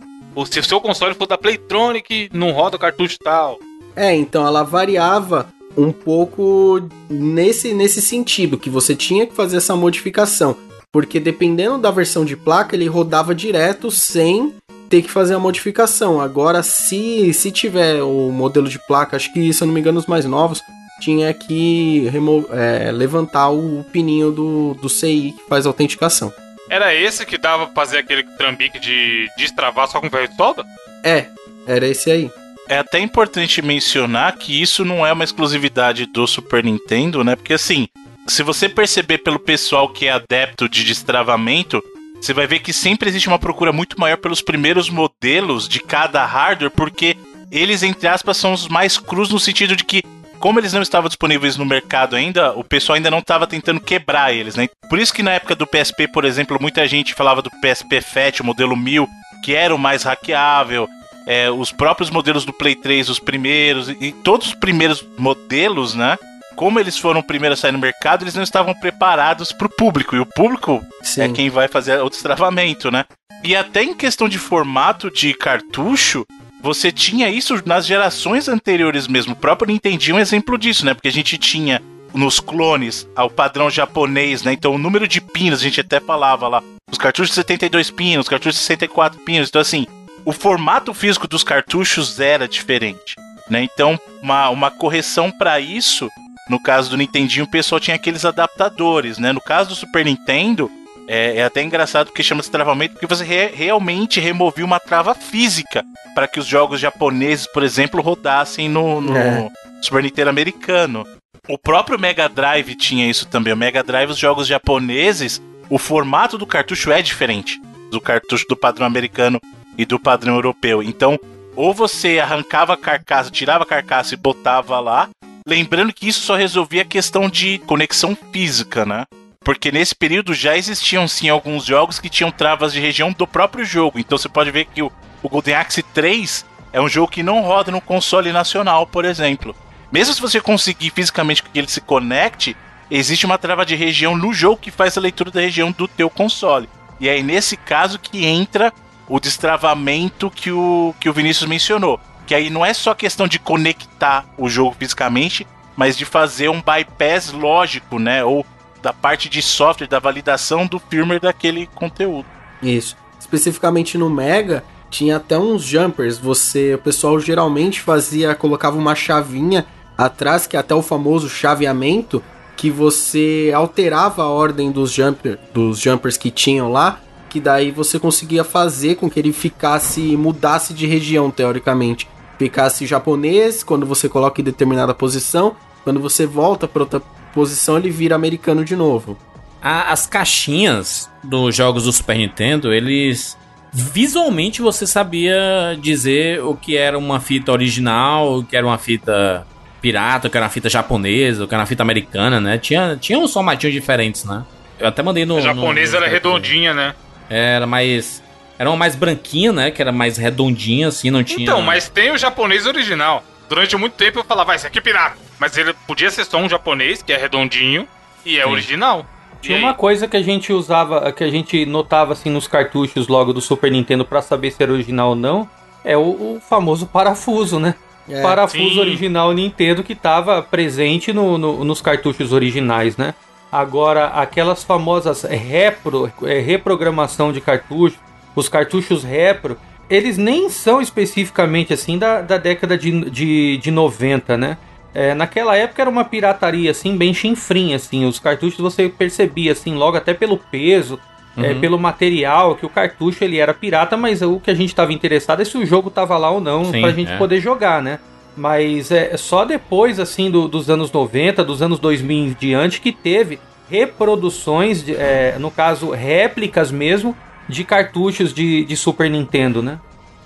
Se 0.50 0.60
o 0.60 0.63
seu 0.63 0.82
console 0.82 1.13
for 1.13 1.28
da 1.28 1.38
Playtronic, 1.38 2.30
não 2.34 2.52
roda 2.52 2.78
cartucho 2.78 3.17
tal. 3.24 3.60
É, 3.96 4.13
então 4.15 4.46
ela 4.46 4.63
variava 4.63 5.48
um 5.78 5.91
pouco 5.91 6.88
nesse, 7.10 7.74
nesse 7.74 8.02
sentido, 8.02 8.58
que 8.58 8.69
você 8.69 8.96
tinha 8.96 9.26
que 9.26 9.36
fazer 9.36 9.58
essa 9.58 9.76
modificação. 9.76 10.56
Porque 10.91 11.19
dependendo 11.19 11.78
da 11.78 11.89
versão 11.89 12.24
de 12.24 12.36
placa, 12.36 12.76
ele 12.76 12.86
rodava 12.88 13.34
direto 13.34 13.89
sem 13.89 14.54
ter 14.89 15.02
que 15.02 15.10
fazer 15.10 15.34
a 15.34 15.39
modificação. 15.39 16.22
Agora, 16.22 16.62
se, 16.62 17.34
se 17.34 17.52
tiver 17.52 18.04
o 18.04 18.32
modelo 18.32 18.69
de 18.69 18.78
placa, 18.78 19.15
acho 19.15 19.34
que, 19.34 19.52
se 19.52 19.63
eu 19.63 19.65
não 19.65 19.74
me 19.74 19.80
engano, 19.80 20.00
os 20.00 20.06
mais 20.06 20.26
novos, 20.26 20.62
tinha 21.02 21.34
que 21.34 22.10
é, 22.52 22.91
levantar 22.91 23.50
o 23.50 23.84
pininho 23.91 24.32
do, 24.32 24.76
do 24.76 24.88
CI 24.88 25.34
que 25.36 25.50
faz 25.50 25.65
a 25.65 25.69
autenticação. 25.69 26.32
Era 26.69 26.93
esse 26.93 27.26
que 27.26 27.38
dava 27.38 27.65
pra 27.65 27.76
fazer 27.76 27.99
aquele 27.99 28.23
trambique 28.38 28.80
de 28.80 29.28
destravar 29.38 29.88
só 29.88 29.99
com 29.99 30.10
ferro 30.10 30.28
de 30.28 30.36
solda? 30.36 30.65
É, 31.04 31.28
era 31.67 31.88
esse 31.88 32.10
aí. 32.10 32.32
É 32.67 32.78
até 32.78 32.99
importante 32.99 33.62
mencionar 33.62 34.38
que 34.38 34.62
isso 34.62 34.86
não 34.86 35.06
é 35.06 35.12
uma 35.12 35.23
exclusividade 35.23 36.06
do 36.06 36.26
Super 36.26 36.63
Nintendo, 36.63 37.23
né? 37.23 37.36
Porque 37.36 37.54
assim, 37.54 37.88
se 38.28 38.41
você 38.41 38.69
perceber 38.69 39.17
pelo 39.19 39.39
pessoal 39.39 39.89
que 39.89 40.06
é 40.06 40.12
adepto 40.12 40.69
de 40.69 40.84
destravamento, 40.84 41.84
você 42.21 42.34
vai 42.34 42.47
ver 42.47 42.60
que 42.60 42.71
sempre 42.71 43.10
existe 43.10 43.28
uma 43.28 43.38
procura 43.38 43.73
muito 43.73 43.99
maior 43.99 44.17
pelos 44.17 44.41
primeiros 44.41 44.89
modelos 44.89 45.67
de 45.67 45.82
cada 45.82 46.26
hardware, 46.26 46.71
porque 46.71 47.17
eles, 47.52 47.84
entre 47.84 48.08
aspas, 48.08 48.38
são 48.38 48.54
os 48.54 48.67
mais 48.69 48.97
crus 48.97 49.30
no 49.30 49.39
sentido 49.39 49.76
de 49.76 49.84
que 49.84 50.02
como 50.44 50.60
eles 50.60 50.74
não 50.74 50.82
estavam 50.82 51.08
disponíveis 51.08 51.56
no 51.56 51.66
mercado 51.66 52.18
ainda, 52.18 52.52
o 52.52 52.66
pessoal 52.66 52.98
ainda 52.98 53.10
não 53.10 53.20
estava 53.20 53.48
tentando 53.48 53.80
quebrar 53.80 54.34
eles, 54.34 54.58
né? 54.58 54.68
Por 54.90 55.00
isso 55.00 55.14
que 55.14 55.24
na 55.24 55.32
época 55.32 55.56
do 55.56 55.66
PSP, 55.66 56.06
por 56.06 56.26
exemplo, 56.26 56.58
muita 56.60 56.86
gente 56.86 57.14
falava 57.14 57.42
do 57.42 57.50
PSP 57.50 58.02
Fat, 58.02 58.42
o 58.42 58.44
modelo 58.44 58.76
1000, 58.76 59.08
que 59.42 59.56
era 59.56 59.74
o 59.74 59.80
mais 59.80 60.04
hackeável. 60.04 60.86
É, 61.26 61.50
os 61.50 61.72
próprios 61.72 62.10
modelos 62.10 62.44
do 62.44 62.52
Play 62.52 62.76
3, 62.76 63.08
os 63.08 63.20
primeiros, 63.20 63.88
e 63.88 64.12
todos 64.12 64.48
os 64.48 64.54
primeiros 64.54 65.02
modelos, 65.18 65.96
né? 65.96 66.18
Como 66.58 66.78
eles 66.78 66.98
foram 66.98 67.22
o 67.22 67.24
primeiro 67.24 67.54
a 67.54 67.56
sair 67.56 67.72
no 67.72 67.80
mercado, 67.80 68.26
eles 68.26 68.36
não 68.36 68.44
estavam 68.44 68.74
preparados 68.74 69.54
para 69.54 69.68
o 69.68 69.74
público. 69.74 70.14
E 70.14 70.20
o 70.20 70.26
público 70.26 70.86
Sim. 71.02 71.22
é 71.22 71.30
quem 71.30 71.50
vai 71.50 71.70
fazer 71.70 72.02
o 72.02 72.10
destravamento, 72.10 72.92
né? 72.92 73.06
E 73.46 73.56
até 73.56 73.82
em 73.82 73.94
questão 73.94 74.28
de 74.28 74.38
formato 74.38 75.10
de 75.10 75.34
cartucho, 75.34 76.26
você 76.63 76.93
tinha 76.93 77.30
isso 77.30 77.62
nas 77.65 77.86
gerações 77.86 78.47
anteriores 78.47 79.06
mesmo. 79.06 79.34
O 79.34 79.36
próprio 79.36 79.67
Nintendo 79.67 80.02
é 80.10 80.13
um 80.13 80.19
exemplo 80.19 80.58
disso, 80.58 80.86
né? 80.86 80.93
Porque 80.93 81.10
a 81.10 81.12
gente 81.12 81.38
tinha 81.38 81.84
nos 82.13 82.39
clones 82.39 83.06
ao 83.13 83.30
padrão 83.30 83.69
japonês, 83.69 84.43
né? 84.43 84.54
Então 84.54 84.73
o 84.73 84.78
número 84.78 85.06
de 85.06 85.19
pinos, 85.19 85.60
a 85.60 85.63
gente 85.63 85.82
até 85.82 85.99
falava 85.99 86.47
lá, 86.47 86.63
os 86.89 86.97
cartuchos 86.97 87.32
de 87.32 87.36
72 87.36 87.91
pinos, 87.91 88.26
os 88.26 88.30
cartuchos 88.30 88.56
de 88.56 88.62
64 88.62 89.19
pinos. 89.19 89.49
Então 89.49 89.60
assim, 89.60 89.86
o 90.23 90.32
formato 90.32 90.93
físico 90.93 91.28
dos 91.28 91.43
cartuchos 91.43 92.17
era 92.17 92.47
diferente, 92.47 93.15
né? 93.49 93.62
Então, 93.62 93.99
uma, 94.21 94.49
uma 94.49 94.71
correção 94.71 95.30
para 95.30 95.60
isso, 95.60 96.10
no 96.49 96.62
caso 96.62 96.89
do 96.89 96.95
Nintendinho, 96.95 97.43
o 97.43 97.52
pessoal 97.52 97.78
tinha 97.78 97.95
aqueles 97.95 98.23
adaptadores, 98.23 99.17
né? 99.17 99.34
No 99.34 99.41
caso 99.41 99.69
do 99.69 99.76
Super 99.76 100.06
Nintendo, 100.06 100.71
é, 101.08 101.38
é, 101.38 101.44
até 101.44 101.62
engraçado 101.62 102.08
porque 102.08 102.24
chama-se 102.24 102.50
travamento, 102.50 102.94
porque 102.94 103.08
você 103.08 103.24
re 103.24 103.48
realmente 103.48 104.20
removia 104.20 104.66
uma 104.66 104.80
trava 104.80 105.13
física 105.13 105.84
para 106.16 106.28
que 106.28 106.39
os 106.39 106.46
jogos 106.46 106.80
japoneses, 106.80 107.48
por 107.48 107.63
exemplo, 107.63 108.02
rodassem 108.02 108.70
no, 108.70 109.02
no 109.02 109.18
é. 109.18 109.50
Super 109.82 110.04
Nintendo 110.04 110.30
americano. 110.30 111.06
O 111.48 111.58
próprio 111.58 112.00
Mega 112.00 112.30
Drive 112.30 112.76
tinha 112.76 113.10
isso 113.10 113.28
também. 113.28 113.52
O 113.52 113.58
Mega 113.58 113.84
Drive, 113.84 114.12
os 114.12 114.18
jogos 114.18 114.48
japoneses, 114.48 115.42
o 115.70 115.78
formato 115.78 116.38
do 116.38 116.48
cartucho 116.48 116.92
é 116.92 117.02
diferente 117.02 117.60
do 117.94 118.02
cartucho 118.02 118.46
do 118.50 118.56
padrão 118.56 118.88
americano 118.88 119.39
e 119.78 119.86
do 119.86 120.00
padrão 120.00 120.34
europeu. 120.34 120.82
Então, 120.82 121.20
ou 121.56 121.74
você 121.74 122.20
arrancava 122.20 122.74
a 122.74 122.78
carcaça, 122.78 123.30
tirava 123.30 123.63
a 123.63 123.68
carcaça 123.68 124.16
e 124.16 124.18
botava 124.18 124.80
lá. 124.80 125.10
Lembrando 125.48 125.94
que 125.94 126.08
isso 126.08 126.22
só 126.22 126.36
resolvia 126.36 126.82
a 126.82 126.86
questão 126.86 127.30
de 127.30 127.60
conexão 127.60 128.18
física, 128.32 128.86
né? 128.86 129.06
Porque 129.44 129.72
nesse 129.72 129.94
período 129.94 130.34
já 130.34 130.58
existiam 130.58 131.08
sim 131.08 131.30
alguns 131.30 131.66
jogos 131.66 132.00
que 132.00 132.10
tinham 132.10 132.32
travas 132.32 132.72
de 132.72 132.80
região 132.80 133.12
do 133.12 133.28
próprio 133.28 133.66
jogo. 133.66 134.00
Então 134.00 134.18
você 134.18 134.30
pode 134.30 134.52
ver 134.52 134.66
que 134.66 134.82
o, 134.82 134.92
o 135.22 135.30
Golden 135.30 135.56
Axe 135.56 135.84
3 135.84 136.46
é 136.72 136.80
um 136.82 136.88
jogo 136.88 137.12
que 137.12 137.22
não 137.22 137.42
roda 137.42 137.72
no 137.72 137.82
console 137.82 138.32
nacional, 138.32 138.88
por 138.88 139.04
exemplo. 139.06 139.56
Mesmo 139.92 140.14
se 140.14 140.22
você 140.22 140.40
conseguir 140.40 140.92
fisicamente 140.92 141.44
que 141.44 141.60
ele 141.60 141.68
se 141.68 141.82
conecte, 141.82 142.56
existe 142.90 143.26
uma 143.26 143.38
trava 143.38 143.66
de 143.66 143.76
região 143.76 144.16
no 144.16 144.34
jogo 144.34 144.58
que 144.58 144.72
faz 144.72 144.98
a 144.98 145.02
leitura 145.02 145.30
da 145.30 145.42
região 145.42 145.72
do 145.72 145.88
teu 145.88 146.10
console. 146.10 146.70
E 147.00 147.10
aí 147.10 147.22
nesse 147.22 147.58
caso 147.58 148.00
que 148.00 148.26
entra 148.26 148.72
o 149.08 149.20
destravamento 149.20 150.32
que 150.32 150.52
o, 150.52 150.96
que 151.00 151.10
o 151.10 151.14
Vinícius 151.14 151.50
mencionou. 151.50 152.00
Que 152.26 152.34
aí 152.34 152.50
não 152.50 152.66
é 152.66 152.74
só 152.74 152.94
questão 152.94 153.28
de 153.28 153.38
conectar 153.38 154.26
o 154.38 154.48
jogo 154.48 154.76
fisicamente, 154.80 155.46
mas 155.76 155.98
de 155.98 156.06
fazer 156.06 156.50
um 156.50 156.62
bypass 156.62 157.32
lógico, 157.32 158.00
né? 158.00 158.24
Ou 158.24 158.46
da 158.84 158.91
parte 158.91 159.30
de 159.30 159.41
software, 159.41 159.88
da 159.88 159.98
validação 159.98 160.67
do 160.67 160.78
firmware 160.78 161.22
daquele 161.22 161.65
conteúdo. 161.67 162.26
Isso. 162.62 162.98
Especificamente 163.17 163.98
no 163.98 164.10
Mega, 164.10 164.62
tinha 164.89 165.15
até 165.15 165.39
uns 165.39 165.63
jumpers. 165.63 166.17
Você, 166.17 166.76
o 166.76 166.78
pessoal 166.78 167.17
geralmente 167.17 167.80
fazia, 167.80 168.36
colocava 168.36 168.78
uma 168.78 168.93
chavinha 168.93 169.65
atrás, 169.98 170.46
que 170.46 170.58
é 170.58 170.60
até 170.60 170.76
o 170.76 170.82
famoso 170.82 171.30
chaveamento, 171.30 172.22
que 172.58 172.69
você 172.69 173.54
alterava 173.56 174.24
a 174.24 174.28
ordem 174.28 174.69
dos, 174.69 174.91
jumper, 174.91 175.39
dos 175.54 175.80
jumpers 175.80 176.17
que 176.17 176.30
tinham 176.30 176.69
lá, 176.69 177.00
que 177.30 177.39
daí 177.39 177.72
você 177.72 177.98
conseguia 177.98 178.43
fazer 178.43 178.96
com 178.96 179.10
que 179.10 179.17
ele 179.17 179.32
ficasse, 179.32 180.17
mudasse 180.17 180.74
de 180.74 180.86
região, 180.86 181.32
teoricamente. 181.32 182.10
Ficasse 182.38 182.86
japonês 182.86 183.63
quando 183.63 183.86
você 183.86 184.10
coloca 184.10 184.41
em 184.41 184.43
determinada 184.43 184.93
posição, 184.93 185.56
quando 185.86 186.02
você 186.02 186.26
volta 186.26 186.67
para 186.67 186.84
outra 186.84 187.02
posição 187.34 187.78
ele 187.78 187.89
vira 187.89 188.15
americano 188.15 188.63
de 188.63 188.76
novo. 188.76 189.17
As 189.62 190.06
caixinhas 190.06 191.10
dos 191.24 191.56
jogos 191.56 191.86
do 191.86 191.91
Super 191.91 192.17
Nintendo, 192.17 192.74
eles. 192.74 193.38
Visualmente 193.72 194.62
você 194.62 194.86
sabia 194.86 195.76
dizer 195.82 196.43
o 196.43 196.56
que 196.56 196.78
era 196.78 196.98
uma 196.98 197.19
fita 197.19 197.52
original, 197.52 198.39
o 198.39 198.43
que 198.43 198.56
era 198.56 198.65
uma 198.65 198.78
fita 198.78 199.48
pirata, 199.82 200.28
o 200.28 200.32
que 200.32 200.38
era 200.38 200.46
uma 200.46 200.52
fita 200.52 200.69
japonesa, 200.69 201.43
o 201.43 201.48
que 201.48 201.56
era 201.56 201.62
uma 201.62 201.65
fita 201.65 201.82
americana, 201.82 202.39
né? 202.39 202.58
Tinha, 202.58 202.98
tinha 203.00 203.17
uns 203.17 203.34
formatinhos 203.34 203.74
diferentes, 203.74 204.26
né? 204.26 204.43
Eu 204.80 204.88
até 204.88 205.02
mandei 205.02 205.26
no. 205.26 205.38
A 205.38 205.41
japonesa 205.41 205.98
no, 205.98 206.06
era 206.06 206.12
redondinha, 206.12 206.74
né? 206.74 206.93
Era 207.30 207.65
mais. 207.65 208.22
Era 208.60 208.69
uma 208.69 208.78
mais 208.78 208.96
branquinha, 208.96 209.52
né? 209.52 209.72
Que 209.72 209.82
era 209.82 209.91
mais 209.91 210.17
redondinha, 210.17 210.89
assim, 210.89 211.10
não 211.10 211.24
tinha. 211.24 211.43
Então, 211.43 211.62
mas 211.62 211.89
tem 211.89 212.12
o 212.12 212.17
japonês 212.17 212.67
original. 212.67 213.24
Durante 213.54 213.78
muito 213.78 213.94
tempo 213.94 214.18
eu 214.18 214.24
falava, 214.24 214.48
vai, 214.48 214.56
esse 214.56 214.66
aqui 214.66 214.80
é 214.80 214.82
pirata. 214.82 215.16
Mas 215.38 215.56
ele 215.56 215.76
podia 215.86 216.10
ser 216.10 216.26
só 216.26 216.39
um 216.39 216.50
japonês, 216.50 217.04
que 217.04 217.13
é 217.13 217.18
redondinho, 217.18 217.88
e 218.26 218.39
é 218.39 218.44
Sim. 218.46 218.50
original. 218.50 219.06
E 219.38 219.46
Tinha 219.46 219.60
uma 219.60 219.76
coisa 219.76 220.08
que 220.08 220.18
a 220.18 220.24
gente 220.24 220.52
usava, 220.52 221.12
que 221.12 221.24
a 221.24 221.30
gente 221.30 221.63
notava 221.63 222.13
assim 222.13 222.32
nos 222.32 222.48
cartuchos 222.48 223.08
logo 223.08 223.32
do 223.32 223.39
Super 223.39 223.70
Nintendo 223.72 224.04
pra 224.06 224.24
saber 224.24 224.50
se 224.50 224.63
era 224.63 224.72
original 224.72 225.10
ou 225.10 225.16
não, 225.16 225.48
é 225.86 225.96
o, 225.96 226.02
o 226.02 226.42
famoso 226.50 226.88
parafuso, 226.88 227.60
né? 227.60 227.76
É, 228.10 228.24
parafuso 228.24 228.74
sim. 228.74 228.80
original 228.80 229.32
Nintendo 229.32 229.84
que 229.84 229.94
tava 229.94 230.42
presente 230.42 231.13
no, 231.13 231.38
no- 231.38 231.63
nos 231.63 231.80
cartuchos 231.80 232.34
originais, 232.34 232.98
né? 232.98 233.13
Agora, 233.52 234.08
aquelas 234.08 234.63
famosas 234.63 235.22
repro, 235.24 236.12
é, 236.24 236.39
reprogramação 236.39 237.32
de 237.32 237.39
cartucho, 237.39 237.98
os 238.36 238.50
cartuchos 238.50 239.04
repro, 239.04 239.60
eles 239.96 240.18
nem 240.18 240.50
são 240.50 240.82
especificamente 240.82 241.74
assim 241.74 241.98
da, 241.98 242.22
da 242.22 242.38
década 242.38 242.78
de, 242.78 243.10
de, 243.10 243.58
de 243.58 243.72
90, 243.72 244.38
né? 244.38 244.58
É, 244.94 245.14
naquela 245.14 245.56
época 245.56 245.82
era 245.82 245.90
uma 245.90 246.04
pirataria 246.06 246.70
assim, 246.72 246.96
bem 246.96 247.14
chinfrinha, 247.14 247.76
assim. 247.76 248.06
Os 248.06 248.20
cartuchos 248.20 248.60
você 248.60 248.88
percebia 248.90 249.52
assim, 249.52 249.74
logo 249.76 249.98
até 249.98 250.14
pelo 250.14 250.38
peso, 250.38 251.00
é, 251.36 251.54
pelo 251.56 251.80
material, 251.80 252.56
que 252.56 252.66
o 252.66 252.70
cartucho 252.70 253.24
ele 253.24 253.38
era 253.40 253.54
pirata, 253.56 253.98
mas 253.98 254.22
o 254.22 254.40
que 254.40 254.52
a 254.52 254.54
gente 254.54 254.70
estava 254.70 254.94
interessado 254.94 255.42
é 255.42 255.46
se 255.46 255.58
o 255.58 255.66
jogo 255.66 255.90
tava 255.90 256.16
lá 256.18 256.30
ou 256.30 256.40
não 256.40 256.66
Sim, 256.66 256.80
pra 256.82 256.92
gente 256.92 257.12
é. 257.12 257.18
poder 257.18 257.40
jogar, 257.42 257.82
né? 257.82 257.98
Mas 258.38 258.92
é 258.92 259.18
só 259.18 259.44
depois, 259.46 260.00
assim, 260.00 260.30
do- 260.30 260.48
dos 260.48 260.70
anos 260.70 260.92
90, 260.92 261.44
dos 261.44 261.62
anos 261.62 261.80
2000 261.80 262.18
em 262.18 262.36
diante, 262.40 262.80
que 262.82 262.92
teve 262.92 263.40
reproduções, 263.70 264.84
de, 264.84 264.96
é, 264.96 265.36
no 265.40 265.50
caso, 265.50 265.90
réplicas 265.92 266.72
mesmo, 266.72 267.16
de 267.48 267.64
cartuchos 267.64 268.34
de, 268.34 268.66
de 268.66 268.78
Super 268.78 269.10
Nintendo, 269.10 269.62
né? 269.62 269.80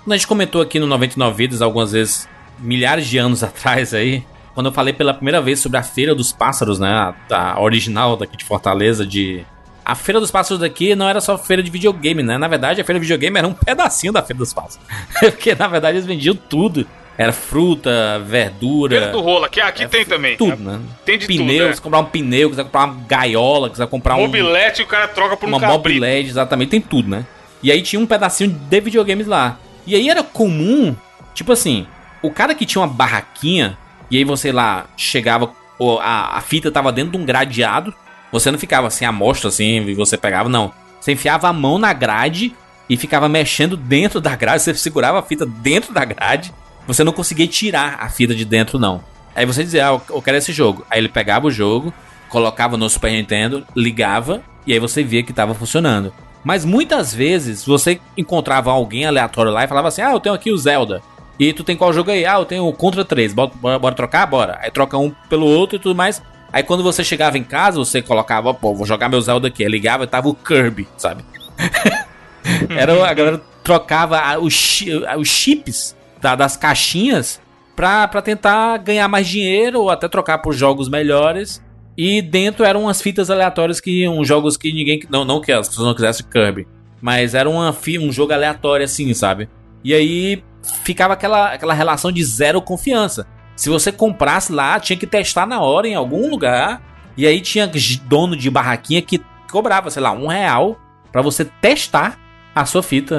A 0.06 0.16
gente 0.16 0.26
comentou 0.26 0.62
aqui 0.62 0.78
no 0.78 0.86
99 0.86 1.36
Vidas 1.36 1.60
algumas 1.60 1.92
vezes, 1.92 2.28
milhares 2.58 3.06
de 3.06 3.18
anos 3.18 3.42
atrás 3.44 3.92
aí, 3.92 4.24
quando 4.54 4.66
eu 4.66 4.72
falei 4.72 4.92
pela 4.92 5.14
primeira 5.14 5.40
vez 5.40 5.60
sobre 5.60 5.78
a 5.78 5.82
Feira 5.82 6.14
dos 6.14 6.32
Pássaros, 6.32 6.78
né? 6.78 6.90
A, 6.90 7.52
a 7.52 7.60
original 7.60 8.16
daqui 8.16 8.36
de 8.36 8.44
Fortaleza, 8.44 9.06
de. 9.06 9.44
A 9.84 9.94
Feira 9.94 10.20
dos 10.20 10.30
Pássaros 10.30 10.60
daqui 10.60 10.94
não 10.94 11.08
era 11.08 11.20
só 11.20 11.38
feira 11.38 11.62
de 11.62 11.70
videogame, 11.70 12.22
né? 12.22 12.36
Na 12.36 12.48
verdade, 12.48 12.80
a 12.80 12.84
Feira 12.84 12.98
de 12.98 13.04
videogame 13.04 13.38
era 13.38 13.46
um 13.46 13.54
pedacinho 13.54 14.12
da 14.12 14.22
Feira 14.22 14.38
dos 14.38 14.52
Pássaros. 14.52 14.86
Porque, 15.20 15.54
na 15.54 15.68
verdade, 15.68 15.96
eles 15.96 16.06
vendiam 16.06 16.34
tudo. 16.34 16.86
Era 17.18 17.32
fruta, 17.32 18.22
verdura. 18.24 18.96
Feira 18.96 19.12
do 19.12 19.20
rolo, 19.20 19.44
aqui, 19.44 19.60
aqui 19.60 19.88
tem 19.88 20.04
também. 20.04 20.36
Tudo, 20.36 20.62
né? 20.62 20.80
Tem 21.04 21.18
de 21.18 21.26
Pneus, 21.26 21.74
tudo, 21.74 21.82
comprar 21.82 21.98
um 21.98 22.04
pneu, 22.04 22.48
quiser 22.48 22.62
comprar 22.62 22.84
uma 22.84 22.94
gaiola, 23.08 23.68
quiser 23.68 23.88
comprar 23.88 24.14
né? 24.14 24.22
um 24.22 24.26
Mobilete 24.26 24.82
o 24.82 24.86
cara 24.86 25.08
troca 25.08 25.36
por 25.36 25.48
um 25.48 25.52
uma 25.52 25.60
cabrito. 25.60 26.00
mobiled, 26.00 26.30
exatamente, 26.30 26.70
tem 26.70 26.80
tudo, 26.80 27.10
né? 27.10 27.26
E 27.60 27.72
aí 27.72 27.82
tinha 27.82 27.98
um 27.98 28.06
pedacinho 28.06 28.50
de 28.50 28.80
videogames 28.80 29.26
lá. 29.26 29.58
E 29.84 29.96
aí 29.96 30.08
era 30.08 30.22
comum, 30.22 30.94
tipo 31.34 31.50
assim, 31.50 31.88
o 32.22 32.30
cara 32.30 32.54
que 32.54 32.64
tinha 32.64 32.80
uma 32.80 32.88
barraquinha, 32.88 33.76
e 34.08 34.16
aí 34.16 34.22
você 34.22 34.52
lá 34.52 34.86
chegava, 34.96 35.52
a, 36.00 36.38
a 36.38 36.40
fita 36.40 36.70
tava 36.70 36.92
dentro 36.92 37.10
de 37.10 37.16
um 37.18 37.24
gradeado, 37.24 37.92
você 38.30 38.48
não 38.50 38.60
ficava 38.60 38.86
assim, 38.86 39.04
a 39.04 39.10
mostra 39.10 39.48
assim, 39.48 39.84
e 39.88 39.94
você 39.94 40.16
pegava, 40.16 40.48
não. 40.48 40.72
Você 41.00 41.12
enfiava 41.12 41.48
a 41.48 41.52
mão 41.52 41.78
na 41.78 41.92
grade 41.92 42.54
e 42.88 42.96
ficava 42.96 43.28
mexendo 43.28 43.76
dentro 43.76 44.20
da 44.20 44.36
grade, 44.36 44.62
você 44.62 44.72
segurava 44.74 45.18
a 45.18 45.22
fita 45.22 45.44
dentro 45.44 45.92
da 45.92 46.04
grade, 46.04 46.52
você 46.88 47.04
não 47.04 47.12
conseguia 47.12 47.46
tirar 47.46 47.98
a 48.00 48.08
fita 48.08 48.34
de 48.34 48.44
dentro, 48.44 48.78
não. 48.80 49.00
Aí 49.36 49.46
você 49.46 49.62
dizia, 49.62 49.88
ah, 49.88 50.00
eu- 50.10 50.20
quero 50.22 50.36
esse 50.38 50.52
jogo. 50.52 50.84
Aí 50.90 50.98
ele 50.98 51.08
pegava 51.08 51.46
o 51.46 51.50
jogo, 51.50 51.94
colocava 52.28 52.76
no 52.76 52.88
Super 52.90 53.12
Nintendo, 53.12 53.64
ligava, 53.76 54.42
e 54.66 54.72
aí 54.72 54.80
você 54.80 55.04
via 55.04 55.22
que 55.22 55.32
tava 55.32 55.54
funcionando. 55.54 56.12
Mas 56.42 56.64
muitas 56.64 57.14
vezes 57.14 57.64
você 57.64 58.00
encontrava 58.16 58.70
alguém 58.72 59.04
aleatório 59.06 59.52
lá 59.52 59.62
e 59.64 59.68
falava 59.68 59.88
assim: 59.88 60.02
Ah, 60.02 60.12
eu 60.12 60.18
tenho 60.20 60.34
aqui 60.34 60.50
o 60.50 60.56
Zelda. 60.58 61.00
E 61.38 61.52
tu 61.52 61.62
tem 61.62 61.76
qual 61.76 61.92
jogo 61.92 62.10
aí? 62.10 62.26
Ah, 62.26 62.38
eu 62.38 62.44
tenho 62.44 62.66
o 62.66 62.72
Contra 62.72 63.04
3. 63.04 63.32
Bora, 63.32 63.50
bora, 63.54 63.78
bora 63.78 63.94
trocar? 63.94 64.26
Bora. 64.26 64.58
Aí 64.60 64.70
troca 64.72 64.98
um 64.98 65.10
pelo 65.28 65.46
outro 65.46 65.76
e 65.76 65.78
tudo 65.78 65.94
mais. 65.94 66.20
Aí 66.52 66.62
quando 66.62 66.82
você 66.82 67.04
chegava 67.04 67.36
em 67.38 67.44
casa, 67.44 67.78
você 67.78 68.00
colocava, 68.02 68.52
pô, 68.54 68.74
vou 68.74 68.86
jogar 68.86 69.08
meu 69.08 69.20
Zelda 69.20 69.46
aqui. 69.48 69.62
Aí 69.62 69.70
ligava 69.70 70.02
e 70.04 70.06
tava 70.06 70.28
o 70.28 70.34
Kirby, 70.34 70.88
sabe? 70.96 71.22
Era, 72.70 73.08
a 73.08 73.14
galera 73.14 73.42
trocava 73.62 74.38
os, 74.38 74.82
os 75.18 75.28
chips 75.28 75.94
da- 76.20 76.34
das 76.34 76.56
caixinhas 76.56 77.40
pra 77.76 78.08
tentar 78.22 78.76
ganhar 78.78 79.06
mais 79.08 79.26
dinheiro 79.28 79.80
ou 79.82 79.90
até 79.90 80.08
trocar 80.08 80.38
por 80.38 80.52
jogos 80.52 80.88
melhores. 80.88 81.62
E 81.96 82.22
dentro 82.22 82.64
eram 82.64 82.82
umas 82.82 83.02
fitas 83.02 83.28
aleatórias 83.30 83.80
que 83.80 84.08
uns 84.08 84.26
jogos 84.26 84.56
que 84.56 84.72
ninguém. 84.72 85.00
Não, 85.10 85.24
não 85.24 85.40
que 85.40 85.50
as 85.52 85.68
pessoas 85.68 85.86
não 85.86 85.94
quisessem 85.94 86.26
Kirby. 86.30 86.66
Mas 87.00 87.34
era 87.34 87.48
uma, 87.48 87.74
um 88.00 88.12
jogo 88.12 88.32
aleatório 88.32 88.84
assim, 88.84 89.12
sabe? 89.14 89.48
E 89.84 89.94
aí 89.94 90.42
ficava 90.84 91.14
aquela, 91.14 91.52
aquela 91.52 91.74
relação 91.74 92.10
de 92.12 92.22
zero 92.24 92.60
confiança. 92.60 93.26
Se 93.56 93.68
você 93.68 93.90
comprasse 93.90 94.52
lá, 94.52 94.78
tinha 94.78 94.96
que 94.96 95.06
testar 95.06 95.46
na 95.46 95.60
hora 95.60 95.88
em 95.88 95.94
algum 95.94 96.28
lugar. 96.30 96.82
E 97.16 97.26
aí 97.26 97.40
tinha 97.40 97.68
dono 98.04 98.36
de 98.36 98.48
barraquinha 98.48 99.02
que 99.02 99.20
cobrava, 99.50 99.90
sei 99.90 100.02
lá, 100.02 100.12
um 100.12 100.28
real 100.28 100.78
pra 101.10 101.20
você 101.22 101.44
testar 101.44 102.16
a 102.54 102.64
sua 102.64 102.82
fita 102.82 103.16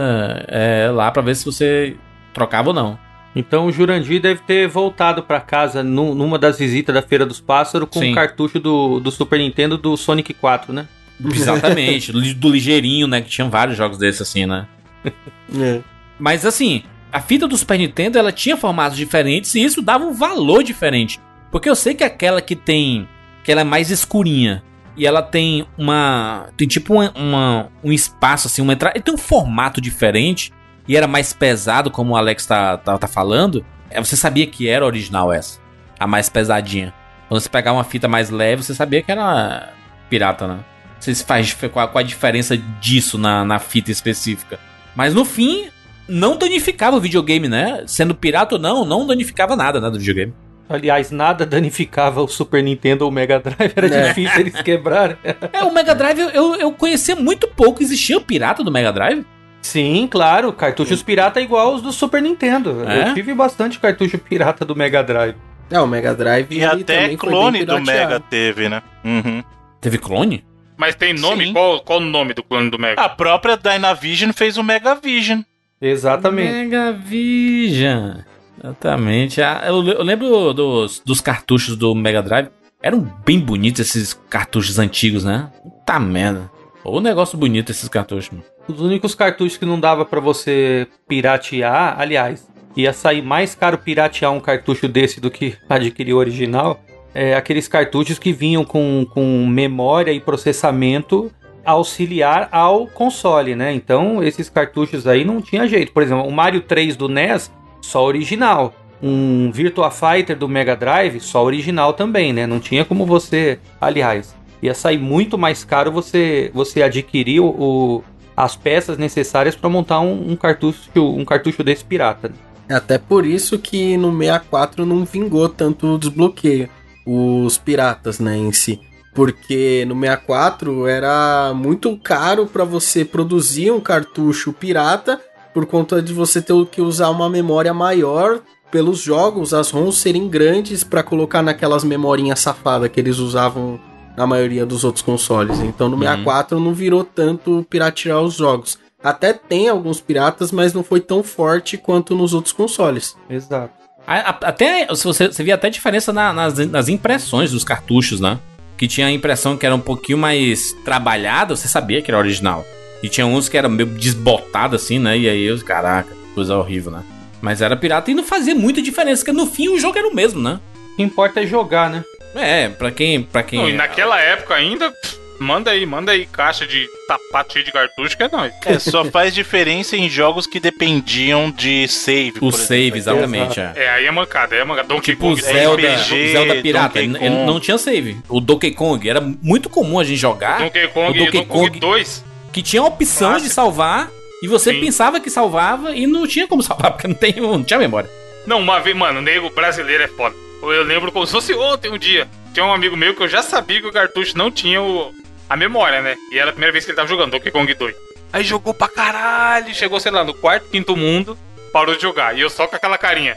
é, 0.48 0.90
lá 0.94 1.12
pra 1.12 1.22
ver 1.22 1.36
se 1.36 1.44
você 1.46 1.98
trocava 2.34 2.70
ou 2.70 2.74
não. 2.74 2.98
Então 3.36 3.68
o 3.68 3.72
Jurandir 3.72 4.20
deve 4.22 4.42
ter 4.42 4.68
voltado 4.68 5.22
pra 5.24 5.39
casa 5.39 5.84
nu- 5.84 6.15
numa 6.15 6.39
das 6.39 6.58
visitas 6.58 6.94
da 6.96 7.02
Feira 7.02 7.26
dos 7.26 7.39
Pássaros 7.39 7.88
com 7.92 8.00
Sim. 8.00 8.12
um 8.12 8.15
cartucho 8.15 8.60
do, 8.60 9.00
do 9.00 9.12
Super 9.12 9.38
Nintendo 9.39 9.78
do 9.78 9.96
Sonic 9.96 10.34
4, 10.34 10.74
né? 10.74 10.88
Exatamente, 11.34 12.12
do 12.12 12.22
do 12.34 12.50
ligeirinho, 12.50 13.06
né? 13.08 13.22
Que 13.22 13.30
tinha 13.30 13.48
vários 13.48 13.78
jogos 13.78 13.98
desses 13.98 14.22
assim, 14.22 14.46
né? 14.46 14.65
É. 15.60 15.80
Mas 16.20 16.46
assim, 16.46 16.84
a 17.12 17.20
fita 17.22 17.48
do 17.48 17.58
Super 17.58 17.78
Nintendo 17.80 18.18
ela 18.20 18.32
tinha 18.32 18.56
formatos 18.58 18.98
diferentes 18.98 19.56
e 19.56 19.63
isso 19.63 19.82
dava 19.82 20.06
um 20.06 20.13
valor 20.13 20.63
diferente. 20.63 21.20
Porque 21.52 21.70
eu 21.70 21.76
sei 21.76 21.94
que 21.96 22.04
aquela 22.04 22.42
que 22.42 22.56
tem. 22.56 23.08
que 23.44 23.52
ela 23.52 23.62
é 23.62 23.63
mais 23.63 23.89
escurinha. 23.89 24.62
E 24.98 25.08
ela 25.08 25.22
tem 25.22 25.65
uma. 25.78 26.48
Tem 26.58 26.68
tipo 26.68 26.94
uma, 26.94 27.12
uma- 27.15 27.68
um 27.84 27.92
espaço 27.92 28.48
assim, 28.48 28.62
uma 28.62 28.74
entrada. 28.74 28.96
Ele 28.98 29.04
tem 29.04 29.13
um 29.13 29.18
formato 29.18 29.80
diferente. 29.82 30.52
E 30.89 30.97
era 30.97 31.08
mais 31.08 31.32
pesado, 31.32 31.91
como 31.91 32.13
o 32.13 32.17
Alex 32.17 32.45
tá, 32.47 32.75
tá, 32.78 32.97
tá 32.97 33.08
falando. 33.08 33.63
é, 33.91 34.04
Você 34.04 34.17
sabia 34.17 34.47
que 34.47 34.67
era 34.67 34.84
original 34.86 35.32
essa. 35.32 35.60
A 35.99 36.08
mais 36.08 36.28
pesadinha. 36.30 36.91
Quando 37.28 37.39
você 37.39 37.47
pegar 37.47 37.73
uma 37.73 37.84
fita 37.84 38.08
mais 38.08 38.32
leve, 38.32 38.63
você 38.63 38.73
sabia 38.73 39.02
que 39.04 39.12
era 39.12 39.69
pirata, 40.10 40.47
né? 40.47 40.54
Não 40.56 41.02
sei 41.02 41.13
se 41.13 41.23
faz 41.23 41.54
qual, 41.71 41.88
qual 41.89 41.99
a 41.99 42.06
diferença 42.06 42.58
disso 42.58 43.17
na, 43.19 43.45
na 43.45 43.60
fita 43.60 43.91
específica. 43.91 44.60
Mas 44.95 45.13
no 45.13 45.23
fim, 45.23 45.69
não 46.08 46.36
danificava 46.36 46.97
o 46.97 46.99
videogame, 46.99 47.47
né? 47.47 47.84
Sendo 47.86 48.15
pirata 48.15 48.56
ou 48.56 48.61
não, 48.61 48.84
não 48.84 49.05
danificava 49.05 49.55
nada, 49.55 49.80
né, 49.80 49.89
do 49.91 49.99
videogame. 49.99 50.34
Aliás, 50.68 51.11
nada 51.11 51.45
danificava 51.45 52.22
o 52.22 52.28
Super 52.28 52.64
Nintendo 52.64 53.03
ou 53.05 53.11
o 53.11 53.14
Mega 53.14 53.39
Drive, 53.39 53.74
era 53.76 53.88
É. 53.88 54.07
difícil 54.09 54.39
eles 54.39 54.59
quebrarem. 54.61 55.18
É, 55.53 55.64
o 55.64 55.72
Mega 55.74 55.93
Drive 55.95 56.20
eu- 56.20 56.30
eu, 56.32 56.55
eu 56.55 56.72
conhecia 56.72 57.16
muito 57.16 57.47
pouco. 57.47 57.82
Existia 57.84 58.18
o 58.18 58.22
pirata 58.22 58.64
do 58.64 58.72
Mega 58.72 58.91
Drive? 58.91 59.24
Sim, 59.62 60.07
claro, 60.10 60.53
cartuchos 60.53 61.03
pirata 61.03 61.41
igual 61.41 61.76
os 61.76 61.82
do 61.82 61.91
Super 61.91 62.22
Nintendo. 62.22 62.84
É? 62.88 63.10
Eu 63.10 63.14
tive 63.14 63.34
bastante 63.34 63.80
cartucho 63.80 64.18
pirata 64.18 64.64
do 64.66 64.76
Mega 64.76 65.03
Drive. 65.03 65.36
É, 65.70 65.80
o 65.80 65.86
Mega 65.86 66.16
Drive 66.16 66.47
E 66.49 66.64
até 66.64 66.78
também 66.84 66.99
foi 66.99 67.07
bem 67.07 67.18
clone 67.18 67.66
do. 67.66 67.80
Mega 67.82 68.20
teve, 68.20 68.70
né? 68.70 68.82
Uhum. 69.03 69.43
Teve 69.80 69.97
clone? 69.97 70.43
Mas 70.76 70.95
tem 70.95 71.14
nome? 71.14 71.47
Sim. 71.47 71.53
Qual, 71.53 71.82
qual 71.82 71.99
o 71.99 72.05
nome 72.05 72.34
do 72.34 72.41
clone 72.41 72.70
do 72.70 72.80
Mega? 72.80 73.01
A 73.01 73.10
própria 73.10 73.57
Dynavision 73.57 74.32
fez 74.32 74.57
o 74.57 74.64
Mega 74.64 74.95
Vision. 74.95 75.41
Exatamente. 75.82 76.51
Mega 76.51 76.91
Vision. 76.93 78.18
Exatamente. 78.64 79.41
Ah, 79.41 79.62
Eu, 79.68 79.86
eu 79.88 80.03
lembro 80.03 80.53
dos, 80.53 81.01
dos 81.05 81.22
cartuchos 81.22 81.76
do 81.76 81.93
Mega 81.93 82.22
Drive. 82.22 82.47
Eram 82.82 83.01
bem 83.26 83.39
bonitos 83.39 83.82
esses 83.82 84.14
cartuchos 84.30 84.80
antigos, 84.80 85.26
né? 85.26 85.51
Puta 85.62 85.99
merda. 85.99 86.49
Ô 86.84 87.01
negócio 87.01 87.38
bonito 87.38 87.72
esses 87.72 87.89
cartuchos. 87.89 88.30
mano. 88.32 88.43
Os 88.70 88.80
únicos 88.82 89.15
cartuchos 89.15 89.57
que 89.57 89.65
não 89.65 89.80
dava 89.80 90.05
pra 90.05 90.20
você 90.20 90.88
piratear, 91.07 91.99
aliás, 91.99 92.47
ia 92.78 92.93
sair 92.93 93.22
mais 93.24 93.55
caro 93.55 93.80
piratear 93.80 94.32
um 94.32 94.39
cartucho 94.39 94.88
desse 94.88 95.20
do 95.20 95.32
que 95.32 95.55
adquirir 95.67 96.13
o 96.13 96.17
original, 96.17 96.80
é 97.13 97.34
aqueles 97.34 97.67
cartuchos 97.67 98.20
que 98.20 98.32
vinham 98.32 98.63
com, 98.63 99.07
com 99.11 99.47
memória 99.47 100.11
e 100.11 100.20
processamento 100.20 101.32
auxiliar 101.65 102.47
ao 102.51 102.86
console, 102.86 103.55
né? 103.55 103.74
Então, 103.74 104.24
esses 104.24 104.49
cartuchos 104.49 105.07
aí 105.07 105.26
não 105.26 105.41
tinha 105.41 105.67
jeito. 105.67 105.91
Por 105.91 106.03
exemplo, 106.03 106.28
o 106.28 106.32
Mario 106.32 106.61
3 106.61 106.95
do 106.95 107.09
NES, 107.09 107.51
só 107.82 108.05
original. 108.05 108.74
Um 109.01 109.51
Virtua 109.51 109.89
Fighter 109.89 110.38
do 110.38 110.47
Mega 110.47 110.76
Drive, 110.76 111.20
só 111.20 111.43
original 111.43 111.93
também, 111.93 112.32
né? 112.34 112.45
Não 112.45 112.59
tinha 112.59 112.86
como 112.86 113.05
você... 113.05 113.57
Aliás, 113.82 114.36
ia 114.61 114.74
sair 114.76 114.97
muito 114.99 115.38
mais 115.38 115.63
caro 115.63 115.91
você, 115.91 116.51
você 116.53 116.84
adquirir 116.84 117.39
o- 117.39 118.03
as 118.40 118.56
peças 118.56 118.98
necessárias 118.98 119.54
para 119.54 119.70
montar 119.70 120.00
um, 120.00 120.32
um 120.32 120.36
cartucho 120.38 120.90
um 120.96 121.26
cartucho 121.26 121.62
desse 121.62 121.84
pirata. 121.84 122.30
né? 122.30 122.36
É 122.70 122.76
Até 122.76 122.98
por 122.98 123.26
isso 123.26 123.60
que 123.60 123.98
no 123.98 124.18
64 124.18 124.86
não 124.86 125.04
vingou 125.04 125.50
tanto 125.50 125.88
o 125.88 126.00
desbloqueio, 126.00 126.70
os 127.06 127.58
piratas, 127.58 128.18
né, 128.20 128.38
em 128.38 128.54
si. 128.54 128.80
Porque 129.14 129.84
no 129.86 130.00
64 130.00 130.88
era 130.88 131.52
muito 131.54 131.98
caro 131.98 132.46
para 132.46 132.64
você 132.64 133.04
produzir 133.04 133.72
um 133.72 133.82
cartucho 133.82 134.54
pirata, 134.54 135.20
por 135.54 135.66
conta 135.66 136.02
de 136.02 136.14
você 136.14 136.42
ter 136.42 136.54
que 136.68 136.82
usar 136.82 137.10
uma 137.10 137.30
memória 137.30 137.74
maior 137.74 138.40
pelos 138.72 139.00
jogos, 139.00 139.54
as 139.54 139.72
ROMs 139.72 139.98
serem 139.98 140.30
grandes 140.30 140.84
para 140.84 141.04
colocar 141.04 141.42
naquelas 141.42 141.84
memorinhas 141.84 142.40
safadas 142.40 142.90
que 142.90 143.00
eles 143.00 143.18
usavam 143.18 143.80
na 144.20 144.28
maioria 144.28 144.65
dos 144.65 144.84
outros 144.84 145.01
consoles. 145.01 145.59
Então 145.61 145.88
no 145.88 145.97
64 145.97 146.59
não 146.59 146.74
virou 146.74 147.05
tanto 147.05 147.65
piratear 147.70 148.20
os 148.22 148.34
jogos. 148.36 148.78
Até 149.01 149.32
tem 149.32 149.70
alguns 149.70 150.01
piratas, 150.01 150.51
mas 150.51 150.74
não 150.74 150.84
foi 150.84 150.99
tão 150.99 151.24
forte 151.24 151.78
quanto 151.78 152.13
nos 152.13 152.34
outros 152.34 152.51
consoles. 152.51 153.15
Exato. 153.30 153.74
Até 154.05 154.93
se 154.93 155.05
você, 155.05 155.28
você 155.28 155.41
via 155.41 155.55
até 155.55 155.70
diferença 155.70 156.11
na- 156.11 156.34
nas, 156.34 156.57
nas 156.67 156.89
impressões 156.89 157.51
dos 157.53 157.63
cartuchos, 157.63 158.20
né? 158.20 158.38
Que 158.78 158.89
tinha 158.89 159.07
a 159.07 159.11
impressão 159.11 159.55
que 159.55 159.65
era 159.65 159.74
um 159.74 159.80
pouquinho 159.80 160.17
mais 160.17 160.74
trabalhada, 160.84 161.55
você 161.55 161.70
sabia 161.70 162.01
que 162.01 162.11
era 162.11 162.17
original. 162.17 162.65
E 163.01 163.07
tinha 163.07 163.26
uns 163.26 163.47
que 163.47 163.57
era 163.57 163.70
meio 163.70 163.88
desbotado 163.88 164.76
assim, 164.76 164.99
né? 164.99 165.17
E 165.17 165.30
aí, 165.30 165.43
eu, 165.45 165.57
caraca, 165.63 166.13
coisa 166.36 166.57
horrível, 166.57 166.91
né? 166.91 167.03
Mas 167.41 167.61
era 167.61 167.78
pirata 167.78 168.11
e 168.11 168.13
não 168.13 168.24
fazia 168.26 168.53
muita 168.53 168.82
diferença, 168.82 169.24
porque 169.24 169.38
no 169.38 169.45
fim 169.45 169.70
o 169.70 169.80
jogo 169.80 169.97
era 169.97 170.09
o 170.09 170.13
mesmo, 170.13 170.41
né? 170.41 170.59
O 170.91 170.95
que 170.97 171.03
importa 171.03 171.39
é 171.41 171.47
jogar, 171.47 171.89
né? 171.89 172.03
É, 172.36 172.69
pra 172.69 172.91
quem. 172.91 173.23
Pra 173.23 173.43
quem 173.43 173.59
Não, 173.59 173.69
e 173.69 173.73
naquela 173.73 174.19
época 174.19 174.53
ainda, 174.55 174.91
pff, 174.91 175.17
manda 175.39 175.71
aí, 175.71 175.86
manda 175.86 176.11
aí 176.11 176.25
caixa 176.25 176.65
de 176.67 176.88
sapato 177.07 177.53
cheio 177.53 177.65
de 177.65 177.71
cartucho 177.71 178.15
que 178.15 178.23
é 178.23 178.30
nóis. 178.30 178.53
É, 178.65 178.77
só 178.77 179.03
faz 179.05 179.34
diferença 179.34 179.95
em 179.97 180.09
jogos 180.09 180.45
que 180.45 180.59
dependiam 180.59 181.49
de 181.49 181.88
save. 181.88 182.34
O 182.38 182.39
por 182.41 182.53
save, 182.53 182.97
exemplo. 182.97 183.19
exatamente. 183.23 183.59
É. 183.59 183.73
É, 183.75 183.89
aí 183.89 184.05
é 184.05 184.11
mancada, 184.11 184.55
aí 184.55 184.61
é 184.61 184.63
mancada. 184.63 184.88
Donkey 184.89 185.13
Tipo 185.13 185.27
o 185.27 185.30
Kong, 185.30 185.41
Zelda, 185.41 185.95
RPG, 185.95 186.32
Zelda 186.34 186.55
Pirata, 186.61 187.01
Donkey 187.01 187.23
ele 187.25 187.36
Kong. 187.36 187.45
não 187.45 187.59
tinha 187.59 187.77
save. 187.77 188.17
O 188.30 188.39
Donkey 188.39 188.71
Kong 188.71 189.09
era 189.09 189.21
muito 189.21 189.69
comum 189.69 189.99
a 189.99 190.03
gente 190.03 190.17
jogar, 190.19 190.59
Donkey 190.59 190.88
Kong 190.89 191.09
o 191.09 191.13
Donkey 191.13 191.38
Donkey 191.39 191.45
Kong 191.45 191.67
Kong- 191.69 191.80
2. 191.80 192.25
que 192.53 192.61
tinha 192.61 192.82
a 192.82 192.86
opção 192.86 193.30
Clássico. 193.30 193.47
de 193.49 193.53
salvar 193.55 194.09
e 194.43 194.47
você 194.47 194.71
Sim. 194.73 194.80
pensava 194.82 195.19
que 195.19 195.30
salvava 195.30 195.95
e 195.95 196.05
não 196.07 196.27
tinha 196.27 196.47
como 196.47 196.61
salvar 196.63 196.91
porque 196.91 197.07
não, 197.07 197.15
tem, 197.15 197.34
não 197.38 197.63
tinha 197.63 197.80
memória. 197.80 198.09
Não, 198.45 198.59
uma 198.59 198.80
vez, 198.80 198.95
mano, 198.95 199.19
o 199.19 199.21
nego 199.21 199.49
brasileiro 199.49 200.03
é 200.03 200.07
foda. 200.07 200.36
Eu 200.62 200.84
lembro 200.84 201.12
como 201.12 201.26
se 201.26 201.32
fosse 201.32 201.53
ontem 201.53 201.89
um 201.91 201.97
dia. 201.97 202.28
Tinha 202.53 202.66
um 202.66 202.74
amigo 202.74 202.97
meu 202.97 203.16
que 203.16 203.24
eu 203.24 203.28
já 203.28 203.41
sabia 203.41 203.82
que 203.82 203.88
o 203.88 203.91
cartucho 203.93 204.38
não 204.38 204.51
tinha 204.51 204.82
o, 204.82 205.14
a 205.49 205.55
memória, 205.55 206.01
né? 206.01 206.16
E 206.32 206.38
era 206.39 206.49
a 206.49 206.53
primeira 206.53 206.72
vez 206.74 206.84
que 206.84 206.91
ele 206.91 206.95
tava 206.97 207.07
jogando 207.07 207.32
Donkey 207.32 207.51
Kong 207.51 207.74
2. 207.74 207.95
Aí 208.34 208.43
jogou 208.43 208.74
pra 208.74 208.88
caralho, 208.88 209.74
chegou, 209.74 209.99
sei 209.99 210.12
lá, 210.12 210.24
no 210.24 210.34
quarto, 210.34 210.68
quinto 210.70 210.95
mundo, 210.97 211.38
parou 211.72 211.95
de 211.95 212.01
jogar. 212.01 212.38
E 212.38 212.41
eu 212.41 212.49
só 212.49 212.68
com 212.68 212.76
aquela 212.76 212.97
carinha. 212.97 213.36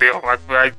Deu, 0.00 0.20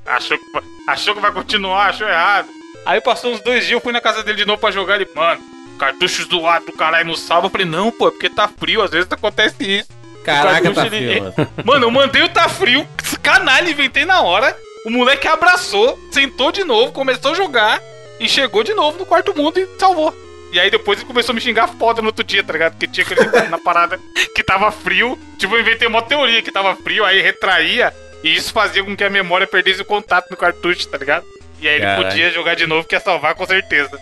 achou, 0.06 0.38
que, 0.38 0.52
vai- 0.52 0.64
achou 0.88 1.16
que 1.16 1.22
vai 1.22 1.32
continuar, 1.32 1.89
achou 1.89 2.08
errado. 2.08 2.48
Aí 2.86 3.00
passou 3.00 3.32
uns 3.34 3.39
dois 3.41 3.60
dias, 3.62 3.72
eu 3.74 3.80
fui 3.82 3.94
na 3.94 4.02
casa 4.02 4.24
dele 4.24 4.38
de 4.39 4.46
novo 4.46 4.60
pra 4.60 4.72
jogar. 4.72 4.96
Ele, 4.96 5.08
mano, 5.16 5.41
cartucho 5.80 6.28
zoado 6.30 6.66
do 6.66 6.74
caralho 6.74 7.08
não 7.08 7.16
salva. 7.16 7.48
Eu 7.48 7.52
falei, 7.52 7.66
não, 7.68 7.89
pô, 7.91 8.08
é 8.10 8.12
porque 8.12 8.30
tá 8.30 8.48
frio, 8.50 8.82
às 8.82 8.91
vezes 8.91 9.08
acontece 9.10 9.56
isso. 9.80 9.89
Caraca, 10.26 10.72
tá 10.74 10.86
ele- 10.88 11.22
frio. 11.32 11.34
Mano, 11.64 11.86
eu 11.86 11.91
mandei 11.91 12.22
o 12.24 12.30
tá 12.30 12.50
frio, 12.50 12.86
canalha, 13.22 13.70
inventei 13.70 14.04
na 14.04 14.22
hora. 14.22 14.58
O 14.86 14.90
moleque 14.90 15.28
abraçou, 15.28 15.98
sentou 16.12 16.52
de 16.52 16.64
novo, 16.64 16.92
começou 16.92 17.32
a 17.32 17.36
jogar 17.36 17.82
e 18.20 18.28
chegou 18.28 18.64
de 18.64 18.74
novo 18.74 19.00
no 19.00 19.06
quarto 19.06 19.36
mundo 19.36 19.58
e 19.60 19.68
salvou. 19.80 20.14
E 20.52 20.60
aí 20.60 20.70
depois 20.70 21.00
ele 21.00 21.08
começou 21.08 21.32
a 21.34 21.36
me 21.36 21.42
xingar 21.42 21.68
foda 21.68 22.02
no 22.02 22.08
outro 22.10 22.24
dia, 22.24 22.44
tá 22.44 22.54
ligado? 22.54 22.74
Porque 22.74 22.88
tinha 22.88 23.06
aquele 23.06 23.22
na 23.50 23.58
parada 23.58 24.00
que 24.36 24.44
tava 24.44 24.72
frio. 24.72 25.18
Tipo, 25.40 25.56
eu 25.56 25.62
inventei 25.62 25.88
uma 25.88 26.02
teoria 26.02 26.42
que 26.42 26.52
tava 26.52 26.76
frio, 26.76 27.04
aí 27.06 27.22
retraía. 27.22 27.94
E 28.24 28.36
isso 28.36 28.54
fazia 28.54 28.84
com 28.84 28.96
que 28.96 29.04
a 29.04 29.10
memória 29.10 29.48
perdesse 29.48 29.82
o 29.82 29.86
contato 29.86 30.30
no 30.30 30.38
cartucho, 30.38 30.88
tá 30.88 30.98
ligado? 30.98 31.26
E 31.60 31.68
aí 31.68 31.76
ele 31.76 31.86
Caralho. 31.86 32.08
podia 32.08 32.32
jogar 32.32 32.56
de 32.56 32.68
novo, 32.68 32.88
que 32.88 32.96
ia 32.96 33.00
salvar 33.00 33.36
com 33.36 33.46
certeza. 33.46 33.98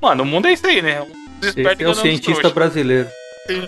Mano, 0.00 0.22
o 0.22 0.26
mundo 0.26 0.48
é 0.48 0.52
isso 0.52 0.66
aí, 0.66 0.80
né? 0.80 1.00
Um 1.02 1.46
Esse 1.46 1.82
é 1.84 1.88
o 1.88 1.94
cientista 1.94 2.50
brasileiro. 2.50 3.08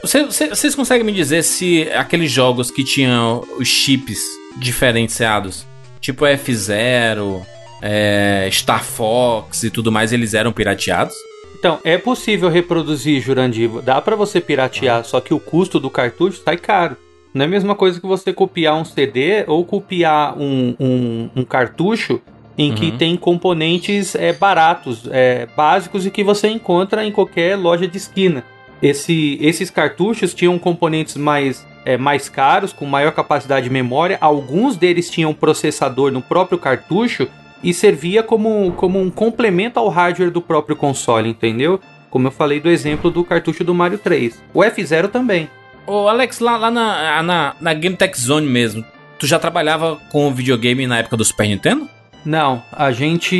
Você- 0.02 0.24
você- 0.24 0.48
vocês 0.48 0.74
conseguem 0.74 1.04
me 1.04 1.12
dizer 1.12 1.42
se 1.42 1.88
aqueles 1.92 2.30
jogos 2.30 2.70
que 2.70 2.84
tinham 2.84 3.44
os 3.58 3.68
chips 3.68 4.20
diferenciados, 4.56 5.66
tipo 6.04 6.26
F0, 6.26 7.42
é, 7.80 8.46
Star 8.52 8.84
Fox 8.84 9.62
e 9.62 9.70
tudo 9.70 9.90
mais, 9.90 10.12
eles 10.12 10.34
eram 10.34 10.52
pirateados? 10.52 11.14
Então, 11.58 11.78
é 11.82 11.96
possível 11.96 12.50
reproduzir, 12.50 13.22
Jurandir. 13.22 13.70
Dá 13.82 14.00
pra 14.02 14.14
você 14.14 14.38
piratear, 14.38 15.02
só 15.02 15.18
que 15.18 15.32
o 15.32 15.40
custo 15.40 15.80
do 15.80 15.88
cartucho 15.88 16.42
sai 16.44 16.58
caro. 16.58 16.94
Não 17.32 17.42
é 17.44 17.46
a 17.46 17.50
mesma 17.50 17.74
coisa 17.74 17.98
que 17.98 18.06
você 18.06 18.34
copiar 18.34 18.76
um 18.76 18.84
CD 18.84 19.44
ou 19.46 19.64
copiar 19.64 20.36
um, 20.38 20.76
um, 20.78 21.30
um 21.34 21.42
cartucho 21.42 22.20
em 22.56 22.72
que 22.74 22.90
Uhum. 22.90 22.98
tem 22.98 23.16
componentes 23.16 24.14
é, 24.14 24.32
baratos, 24.32 25.08
é, 25.10 25.48
básicos 25.56 26.04
e 26.06 26.10
que 26.10 26.22
você 26.22 26.48
encontra 26.48 27.04
em 27.04 27.10
qualquer 27.10 27.56
loja 27.56 27.88
de 27.88 27.96
esquina. 27.96 28.44
Esse- 28.84 29.38
esses 29.40 29.70
cartuchos 29.70 30.34
tinham 30.34 30.58
componentes 30.58 31.16
mais, 31.16 31.66
é, 31.84 31.96
mais 31.96 32.28
caros, 32.28 32.72
com 32.72 32.84
maior 32.84 33.12
capacidade 33.12 33.64
de 33.64 33.72
memória. 33.72 34.18
Alguns 34.20 34.76
deles 34.76 35.08
tinham 35.08 35.32
processador 35.32 36.10
no 36.12 36.20
próprio 36.20 36.58
cartucho 36.58 37.26
e 37.62 37.72
servia 37.72 38.22
como, 38.22 38.72
como 38.76 39.00
um 39.00 39.10
complemento 39.10 39.78
ao 39.80 39.88
hardware 39.88 40.30
do 40.30 40.42
próprio 40.42 40.76
console, 40.76 41.30
entendeu? 41.30 41.80
Como 42.10 42.26
eu 42.28 42.30
falei 42.30 42.60
do 42.60 42.68
exemplo 42.68 43.10
do 43.10 43.24
cartucho 43.24 43.64
do 43.64 43.74
Mario 43.74 43.96
3. 43.98 44.42
O 44.52 44.60
F0 44.62 45.08
também. 45.08 45.48
Ô 45.86 46.06
Alex, 46.08 46.38
lá, 46.40 46.56
lá 46.56 46.70
na, 46.70 47.22
na, 47.22 47.56
na 47.60 47.74
Game 47.74 47.96
Tech 47.96 48.18
Zone 48.20 48.46
mesmo, 48.46 48.84
tu 49.18 49.26
já 49.26 49.38
trabalhava 49.38 49.98
com 50.12 50.32
videogame 50.32 50.86
na 50.86 50.98
época 50.98 51.16
do 51.16 51.24
Super 51.24 51.46
Nintendo? 51.48 51.88
Não, 52.24 52.62
a 52.72 52.90
gente 52.92 53.34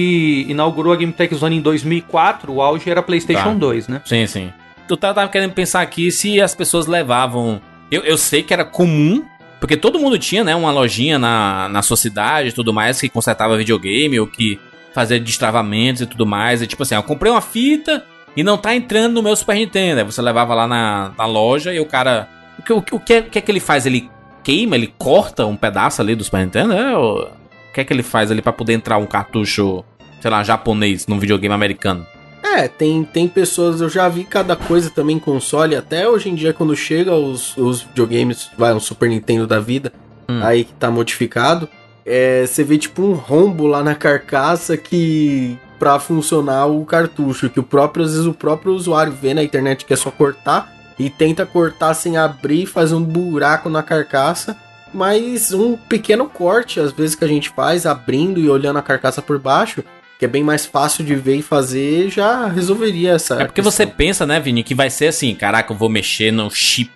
inaugurou 0.48 0.92
a 0.92 0.96
Game 0.96 1.12
Tech 1.12 1.34
Zone 1.34 1.56
em 1.56 1.60
2004, 1.60 2.52
o 2.52 2.60
auge 2.60 2.90
era 2.90 3.02
PlayStation 3.02 3.44
Tá. 3.44 3.54
2, 3.54 3.88
né? 3.88 4.02
Sim, 4.04 4.26
sim. 4.26 4.52
Tu 4.88 4.96
tava, 4.96 5.26
querendo 5.28 5.52
pensar 5.52 5.80
aqui 5.80 6.10
se 6.10 6.40
as 6.40 6.54
pessoas 6.54 6.86
levavam. 6.86 7.60
Eu, 7.90 8.02
eu 8.02 8.18
sei 8.18 8.42
que 8.42 8.52
era 8.52 8.64
comum, 8.64 9.24
porque 9.60 9.76
todo 9.76 9.98
mundo 9.98 10.18
tinha, 10.18 10.44
né, 10.44 10.54
uma 10.54 10.70
lojinha 10.70 11.18
na, 11.18 11.68
na 11.68 11.82
sua 11.82 11.96
cidade 11.96 12.48
e 12.48 12.52
tudo 12.52 12.72
mais 12.72 13.00
que 13.00 13.08
consertava 13.08 13.56
videogame 13.56 14.18
ou 14.20 14.26
que 14.26 14.58
fazia 14.94 15.18
destravamentos 15.18 16.02
e 16.02 16.06
tudo 16.06 16.26
mais. 16.26 16.60
E 16.62 16.66
tipo 16.66 16.82
assim, 16.82 16.94
eu 16.94 17.02
comprei 17.02 17.30
uma 17.32 17.40
fita 17.40 18.04
e 18.36 18.42
não 18.42 18.58
tá 18.58 18.74
entrando 18.74 19.14
no 19.14 19.22
meu 19.22 19.34
Super 19.36 19.56
Nintendo. 19.56 20.00
Aí 20.00 20.04
você 20.06 20.20
levava 20.20 20.54
lá 20.54 20.66
na, 20.66 21.12
na 21.16 21.26
loja 21.26 21.72
e 21.72 21.80
o 21.80 21.86
cara. 21.86 22.28
O 22.58 22.62
que, 22.62 22.72
o, 22.72 22.78
o 22.92 23.00
que, 23.00 23.14
é, 23.14 23.18
o 23.20 23.24
que 23.24 23.38
é 23.38 23.40
que 23.40 23.50
ele 23.50 23.60
faz? 23.60 23.86
Ele 23.86 24.10
queima, 24.42 24.76
ele 24.76 24.92
corta 24.98 25.46
um 25.46 25.56
pedaço 25.56 26.02
ali 26.02 26.14
do 26.14 26.22
Super 26.24 26.40
Nintendo? 26.44 26.72
É, 26.74 26.96
ou- 26.96 27.22
o 27.24 27.72
que 27.74 27.80
é 27.80 27.84
que 27.84 27.92
ele 27.92 28.02
faz 28.04 28.30
ali 28.30 28.40
pra 28.42 28.52
poder 28.52 28.74
entrar 28.74 28.98
um 28.98 29.06
cartucho, 29.06 29.82
sei 30.20 30.30
lá, 30.30 30.44
japonês 30.44 31.06
num 31.08 31.18
videogame 31.18 31.52
americano? 31.54 32.06
É, 32.54 32.68
tem, 32.68 33.02
tem 33.04 33.26
pessoas, 33.26 33.80
eu 33.80 33.88
já 33.88 34.08
vi 34.08 34.22
cada 34.24 34.54
coisa 34.54 34.88
também 34.88 35.16
em 35.16 35.20
console, 35.20 35.74
até 35.74 36.08
hoje 36.08 36.28
em 36.28 36.34
dia 36.36 36.52
quando 36.52 36.76
chega 36.76 37.12
os, 37.12 37.56
os 37.56 37.82
videogames, 37.82 38.48
vai, 38.56 38.72
um 38.72 38.78
Super 38.80 39.08
Nintendo 39.08 39.46
da 39.46 39.58
vida, 39.58 39.92
Hum. 40.28 40.40
aí 40.42 40.64
que 40.64 40.72
tá 40.74 40.90
modificado, 40.90 41.68
é, 42.06 42.46
você 42.46 42.64
vê 42.64 42.78
tipo 42.78 43.02
um 43.02 43.12
rombo 43.12 43.66
lá 43.66 43.82
na 43.82 43.94
carcaça 43.94 44.76
que 44.76 45.58
pra 45.78 45.98
funcionar 45.98 46.66
o 46.66 46.84
cartucho, 46.84 47.50
que 47.50 47.60
o 47.60 47.62
próprio, 47.62 48.04
às 48.04 48.12
vezes 48.12 48.26
o 48.26 48.32
próprio 48.32 48.72
usuário 48.72 49.12
vê 49.12 49.34
na 49.34 49.42
internet 49.42 49.84
que 49.84 49.92
é 49.92 49.96
só 49.96 50.10
cortar 50.10 50.72
e 50.98 51.10
tenta 51.10 51.44
cortar 51.44 51.92
sem 51.92 52.16
abrir, 52.16 52.66
faz 52.66 52.92
um 52.92 53.02
buraco 53.02 53.68
na 53.68 53.82
carcaça, 53.82 54.56
mas 54.94 55.52
um 55.52 55.76
pequeno 55.76 56.26
corte, 56.26 56.78
às 56.78 56.92
vezes 56.92 57.16
que 57.16 57.24
a 57.24 57.28
gente 57.28 57.50
faz 57.50 57.84
abrindo 57.84 58.38
e 58.38 58.48
olhando 58.48 58.78
a 58.78 58.82
carcaça 58.82 59.20
por 59.20 59.38
baixo, 59.38 59.82
que 60.18 60.24
é 60.24 60.28
bem 60.28 60.44
mais 60.44 60.64
fácil 60.64 61.04
de 61.04 61.14
ver 61.14 61.36
e 61.36 61.42
fazer, 61.42 62.10
já 62.10 62.46
resolveria 62.46 63.12
essa. 63.12 63.34
É 63.34 63.44
porque 63.44 63.62
questão. 63.62 63.70
você 63.70 63.86
pensa, 63.86 64.26
né, 64.26 64.38
Vini, 64.40 64.62
que 64.62 64.74
vai 64.74 64.90
ser 64.90 65.08
assim, 65.08 65.34
caraca, 65.34 65.72
eu 65.72 65.76
vou 65.76 65.88
mexer 65.88 66.32
no 66.32 66.50
chip, 66.50 66.90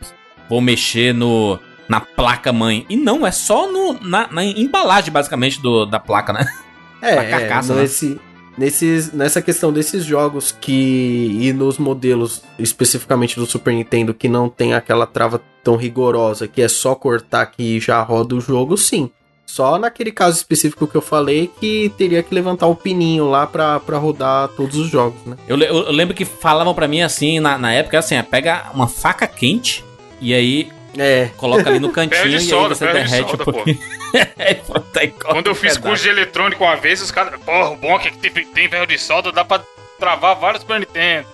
vou 0.48 0.60
mexer 0.60 1.12
no 1.12 1.58
na 1.88 2.00
placa 2.00 2.52
mãe. 2.52 2.84
E 2.88 2.96
não, 2.96 3.26
é 3.26 3.30
só 3.30 3.70
no, 3.70 3.94
na, 4.00 4.28
na 4.30 4.44
embalagem, 4.44 5.10
basicamente, 5.10 5.60
do, 5.60 5.86
da 5.86 5.98
placa, 5.98 6.32
né? 6.32 6.46
É, 7.00 7.14
Pra 7.14 7.26
carcaça, 7.26 7.72
é, 7.74 7.76
né? 7.76 7.82
nesse, 7.82 8.20
nesses, 8.58 9.12
nessa 9.12 9.40
questão 9.40 9.72
desses 9.72 10.04
jogos 10.04 10.50
que. 10.50 11.38
E 11.40 11.52
nos 11.52 11.78
modelos, 11.78 12.42
especificamente 12.58 13.36
do 13.36 13.46
Super 13.46 13.72
Nintendo, 13.72 14.12
que 14.12 14.28
não 14.28 14.48
tem 14.48 14.74
aquela 14.74 15.06
trava 15.06 15.40
tão 15.62 15.76
rigorosa, 15.76 16.48
que 16.48 16.60
é 16.60 16.66
só 16.66 16.96
cortar 16.96 17.46
que 17.46 17.78
já 17.78 18.02
roda 18.02 18.34
o 18.34 18.40
jogo, 18.40 18.76
sim. 18.76 19.12
Só 19.50 19.78
naquele 19.78 20.12
caso 20.12 20.36
específico 20.36 20.86
que 20.86 20.94
eu 20.94 21.00
falei 21.00 21.50
que 21.58 21.90
teria 21.96 22.22
que 22.22 22.34
levantar 22.34 22.66
o 22.66 22.76
pininho 22.76 23.28
lá 23.30 23.46
pra, 23.46 23.80
pra 23.80 23.96
rodar 23.96 24.48
todos 24.48 24.76
os 24.76 24.90
jogos, 24.90 25.24
né? 25.24 25.36
Eu, 25.48 25.56
le- 25.56 25.66
eu 25.66 25.90
lembro 25.90 26.14
que 26.14 26.24
falavam 26.26 26.74
pra 26.74 26.86
mim 26.86 27.00
assim, 27.00 27.40
na, 27.40 27.56
na 27.56 27.72
época, 27.72 27.98
assim, 27.98 28.14
é, 28.14 28.22
pega 28.22 28.66
uma 28.74 28.86
faca 28.86 29.26
quente 29.26 29.82
e 30.20 30.34
aí 30.34 30.70
É, 30.98 31.30
coloca 31.38 31.68
ali 31.68 31.78
no 31.80 31.88
cantinho 31.92 32.26
e 32.28 32.34
aí 32.34 32.40
solda, 32.40 32.74
você 32.74 32.86
derrete 32.92 33.28
solda, 33.28 33.42
um 33.42 33.44
pouquinho. 33.52 33.78
É, 34.38 34.54
corta 34.54 35.06
Quando 35.08 35.46
eu 35.48 35.54
fiz 35.54 35.76
curso 35.76 36.02
de 36.02 36.08
eletrônico 36.10 36.62
uma 36.64 36.76
vez, 36.76 37.00
os 37.02 37.10
caras. 37.10 37.38
Porra, 37.40 37.70
o 37.70 37.76
bom 37.76 37.94
é 37.96 37.98
que 37.98 38.16
tem, 38.16 38.30
tem 38.46 38.68
ferro 38.68 38.86
de 38.86 38.96
solda, 38.98 39.30
dá 39.32 39.44
pra 39.44 39.62
travar 39.98 40.34
vários 40.36 40.62
Super 40.62 40.80
Nintendo. 40.80 41.26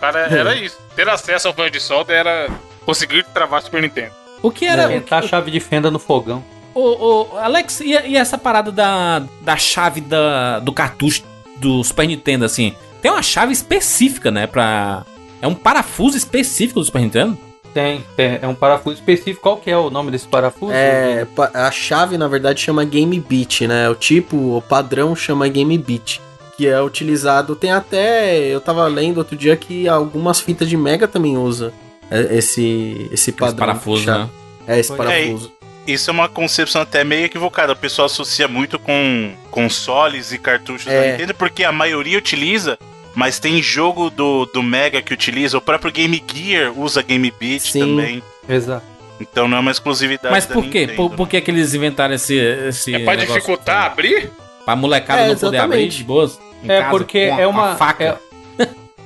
Cara, 0.00 0.20
era 0.30 0.54
isso. 0.58 0.76
Ter 0.96 1.08
acesso 1.08 1.46
ao 1.48 1.54
ferro 1.54 1.70
de 1.70 1.78
solda 1.80 2.12
era 2.12 2.48
conseguir 2.84 3.24
travar 3.32 3.62
Super 3.62 3.82
Nintendo. 3.82 4.12
O 4.42 4.50
que 4.50 4.64
era. 4.64 4.84
Aumentar 4.84 5.18
a 5.18 5.22
chave 5.22 5.50
de 5.52 5.60
fenda 5.60 5.90
no 5.92 5.98
fogão. 6.00 6.42
Ô, 6.80 7.26
ô, 7.32 7.38
Alex, 7.38 7.80
e, 7.80 7.90
e 7.90 8.16
essa 8.16 8.38
parada 8.38 8.70
da, 8.70 9.22
da 9.40 9.56
chave 9.56 10.00
da, 10.00 10.60
do 10.60 10.72
cartucho 10.72 11.22
do 11.56 11.82
Super 11.82 12.06
Nintendo, 12.06 12.44
assim? 12.44 12.72
Tem 13.02 13.10
uma 13.10 13.22
chave 13.22 13.52
específica, 13.52 14.30
né? 14.30 14.46
Pra. 14.46 15.04
É 15.42 15.46
um 15.46 15.54
parafuso 15.54 16.16
específico 16.16 16.78
do 16.80 16.86
Super 16.86 17.00
Nintendo? 17.00 17.36
Tem, 17.74 18.04
tem, 18.16 18.38
é 18.40 18.46
um 18.46 18.54
parafuso 18.54 18.96
específico. 18.96 19.40
Qual 19.42 19.56
que 19.56 19.70
é 19.70 19.76
o 19.76 19.90
nome 19.90 20.10
desse 20.10 20.26
parafuso? 20.26 20.72
é, 20.72 21.26
a 21.54 21.70
chave 21.70 22.16
na 22.16 22.26
verdade 22.26 22.60
chama 22.60 22.84
Game 22.84 23.18
Beat, 23.20 23.62
né? 23.62 23.88
O 23.90 23.94
tipo, 23.94 24.36
o 24.56 24.62
padrão 24.62 25.14
chama 25.16 25.46
Game 25.48 25.76
Beat. 25.78 26.20
Que 26.56 26.66
é 26.66 26.80
utilizado. 26.82 27.54
Tem 27.54 27.70
até. 27.70 28.38
Eu 28.46 28.60
tava 28.60 28.86
lendo 28.86 29.18
outro 29.18 29.36
dia 29.36 29.56
que 29.56 29.88
algumas 29.88 30.40
fitas 30.40 30.68
de 30.68 30.76
Mega 30.76 31.06
também 31.06 31.36
usa 31.36 31.72
é, 32.10 32.36
esse, 32.36 33.08
esse 33.12 33.30
Esse 33.30 33.32
padrão. 33.32 33.58
parafuso, 33.58 34.00
de 34.00 34.06
chave. 34.06 34.24
né? 34.24 34.30
É, 34.66 34.78
esse 34.80 34.92
É, 34.92 34.96
parafuso. 34.96 35.52
Isso 35.90 36.10
é 36.10 36.12
uma 36.12 36.28
concepção 36.28 36.82
até 36.82 37.02
meio 37.02 37.24
equivocada. 37.24 37.72
O 37.72 37.76
pessoal 37.76 38.06
associa 38.06 38.46
muito 38.46 38.78
com 38.78 39.32
consoles 39.50 40.32
e 40.32 40.38
cartuchos 40.38 40.84
da 40.84 40.92
É. 40.92 41.12
Nintendo, 41.12 41.34
porque 41.34 41.64
a 41.64 41.72
maioria 41.72 42.18
utiliza, 42.18 42.78
mas 43.14 43.38
tem 43.38 43.62
jogo 43.62 44.10
do, 44.10 44.44
do 44.46 44.62
Mega 44.62 45.00
que 45.00 45.14
utiliza, 45.14 45.56
o 45.56 45.60
próprio 45.60 45.90
Game 45.90 46.22
Gear 46.32 46.72
usa 46.78 47.02
Game 47.02 47.32
Beat 47.40 47.62
Sim. 47.62 47.80
também. 47.80 48.22
Exato. 48.48 48.84
Então 49.20 49.48
não 49.48 49.56
é 49.56 49.60
uma 49.60 49.70
exclusividade 49.72 50.30
Mas 50.30 50.46
da 50.46 50.54
por 50.54 50.64
quê? 50.68 50.80
Nintendo, 50.82 50.96
Por, 50.96 51.10
né? 51.10 51.16
por 51.16 51.28
que, 51.28 51.40
que 51.40 51.50
eles 51.50 51.74
inventaram 51.74 52.14
esse. 52.14 52.36
esse 52.36 52.94
É 52.94 52.98
pra 53.00 53.16
dificultar 53.16 53.86
abrir? 53.86 54.30
Pra 54.64 54.76
molecada 54.76 55.22
É, 55.22 55.28
não 55.28 55.36
poder 55.36 55.58
abrir 55.58 55.88
de 55.88 56.04
boas? 56.04 56.38
em 56.62 56.70
É 56.70 56.78
casa, 56.80 56.90
porque 56.90 57.28
com 57.28 57.34
a- 57.36 57.40
é 57.40 57.46
uma. 57.46 57.72
a 57.72 57.76
faca. 57.76 58.04
é- 58.04 58.27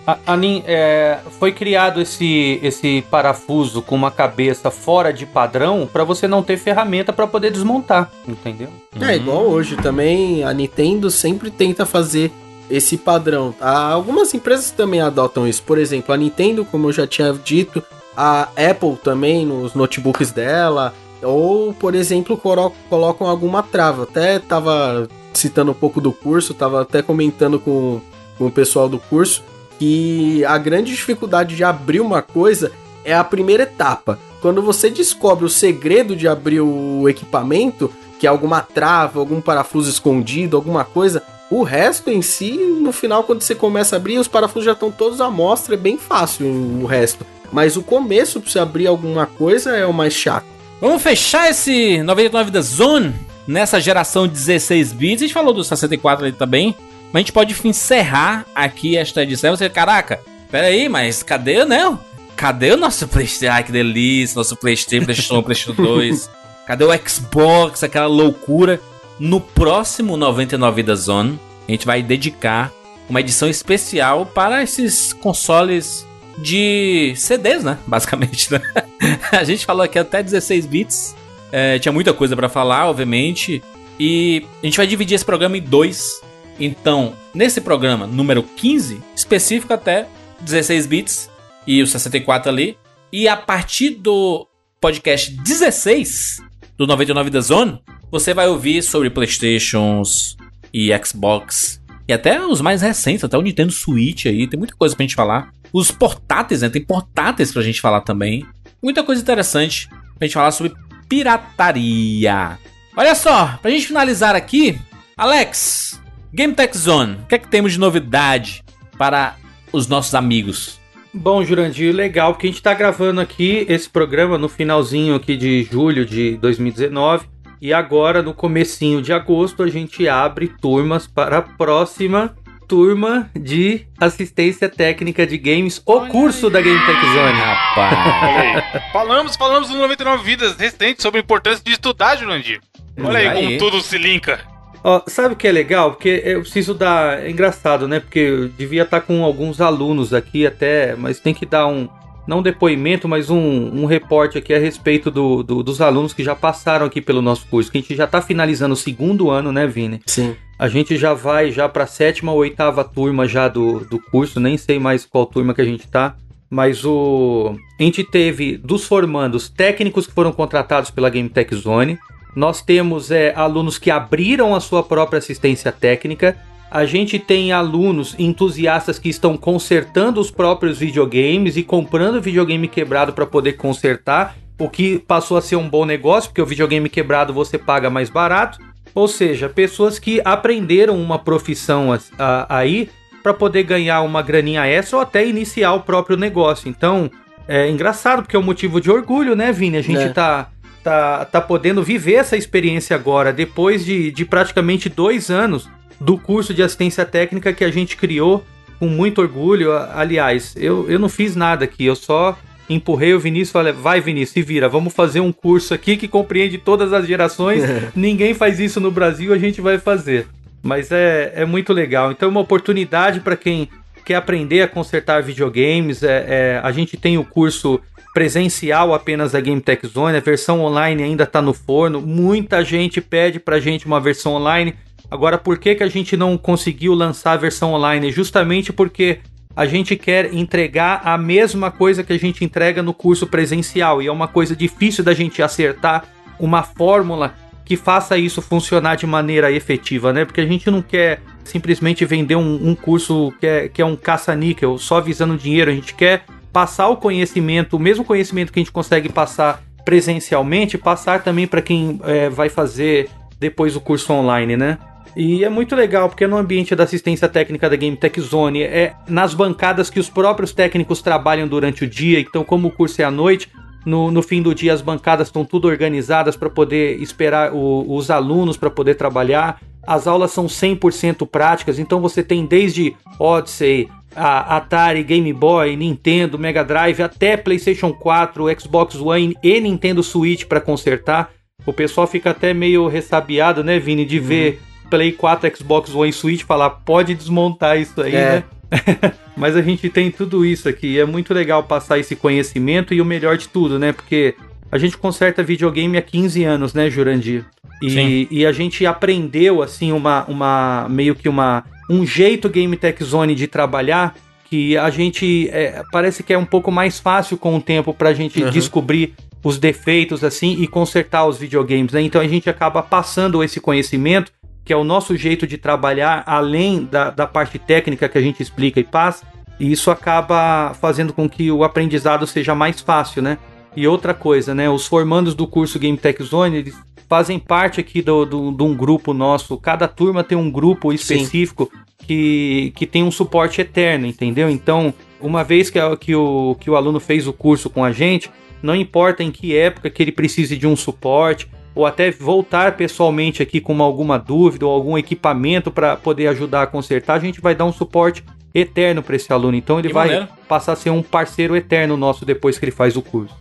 a- 0.07 0.19
a 0.27 0.37
Nin- 0.37 0.63
é, 0.67 1.19
foi 1.39 1.53
criado 1.53 2.01
esse, 2.01 2.59
esse 2.63 3.03
parafuso 3.11 3.83
com 3.83 3.95
uma 3.95 4.11
cabeça 4.11 4.71
fora 4.71 5.13
de 5.13 5.25
padrão 5.27 5.89
pra 5.91 6.05
você 6.05 6.27
não 6.27 6.43
ter 6.43 6.57
ferramenta 6.57 7.13
pra 7.13 7.27
poder 7.27 7.51
desmontar, 7.53 8.11
entendeu? 8.27 8.69
É, 9.01 9.15
igual 9.17 9.43
hoje 9.47 9.77
também, 9.77 10.43
a 10.45 10.53
Nintendo 10.53 11.11
sempre 11.11 11.51
tenta 11.51 11.87
fazer 11.87 12.31
esse 12.71 12.97
padrão. 12.97 13.55
Ah, 13.61 13.89
Algumas 13.93 14.33
empresas 14.35 14.71
também 14.71 15.01
adotam 15.01 15.47
isso. 15.47 15.63
Por 15.63 15.79
exemplo, 15.79 16.15
a 16.15 16.17
Nintendo, 16.17 16.65
como 16.65 16.89
eu 16.89 16.93
já 16.93 17.07
tinha 17.07 17.33
dito, 17.33 17.83
a 18.17 18.49
Apple 18.57 18.97
também 19.03 19.45
nos 19.47 19.75
notebooks 19.75 20.31
dela, 20.33 20.95
ou, 21.23 21.73
por 21.75 21.95
exemplo, 21.95 22.37
colo- 22.37 22.73
colocam 22.89 23.27
alguma 23.29 23.63
trava. 23.63 24.03
Até 24.05 24.39
tava 24.39 25.07
citando 25.33 25.71
um 25.71 25.75
pouco 25.75 26.01
do 26.01 26.13
curso, 26.13 26.53
tava 26.55 26.83
até 26.83 27.01
comentando 27.03 27.61
com, 27.61 28.01
com 28.39 28.47
o 28.47 28.51
pessoal 28.51 28.89
do 28.89 28.99
curso 28.99 29.43
que 29.83 30.45
a 30.45 30.57
grande 30.59 30.93
dificuldade 30.93 31.57
de 31.57 31.65
abrir 31.65 32.01
uma 32.01 32.23
coisa 32.23 32.71
é 33.05 33.13
a 33.13 33.25
primeira 33.25 33.65
etapa. 33.65 34.17
Quando 34.41 34.63
você 34.63 34.89
descobre 34.89 35.45
o 35.45 35.49
segredo 35.49 36.15
de 36.15 36.29
abrir 36.29 36.61
o 36.61 37.09
equipamento, 37.09 37.93
que 38.17 38.25
é 38.25 38.31
alguma 38.31 38.61
trava, 38.61 39.19
algum 39.19 39.41
parafuso 39.41 39.91
escondido, 39.91 40.57
alguma 40.57 40.85
coisa, 40.85 41.21
o 41.51 41.65
resto 41.65 42.11
em 42.11 42.23
si, 42.23 42.53
no 42.53 42.93
final, 42.93 43.25
quando 43.25 43.43
você 43.43 43.57
começa 43.57 43.97
a 43.97 43.99
abrir, 43.99 44.21
os 44.21 44.29
parafusos 44.29 44.67
já 44.67 44.71
estão 44.71 44.93
todos 44.93 45.21
à 45.21 45.29
mostra, 45.29 45.75
é 45.75 45.79
bem 45.79 45.99
fácil 45.99 46.47
o 46.47 46.87
resto. 46.87 47.27
Mas 47.51 47.77
o 47.77 47.83
começo, 47.83 48.41
pra 48.41 48.53
você 48.53 48.61
abrir 48.61 48.87
alguma 48.87 49.27
coisa, 49.27 49.73
é 49.73 49.85
o 49.85 49.93
mais 49.93 50.15
chato. 50.15 50.47
Vamos 50.81 51.03
fechar 51.03 51.51
esse 51.51 52.01
99 52.05 52.53
da 52.53 52.61
Zone 52.61 53.13
nessa 53.49 53.81
geração 53.81 54.29
16 54.29 54.93
bits. 54.93 55.23
A 55.23 55.27
gente 55.27 55.35
falou 55.35 55.53
do 55.53 55.65
64 55.65 56.25
ali 56.25 56.33
também. 56.33 56.77
Mas 57.13 57.15
a 57.15 57.19
gente 57.19 57.33
pode 57.33 57.55
encerrar 57.65 58.47
aqui 58.55 58.97
esta 58.97 59.23
edição. 59.23 59.55
Você, 59.55 59.69
caraca, 59.69 60.21
pera 60.51 60.69
aí, 60.69 60.89
mas 60.89 61.23
cadê, 61.23 61.65
né? 61.65 61.99
Cadê 62.35 62.73
o 62.73 62.77
nosso 62.77 63.07
PlayStation? 63.07 63.53
Ai, 63.53 63.63
que 63.63 63.73
delícia, 63.73 64.37
nosso 64.37 64.57
PlayStation, 64.57 65.05
PlayStation 65.05 65.39
1, 65.39 65.43
PlayStation 65.43 65.83
2. 65.83 66.31
Cadê 66.67 66.85
o 66.85 67.09
Xbox, 67.09 67.83
aquela 67.83 68.07
loucura? 68.07 68.81
No 69.19 69.41
próximo 69.41 70.17
99 70.17 70.83
da 70.83 70.95
Zone, 70.95 71.39
a 71.69 71.71
gente 71.71 71.87
vai 71.87 72.03
dedicar 72.03 72.73
uma 73.09 73.21
edição 73.21 73.49
especial 73.49 74.25
para 74.25 74.63
esses 74.63 75.13
consoles 75.13 76.07
de 76.39 77.13
CDs, 77.15 77.63
né? 77.63 77.79
Basicamente, 77.87 78.51
né? 78.51 78.61
a 79.31 79.45
gente 79.45 79.67
falou 79.67 79.83
aqui 79.83 79.99
até 79.99 80.23
16 80.23 80.67
bits. 80.67 81.15
É, 81.51 81.79
tinha 81.79 81.93
muita 81.93 82.15
coisa 82.15 82.35
pra 82.35 82.49
falar, 82.49 82.89
obviamente. 82.89 83.63
E 84.01 84.47
a 84.63 84.67
gente 84.67 84.79
vai 84.79 84.87
dividir 84.87 85.15
esse 85.15 85.25
programa 85.25 85.59
em 85.59 85.61
dois. 85.61 86.22
Então, 86.59 87.15
nesse 87.35 87.61
programa 87.61 88.07
número 88.07 88.43
15, 88.43 89.01
específico 89.17 89.73
até 89.73 90.07
16 90.41 90.87
bits 90.87 91.31
e 91.67 91.83
o 91.83 91.87
64 91.87 92.51
ali. 92.51 92.77
E 93.13 93.29
a 93.29 93.37
partir 93.37 93.91
do 93.91 94.47
podcast 94.81 95.31
16 95.31 96.43
do 96.77 96.87
99 96.87 97.31
da 97.31 97.41
Zone, 97.41 97.81
você 98.11 98.35
vai 98.35 98.49
ouvir 98.49 98.83
sobre 98.83 99.11
Playstations 99.11 100.37
e 100.73 100.91
Xbox. 101.05 101.81
E 102.09 102.13
até 102.13 102.45
os 102.45 102.61
mais 102.61 102.83
recentes, 102.83 103.25
até 103.25 103.39
o 103.39 103.43
Nintendo 103.43 103.73
Switch 103.73 104.27
aí, 104.27 104.47
tem 104.47 104.59
muita 104.59 104.75
coisa 104.75 104.97
pra 104.97 105.05
gente 105.05 105.15
falar. 105.15 105.53
Os 105.73 105.91
portáteis, 105.91 106.63
né? 106.63 106.69
Tem 106.69 106.85
portáteis 106.85 107.53
pra 107.53 107.63
gente 107.63 107.81
falar 107.81 108.01
também. 108.01 108.45
Muita 108.83 109.03
coisa 109.03 109.23
interessante 109.23 109.89
pra 110.19 110.27
gente 110.27 110.35
falar 110.35 110.51
sobre 110.51 110.75
pirataria. 111.09 112.59
Olha 112.97 113.15
só, 113.15 113.59
pra 113.63 113.71
gente 113.71 113.87
finalizar 113.87 114.35
aqui, 114.35 114.79
Alex, 115.17 116.02
Game 116.33 116.55
Tech 116.55 116.77
Zone, 116.77 117.19
o 117.23 117.27
que 117.27 117.35
é 117.35 117.39
que 117.39 117.49
temos 117.49 117.73
de 117.73 117.79
novidade 117.79 118.65
para 118.97 119.37
os 119.71 119.87
nossos 119.87 120.15
amigos? 120.15 120.81
Bom, 121.13 121.45
Jurandir, 121.45 121.95
legal, 121.95 122.33
porque 122.33 122.47
a 122.47 122.51
gente 122.51 122.63
tá 122.63 122.73
gravando 122.73 123.21
aqui 123.21 123.67
esse 123.69 123.89
programa 123.89 124.39
no 124.39 124.49
finalzinho 124.49 125.15
aqui 125.15 125.37
de 125.37 125.65
julho 125.71 126.07
de 126.07 126.39
2019 126.39 127.27
e 127.61 127.71
agora 127.73 128.23
no 128.23 128.33
comecinho 128.33 129.03
de 129.03 129.13
agosto 129.13 129.63
a 129.63 129.69
gente 129.69 130.09
abre 130.09 130.49
turmas 130.49 131.07
para 131.07 131.39
a 131.39 131.43
próxima 131.43 132.35
turma 132.67 133.31
de 133.39 133.87
assistência 134.01 134.71
técnica 134.71 135.27
de 135.27 135.37
games, 135.37 135.83
o 135.85 136.07
curso 136.07 136.49
da 136.49 136.63
Game 136.63 136.81
Tech 136.87 136.99
Zone. 136.99 137.39
Rapaz. 137.39 137.93
Olha 138.23 138.41
aí. 138.41 138.81
falamos, 138.91 139.37
falamos 139.37 139.69
no 139.69 139.77
99 139.77 140.25
Vidas 140.25 140.57
recentes 140.57 141.03
sobre 141.03 141.21
a 141.21 141.23
importância 141.23 141.63
de 141.63 141.73
estudar, 141.73 142.17
Jurandir. 142.17 142.63
Olha 142.99 143.19
aí, 143.19 143.29
Aí. 143.29 143.45
como 143.45 143.59
tudo 143.59 143.83
se 143.83 143.99
linka. 143.99 144.52
Ó, 144.85 145.01
sabe 145.07 145.35
o 145.35 145.37
que 145.37 145.47
é 145.47 145.53
legal? 145.53 145.93
Porque 145.93 146.23
eu 146.25 146.41
preciso 146.41 146.75
dar. 146.75 147.23
É 147.25 147.31
engraçado, 147.31 147.87
né? 147.87 148.01
Porque 148.01 148.19
eu 148.19 148.49
devia 148.49 148.83
estar 148.83 149.01
com 149.01 149.23
alguns 149.25 149.61
alunos 149.61 150.13
aqui 150.13 150.47
até, 150.47 150.97
mas 150.97 151.21
tem 151.21 151.33
que 151.33 151.47
dar 151.47 151.67
um. 151.67 151.89
Não 152.27 152.39
um 152.39 152.43
depoimento, 152.43 153.09
mas 153.09 153.31
um, 153.31 153.37
um 153.37 153.85
reporte 153.85 154.39
aqui 154.39 154.55
a 154.55 154.59
respeito 154.59 155.11
do, 155.11 155.43
do- 155.43 155.61
dos 155.63 155.81
alunos 155.81 156.13
que 156.15 156.23
já 156.23 156.37
passaram 156.37 156.87
aqui 156.87 157.01
pelo 157.01 157.21
nosso 157.21 157.47
curso. 157.49 157.71
Que 157.71 157.79
a 157.79 157.81
gente 157.81 157.97
já 157.97 158.05
está 158.05 158.23
finalizando 158.23 158.75
o 158.75 158.77
segundo 158.77 159.29
ano, 159.29 159.51
né, 159.51 159.67
Vini? 159.67 160.01
Sim. 160.07 160.37
A 160.57 160.69
gente 160.69 160.97
já 160.97 161.15
vai 161.15 161.51
já 161.51 161.69
para 161.69 161.83
a 161.83 161.87
sétima 161.89 162.31
ou 162.31 162.39
oitava 162.39 162.85
turma 162.85 163.27
já 163.27 163.49
do, 163.49 163.81
do 163.81 163.99
curso, 163.99 164.39
nem 164.39 164.57
sei 164.57 164.79
mais 164.79 165.05
qual 165.05 165.27
turma 165.27 165.53
que 165.53 165.61
a 165.61 165.65
gente 165.65 165.89
tá. 165.89 166.15
Mas 166.49 166.85
o 166.85 167.57
a 167.81 167.83
gente 167.83 168.05
teve 168.05 168.57
dos 168.57 168.85
formandos 168.85 169.49
técnicos 169.49 170.07
que 170.07 170.13
foram 170.13 170.31
contratados 170.31 170.91
pela 170.93 171.11
Game 171.11 171.29
Tech 171.29 171.53
Zone. 171.57 171.99
Nós 172.35 172.63
temos 172.63 173.11
é, 173.11 173.33
alunos 173.37 173.79
que 173.79 173.91
abriram 173.91 174.55
a 174.55 174.61
sua 174.61 174.83
própria 174.83 175.19
assistência 175.19 175.71
técnica. 175.71 176.37
A 176.71 176.87
gente 176.87 177.19
tem 177.19 177.53
alunos 177.53 178.15
entusiastas 178.19 178.99
que 178.99 179.11
estão 179.11 179.37
consertando 179.37 180.21
os 180.21 180.31
próprios 180.31 180.79
videogames 180.79 181.57
e 181.59 181.63
comprando 181.63 182.21
videogame 182.23 182.67
quebrado 182.67 183.13
para 183.13 183.27
poder 183.27 183.53
consertar, 183.55 184.35
o 184.59 184.69
que 184.71 184.99
passou 185.01 185.37
a 185.37 185.43
ser 185.43 185.57
um 185.57 185.69
bom 185.69 185.85
negócio, 185.85 186.31
porque 186.31 186.41
o 186.41 186.47
videogame 186.47 186.89
quebrado 186.89 187.33
você 187.33 187.59
paga 187.59 187.91
mais 187.91 188.09
barato. 188.09 188.59
Ou 188.95 189.09
seja, 189.09 189.49
pessoas 189.49 189.99
que 189.99 190.21
aprenderam 190.25 190.97
uma 191.01 191.19
profissão 191.19 191.93
as- 191.93 192.11
a- 192.19 192.47
aí 192.49 192.89
para 193.23 193.35
poder 193.35 193.65
ganhar 193.65 194.01
uma 194.03 194.23
graninha 194.23 194.67
extra 194.67 194.97
ou 194.97 195.03
até 195.03 195.27
iniciar 195.27 195.75
o 195.75 195.81
próprio 195.81 196.17
negócio. 196.17 196.69
Então, 196.69 197.11
é 197.49 197.69
engraçado 197.69 198.23
porque 198.23 198.37
é 198.37 198.39
um 198.39 198.43
motivo 198.43 198.81
de 198.81 198.91
orgulho, 198.91 199.35
né, 199.35 199.51
Vini? 199.53 199.77
A 199.79 199.83
gente 199.83 200.03
É. 200.03 200.09
tá 200.11 200.49
tá, 200.83 201.25
tá 201.25 201.41
podendo 201.41 201.83
viver 201.83 202.15
essa 202.15 202.37
experiência 202.37 202.95
agora, 202.97 203.33
depois 203.33 203.85
de, 203.85 204.11
de 204.11 204.25
praticamente 204.25 204.89
dois 204.89 205.31
anos 205.31 205.69
do 206.01 206.19
curso 206.19 206.53
de 206.53 206.63
assistência 206.63 207.05
técnica 207.05 207.53
que 207.53 207.65
a 207.65 207.71
gente 207.71 207.97
criou 207.97 208.45
com 208.79 208.89
muito 208.89 209.21
orgulho. 209.21 209.73
Aliás, 209.73 210.55
eu, 210.57 210.91
eu 210.91 210.99
não 210.99 211.09
fiz 211.09 211.37
nada 211.37 211.65
aqui, 211.65 211.85
eu 211.85 211.95
só 211.95 212.37
empurrei 212.69 213.15
o 213.15 213.21
Vinícius 213.21 213.51
e 213.51 213.53
falei: 213.53 213.73
vai, 213.73 214.01
Vinícius, 214.01 214.33
se 214.33 214.43
vira, 214.43 214.69
vamos 214.69 214.93
fazer 214.93 215.21
um 215.21 215.33
curso 215.33 215.73
aqui 215.73 215.97
que 215.97 216.09
compreende 216.09 216.59
todas 216.59 216.93
as 216.93 217.07
gerações. 217.07 217.63
Ninguém 217.95 218.35
faz 218.35 218.59
isso 218.59 218.81
no 218.81 218.91
Brasil, 218.91 219.33
a 219.33 219.39
gente 219.39 219.61
vai 219.61 219.79
fazer. 219.79 220.27
Mas 220.63 220.91
é, 220.93 221.33
é 221.35 221.45
muito 221.45 221.73
legal. 221.73 222.13
Então, 222.13 222.29
é 222.29 222.31
uma 222.31 222.41
oportunidade 222.41 223.21
para 223.21 223.37
quem 223.37 223.69
quer 224.05 224.15
aprender 224.17 224.63
a 224.63 224.69
consertar 224.69 225.23
videogames. 225.23 226.03
É, 226.03 226.27
é, 226.29 226.61
a 226.63 226.71
gente 226.71 226.97
tem 226.97 227.19
o 227.19 227.25
curso 227.25 227.81
presencial 228.13 228.93
apenas 228.95 229.33
da 229.33 229.41
Game 229.41 229.61
Tech 229.61 229.87
Zone, 229.87 230.17
a 230.17 230.21
versão 230.21 230.61
online 230.61 231.03
ainda 231.03 231.25
está 231.25 231.41
no 231.41 231.55
forno. 231.55 232.01
Muita 232.01 232.65
gente 232.65 233.01
pede 233.01 233.41
para 233.41 233.57
a 233.57 233.61
gente 233.61 233.87
uma 233.87 234.01
versão 234.01 234.35
online. 234.35 234.75
Agora, 235.11 235.39
por 235.39 235.59
que, 235.59 235.75
que 235.75 235.83
a 235.83 235.89
gente 235.89 236.17
não 236.17 236.37
conseguiu 236.37 236.95
lançar 236.95 237.33
a 237.33 237.37
versão 237.37 237.73
online? 237.73 238.11
Justamente 238.11 238.73
porque 238.73 239.21
a 239.55 239.67
gente 239.67 239.97
quer 239.97 240.33
entregar 240.33 241.03
a 241.05 241.17
mesma 241.19 241.71
coisa 241.71 242.03
que 242.03 242.13
a 242.13 242.19
gente 242.19 242.45
entrega 242.45 242.83
no 242.83 242.95
curso 242.95 243.27
presencial 243.27 244.01
e 244.01 244.07
é 244.07 244.13
uma 244.13 244.29
coisa 244.29 244.57
difícil 244.57 245.05
da 245.05 245.13
gente 245.13 245.43
acertar 245.43 246.05
uma 246.39 246.63
fórmula 246.63 247.35
que 247.65 247.77
faça 247.77 248.19
isso 248.19 248.43
funcionar 248.43 248.97
de 248.97 249.07
maneira 249.07 249.53
efetiva, 249.53 250.13
né? 250.13 250.25
Porque 250.25 250.41
a 250.41 250.47
gente 250.47 250.71
não 250.71 250.83
quer 250.83 251.21
simplesmente 251.45 252.05
vender 252.05 252.37
um, 252.37 252.69
um 252.69 252.75
curso 252.75 253.33
que 253.39 253.47
é, 253.47 253.69
que 253.69 253.81
é 253.81 253.85
um 253.85 253.97
caça-níquel 253.97 254.79
só 254.79 255.01
visando 255.01 255.37
dinheiro, 255.37 255.71
a 255.71 255.75
gente 255.75 255.95
quer 255.95 256.25
passar 256.53 256.89
o 256.89 256.97
conhecimento, 256.97 257.77
o 257.77 257.81
mesmo 257.81 258.05
conhecimento 258.05 258.53
que 258.53 258.61
a 258.61 258.63
gente 258.63 258.73
consegue 258.73 259.09
passar 259.09 259.63
presencialmente, 259.85 260.79
passar 260.79 261.23
também 261.23 261.47
para 261.47 261.63
quem 261.63 262.01
é, 262.05 262.29
vai 262.29 262.49
fazer 262.49 263.09
depois 263.39 263.75
o 263.75 263.81
curso 263.81 264.13
online, 264.13 264.57
né? 264.57 264.79
E 265.17 265.45
é 265.45 265.49
muito 265.49 265.75
legal, 265.75 266.09
porque 266.09 266.27
no 266.27 266.37
ambiente 266.37 266.75
da 266.75 266.85
assistência 266.85 267.29
técnica 267.29 267.69
da 267.69 267.77
Game 267.77 267.97
Tech 267.97 268.19
Zone, 268.21 268.63
é 268.63 268.95
nas 269.07 269.35
bancadas 269.35 269.91
que 269.91 270.01
os 270.01 270.09
próprios 270.09 270.53
técnicos 270.53 271.03
trabalham 271.03 271.47
durante 271.47 271.85
o 271.85 271.89
dia, 271.89 272.21
então 272.21 272.45
como 272.45 272.69
o 272.69 272.71
curso 272.71 273.03
é 273.03 273.05
à 273.05 273.11
noite, 273.11 273.49
no, 273.85 274.11
no 274.11 274.23
fim 274.23 274.41
do 274.41 274.55
dia 274.55 274.73
as 274.73 274.81
bancadas 274.81 275.29
estão 275.29 275.45
tudo 275.45 275.67
organizadas 275.67 276.37
para 276.37 276.49
poder 276.49 277.03
esperar 277.03 277.53
o, 277.53 277.85
os 277.95 278.11
alunos 278.11 278.57
para 278.57 278.71
poder 278.71 278.95
trabalhar. 278.95 279.61
As 279.85 280.07
aulas 280.07 280.31
são 280.31 280.47
100% 280.47 281.27
práticas, 281.27 281.79
então 281.79 282.01
você 282.01 282.23
tem 282.23 282.47
desde 282.47 282.95
Odyssey, 283.19 283.89
a 284.15 284.57
Atari, 284.57 285.03
Game 285.03 285.33
Boy, 285.33 285.77
Nintendo, 285.77 286.39
Mega 286.39 286.65
Drive, 286.65 287.03
até 287.03 287.37
PlayStation 287.37 287.93
4, 287.93 288.47
Xbox 288.61 288.95
One 288.97 289.37
e 289.43 289.61
Nintendo 289.61 290.03
Switch 290.03 290.45
para 290.45 290.61
consertar. 290.61 291.31
O 291.65 291.73
pessoal 291.73 292.07
fica 292.07 292.31
até 292.31 292.53
meio 292.53 292.89
ressabiado, 292.89 293.63
né, 293.63 293.79
Vini, 293.79 294.05
de 294.05 294.19
uhum. 294.19 294.25
ver 294.25 294.61
Play 294.91 295.13
4, 295.13 295.57
Xbox 295.57 295.95
One 295.95 296.13
Switch 296.13 296.43
falar, 296.43 296.71
pode 296.71 297.15
desmontar 297.15 297.81
isso 297.81 298.01
aí, 298.01 298.15
é. 298.15 298.31
né? 298.31 298.45
Mas 299.37 299.57
a 299.57 299.63
gente 299.63 299.89
tem 299.89 300.11
tudo 300.11 300.45
isso 300.45 300.69
aqui. 300.69 300.99
É 300.99 301.05
muito 301.05 301.33
legal 301.33 301.63
passar 301.63 301.99
esse 301.99 302.15
conhecimento 302.15 302.93
e 302.93 303.01
o 303.01 303.05
melhor 303.05 303.37
de 303.37 303.49
tudo, 303.49 303.79
né? 303.79 303.93
Porque 303.93 304.35
a 304.71 304.79
gente 304.79 304.97
conserta 304.97 305.43
videogame 305.43 305.97
há 305.97 306.03
15 306.03 306.45
anos, 306.45 306.75
né, 306.75 306.91
Jurandir? 306.91 307.45
E, 307.83 308.29
e, 308.31 308.47
a 308.47 308.53
gente 308.53 308.87
aprendeu, 308.87 309.61
assim, 309.61 309.91
uma, 309.91 310.25
uma 310.27 310.87
meio 310.89 311.17
que 311.17 311.29
uma, 311.29 311.65
um 311.93 312.07
jeito 312.07 312.49
Game 312.49 312.75
Tech 312.75 313.05
Zone 313.05 313.35
de 313.35 313.47
trabalhar 313.47 314.15
que 314.49 314.77
a 314.79 314.89
gente 314.89 315.49
é, 315.51 315.83
parece 315.93 316.23
que 316.23 316.33
é 316.33 316.39
um 316.39 316.45
pouco 316.45 316.73
mais 316.73 316.99
fácil 316.99 317.37
com 317.37 317.57
o 317.57 317.61
tempo 317.61 317.93
para 317.93 318.09
a 318.09 318.15
gente 318.15 318.43
uhum. 318.43 318.51
descobrir 318.51 319.15
os 319.45 319.59
defeitos 319.59 320.25
assim 320.25 320.57
e 320.61 320.67
consertar 320.67 321.27
os 321.27 321.39
videogames, 321.39 321.93
né? 321.93 322.01
Então 322.01 322.21
a 322.21 322.29
gente 322.29 322.49
acaba 322.49 322.83
passando 322.83 323.43
esse 323.43 323.61
conhecimento 323.61 324.33
que 324.65 324.73
é 324.73 324.77
o 324.77 324.85
nosso 324.85 325.17
jeito 325.17 325.47
de 325.47 325.59
trabalhar, 325.59 326.23
além 326.25 326.85
da, 326.85 327.11
da 327.11 327.27
parte 327.27 327.59
técnica 327.59 328.09
que 328.09 328.17
a 328.17 328.21
gente 328.21 328.41
explica 328.41 328.79
e 328.79 328.85
passa, 328.85 329.27
e 329.59 329.73
isso 329.73 329.91
acaba 329.91 330.73
fazendo 330.75 331.13
com 331.13 331.29
que 331.29 331.51
o 331.51 331.65
aprendizado 331.65 332.27
seja 332.27 332.55
mais 332.55 332.81
fácil, 332.81 333.23
né? 333.23 333.39
E 333.75 333.89
outra 333.89 334.15
coisa, 334.15 334.55
né? 334.55 334.71
Os 334.71 334.87
formandos 334.87 335.35
do 335.35 335.47
curso 335.47 335.79
Game 335.79 335.99
Tech 335.99 336.23
Zone, 336.23 336.59
eles 336.59 336.77
fazem 337.09 337.39
parte 337.39 337.81
aqui 337.81 338.01
do, 338.01 338.25
do, 338.25 338.53
de 338.53 338.63
um 338.63 338.75
grupo 338.75 339.13
nosso. 339.13 339.59
Cada 339.59 339.89
turma 339.89 340.25
tem 340.25 340.39
um 340.39 340.51
grupo 340.51 340.93
específico 340.93 341.71
que, 342.07 342.73
que 342.75 342.87
tem 342.87 343.03
um 343.03 343.11
suporte 343.11 343.61
eterno, 343.61 344.07
entendeu? 344.07 344.51
Então, 344.51 344.93
uma 345.21 345.45
vez 345.45 345.71
que, 345.71 345.79
a, 345.79 345.97
que, 345.97 346.15
o, 346.15 346.57
que 346.61 346.71
o 346.71 346.77
aluno 346.77 347.01
fez 347.01 347.27
o 347.27 347.33
curso 347.33 347.71
com 347.71 347.85
a 347.85 347.93
gente, 347.93 348.31
não 348.63 348.75
importa 348.75 349.23
em 349.23 349.31
que 349.31 349.57
época 349.57 349.91
que 349.91 350.03
ele 350.03 350.13
precise 350.13 350.57
de 350.57 350.67
um 350.67 350.77
suporte, 350.77 351.49
ou 351.75 351.87
até 351.87 352.11
voltar 352.11 352.77
pessoalmente 352.77 353.43
aqui 353.43 353.61
com 353.61 353.81
alguma 353.83 354.19
dúvida 354.19 354.67
ou 354.67 354.73
algum 354.73 354.99
equipamento 354.99 355.71
para 355.71 355.97
poder 355.97 356.27
ajudar 356.29 356.63
a 356.63 356.67
consertar, 356.67 357.15
a 357.15 357.19
gente 357.19 357.41
vai 357.41 357.55
dar 357.55 357.65
um 357.65 357.73
suporte 357.73 358.23
eterno 358.55 359.03
para 359.03 359.17
esse 359.17 359.33
aluno. 359.33 359.57
Então 359.57 359.79
ele 359.79 359.89
que 359.89 359.95
vai 359.95 360.09
maneiro. 360.09 360.29
passar 360.47 360.73
a 360.73 360.77
ser 360.77 360.91
um 360.91 361.03
parceiro 361.03 361.57
eterno 361.57 361.97
nosso 361.97 362.25
depois 362.25 362.59
que 362.59 362.65
ele 362.65 362.73
faz 362.73 362.97
o 362.97 363.03
curso. 363.03 363.35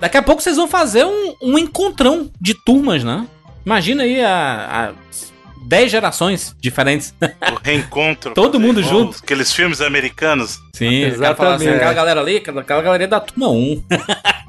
Daqui 0.00 0.16
a 0.16 0.22
pouco 0.22 0.42
vocês 0.42 0.56
vão 0.56 0.68
fazer 0.68 1.04
um, 1.04 1.34
um 1.42 1.58
encontrão 1.58 2.30
de 2.40 2.54
turmas, 2.54 3.02
né? 3.02 3.26
Imagina 3.64 4.04
aí 4.04 4.20
a, 4.22 4.90
a 4.90 4.92
10 5.68 5.90
gerações 5.90 6.56
diferentes. 6.58 7.14
O 7.20 7.60
reencontro. 7.62 8.32
Todo 8.34 8.58
mundo 8.58 8.82
junto. 8.82 9.18
Aqueles 9.22 9.52
filmes 9.52 9.82
americanos. 9.82 10.58
Sim, 10.72 11.04
exatamente. 11.04 11.68
Assim, 11.68 11.76
aquela 11.76 11.92
galera 11.92 12.20
ali, 12.20 12.36
aquela 12.38 12.62
galera 12.62 13.06
da 13.06 13.20
turma 13.20 13.50
1. 13.50 13.84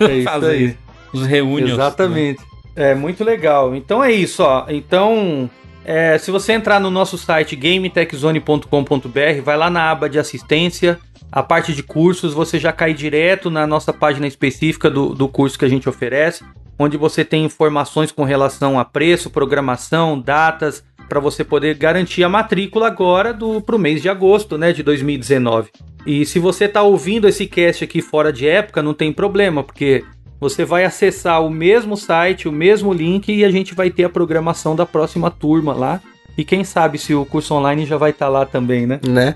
É 0.00 0.18
isso 0.18 0.46
aí. 0.46 0.76
Os 1.12 1.26
reúnes. 1.26 1.72
Exatamente. 1.72 2.40
Né? 2.76 2.92
É 2.92 2.94
muito 2.94 3.24
legal. 3.24 3.74
Então 3.74 4.02
é 4.02 4.12
isso, 4.12 4.44
ó. 4.44 4.64
Então, 4.68 5.50
é, 5.84 6.16
se 6.18 6.30
você 6.30 6.52
entrar 6.52 6.78
no 6.78 6.88
nosso 6.88 7.18
site 7.18 7.56
gametechzone.com.br, 7.56 9.42
vai 9.42 9.56
lá 9.56 9.68
na 9.68 9.90
aba 9.90 10.08
de 10.08 10.20
assistência, 10.20 11.00
a 11.32 11.42
parte 11.42 11.74
de 11.74 11.82
cursos, 11.82 12.32
você 12.32 12.60
já 12.60 12.72
cai 12.72 12.94
direto 12.94 13.50
na 13.50 13.66
nossa 13.66 13.92
página 13.92 14.28
específica 14.28 14.88
do, 14.88 15.16
do 15.16 15.26
curso 15.28 15.58
que 15.58 15.64
a 15.64 15.68
gente 15.68 15.88
oferece, 15.88 16.44
onde 16.78 16.96
você 16.96 17.24
tem 17.24 17.44
informações 17.44 18.12
com 18.12 18.24
relação 18.24 18.78
a 18.78 18.84
preço, 18.84 19.30
programação, 19.30 20.18
datas, 20.20 20.84
para 21.08 21.20
você 21.20 21.44
poder 21.44 21.74
garantir 21.76 22.24
a 22.24 22.28
matrícula 22.28 22.88
agora 22.88 23.32
do 23.32 23.60
pro 23.60 23.78
mês 23.78 24.02
de 24.02 24.08
agosto, 24.08 24.58
né, 24.58 24.72
de 24.72 24.82
2019. 24.82 25.70
E 26.06 26.24
se 26.24 26.38
você 26.38 26.66
está 26.66 26.82
ouvindo 26.82 27.28
esse 27.28 27.46
cast 27.46 27.84
aqui 27.84 28.00
fora 28.00 28.32
de 28.32 28.46
época, 28.46 28.82
não 28.82 28.94
tem 28.94 29.12
problema, 29.12 29.62
porque 29.62 30.04
você 30.40 30.64
vai 30.64 30.84
acessar 30.84 31.42
o 31.42 31.50
mesmo 31.50 31.96
site, 31.96 32.48
o 32.48 32.52
mesmo 32.52 32.92
link 32.92 33.32
e 33.32 33.44
a 33.44 33.50
gente 33.50 33.74
vai 33.74 33.90
ter 33.90 34.04
a 34.04 34.08
programação 34.08 34.76
da 34.76 34.86
próxima 34.86 35.30
turma 35.30 35.72
lá. 35.72 36.00
E 36.36 36.44
quem 36.44 36.64
sabe 36.64 36.98
se 36.98 37.14
o 37.14 37.24
curso 37.24 37.54
online 37.54 37.86
já 37.86 37.96
vai 37.96 38.10
estar 38.10 38.26
tá 38.26 38.30
lá 38.30 38.44
também, 38.44 38.86
né? 38.86 39.00
Né? 39.02 39.34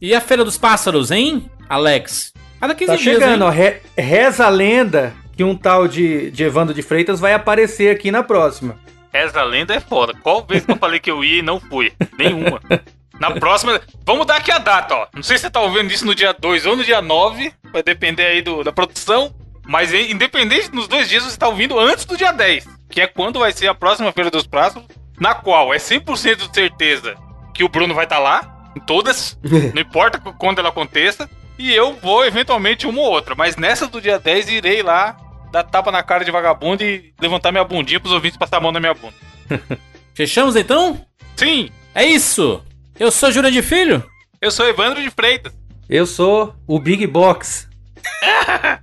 e 0.00 0.12
a 0.12 0.20
Feira 0.20 0.44
dos 0.44 0.58
Pássaros, 0.58 1.12
hein, 1.12 1.48
Alex? 1.68 2.32
Cada 2.60 2.74
15 2.74 2.86
tá 2.86 2.96
dias, 2.96 3.14
chegando, 3.14 3.42
hein? 3.42 3.48
ó. 3.48 3.50
Re 3.50 3.76
reza 3.96 4.46
a 4.46 4.48
lenda 4.48 5.14
que 5.36 5.44
um 5.44 5.56
tal 5.56 5.88
de, 5.88 6.30
de 6.30 6.44
Evandro 6.44 6.74
de 6.74 6.82
Freitas 6.82 7.20
vai 7.20 7.34
aparecer 7.34 7.94
aqui 7.94 8.10
na 8.10 8.22
próxima. 8.22 8.78
Reza 9.12 9.40
a 9.40 9.44
lenda 9.44 9.74
é 9.74 9.80
foda. 9.80 10.14
Qual 10.22 10.44
vez 10.44 10.64
que 10.64 10.72
eu 10.72 10.76
falei 10.76 10.98
que 10.98 11.10
eu 11.10 11.22
ia 11.22 11.38
e 11.40 11.42
não 11.42 11.60
fui? 11.60 11.92
Nenhuma. 12.18 12.60
Na 13.20 13.30
próxima. 13.32 13.80
Vamos 14.04 14.26
dar 14.26 14.36
aqui 14.36 14.50
a 14.50 14.58
data, 14.58 14.94
ó. 14.94 15.06
Não 15.14 15.22
sei 15.22 15.36
se 15.36 15.42
você 15.42 15.50
tá 15.50 15.60
ouvindo 15.60 15.92
isso 15.92 16.06
no 16.06 16.14
dia 16.14 16.32
2 16.32 16.66
ou 16.66 16.76
no 16.76 16.84
dia 16.84 17.02
9. 17.02 17.52
Vai 17.72 17.82
depender 17.82 18.24
aí 18.24 18.42
do, 18.42 18.64
da 18.64 18.72
produção. 18.72 19.34
Mas 19.66 19.92
independente 19.92 20.70
nos 20.72 20.88
dois 20.88 21.08
dias, 21.08 21.22
você 21.22 21.30
está 21.30 21.48
ouvindo 21.48 21.78
antes 21.78 22.04
do 22.04 22.16
dia 22.16 22.32
10, 22.32 22.66
que 22.90 23.00
é 23.00 23.06
quando 23.06 23.38
vai 23.38 23.52
ser 23.52 23.68
a 23.68 23.74
próxima 23.74 24.12
Feira 24.12 24.30
dos 24.30 24.46
Pratos, 24.46 24.82
na 25.20 25.34
qual 25.34 25.72
é 25.72 25.76
100% 25.76 26.48
de 26.48 26.54
certeza 26.54 27.14
que 27.54 27.62
o 27.62 27.68
Bruno 27.68 27.94
vai 27.94 28.04
estar 28.04 28.16
tá 28.16 28.22
lá, 28.22 28.72
em 28.76 28.80
todas, 28.80 29.38
não 29.72 29.80
importa 29.80 30.18
quando 30.18 30.58
ela 30.58 30.70
aconteça, 30.70 31.30
e 31.58 31.72
eu 31.72 31.94
vou 31.94 32.24
eventualmente 32.24 32.86
uma 32.86 33.00
ou 33.00 33.10
outra, 33.10 33.34
mas 33.34 33.56
nessa 33.56 33.86
do 33.86 34.00
dia 34.00 34.18
10 34.18 34.48
irei 34.48 34.82
lá 34.82 35.16
dar 35.52 35.62
tapa 35.62 35.92
na 35.92 36.02
cara 36.02 36.24
de 36.24 36.30
vagabundo 36.30 36.82
e 36.82 37.12
levantar 37.20 37.52
minha 37.52 37.64
bundinha 37.64 38.00
para 38.00 38.08
os 38.08 38.12
ouvintes 38.12 38.38
passar 38.38 38.56
a 38.56 38.60
mão 38.60 38.72
na 38.72 38.80
minha 38.80 38.94
bunda. 38.94 39.14
Fechamos 40.14 40.56
então? 40.56 41.04
Sim! 41.36 41.70
É 41.94 42.04
isso! 42.04 42.62
Eu 42.98 43.10
sou 43.10 43.30
Júlia 43.30 43.50
de 43.50 43.62
Filho. 43.62 44.02
Eu 44.40 44.50
sou 44.50 44.66
Evandro 44.66 45.02
de 45.02 45.10
Freitas. 45.10 45.52
Eu 45.88 46.06
sou 46.06 46.54
o 46.66 46.78
Big 46.78 47.06
Box. 47.06 47.68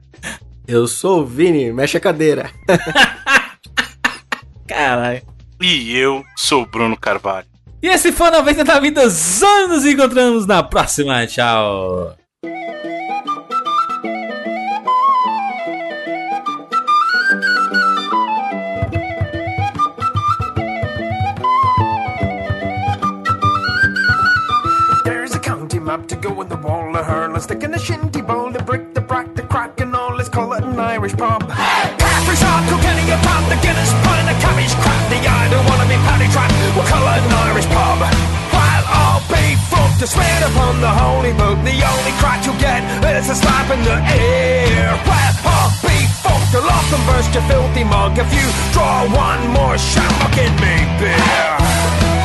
Eu 0.68 0.88
sou 0.88 1.22
o 1.22 1.26
Vini, 1.26 1.74
mexe 1.74 1.98
a 1.98 2.00
cadeira. 2.00 2.52
Caralho. 4.68 5.24
E 5.60 5.98
eu 5.98 6.24
sou 6.38 6.62
o 6.62 6.66
Bruno 6.68 6.96
Carvalho. 6.96 7.48
E 7.82 7.88
esse 7.88 8.12
foi 8.12 8.28
o 8.28 8.34
90 8.34 8.64
da 8.64 8.80
Vida 8.80 9.10
Zona. 9.10 9.70
Nos 9.70 9.84
encontramos 9.84 10.46
na 10.46 10.62
próxima. 10.62 11.26
Tchau. 11.26 12.16
Stick 27.40 27.64
in 27.64 27.72
the 27.72 27.80
shinty 27.80 28.22
bowl, 28.22 28.52
the 28.52 28.62
brick, 28.62 28.94
the 28.94 29.00
brack, 29.00 29.34
the 29.34 29.42
crack, 29.44 29.80
and 29.80 29.96
all. 29.96 30.14
Let's 30.14 30.28
call 30.28 30.52
it 30.54 30.64
an 30.64 30.78
Irish 30.78 31.14
pub. 31.14 31.50
Hey! 31.50 31.96
Capri 31.98 32.36
shot, 32.36 32.68
cocaine 32.68 33.00
Guinness 33.64 33.92
pint 34.04 34.30
of 34.30 34.38
cabbage 34.44 34.76
crap. 34.84 35.02
The 35.10 35.18
I 35.24 35.48
don't 35.50 35.66
wanna 35.66 35.88
be 35.88 35.96
paddy 36.04 36.28
trap. 36.32 36.52
We'll 36.76 36.86
call 36.86 37.04
it 37.16 37.24
an 37.24 37.34
Irish 37.48 37.68
pub. 37.72 38.00
While 38.52 38.86
I'll 38.92 39.24
be 39.32 39.56
fucked 39.72 40.00
to 40.00 40.08
swear 40.08 40.40
upon 40.52 40.82
the 40.82 40.92
holy 40.92 41.34
book. 41.34 41.58
The 41.64 41.80
only 41.80 42.14
crack 42.20 42.46
you'll 42.46 42.60
get 42.60 42.84
is 43.18 43.30
a 43.30 43.36
slap 43.36 43.72
in 43.72 43.84
the 43.84 43.98
air. 44.04 45.00
Well, 45.08 45.34
I'll 45.48 45.72
be 45.80 45.98
fucked. 46.20 46.56
I'll 46.60 46.70
off 46.70 46.92
and 46.92 47.04
burst 47.08 47.34
your 47.34 47.44
filthy 47.48 47.84
mug 47.84 48.20
if 48.20 48.30
you 48.36 48.48
draw 48.76 49.08
one 49.16 49.48
more 49.56 49.78
shot. 49.78 50.12
Fucking 50.28 50.56
me, 50.60 50.76
beer. 51.00 52.19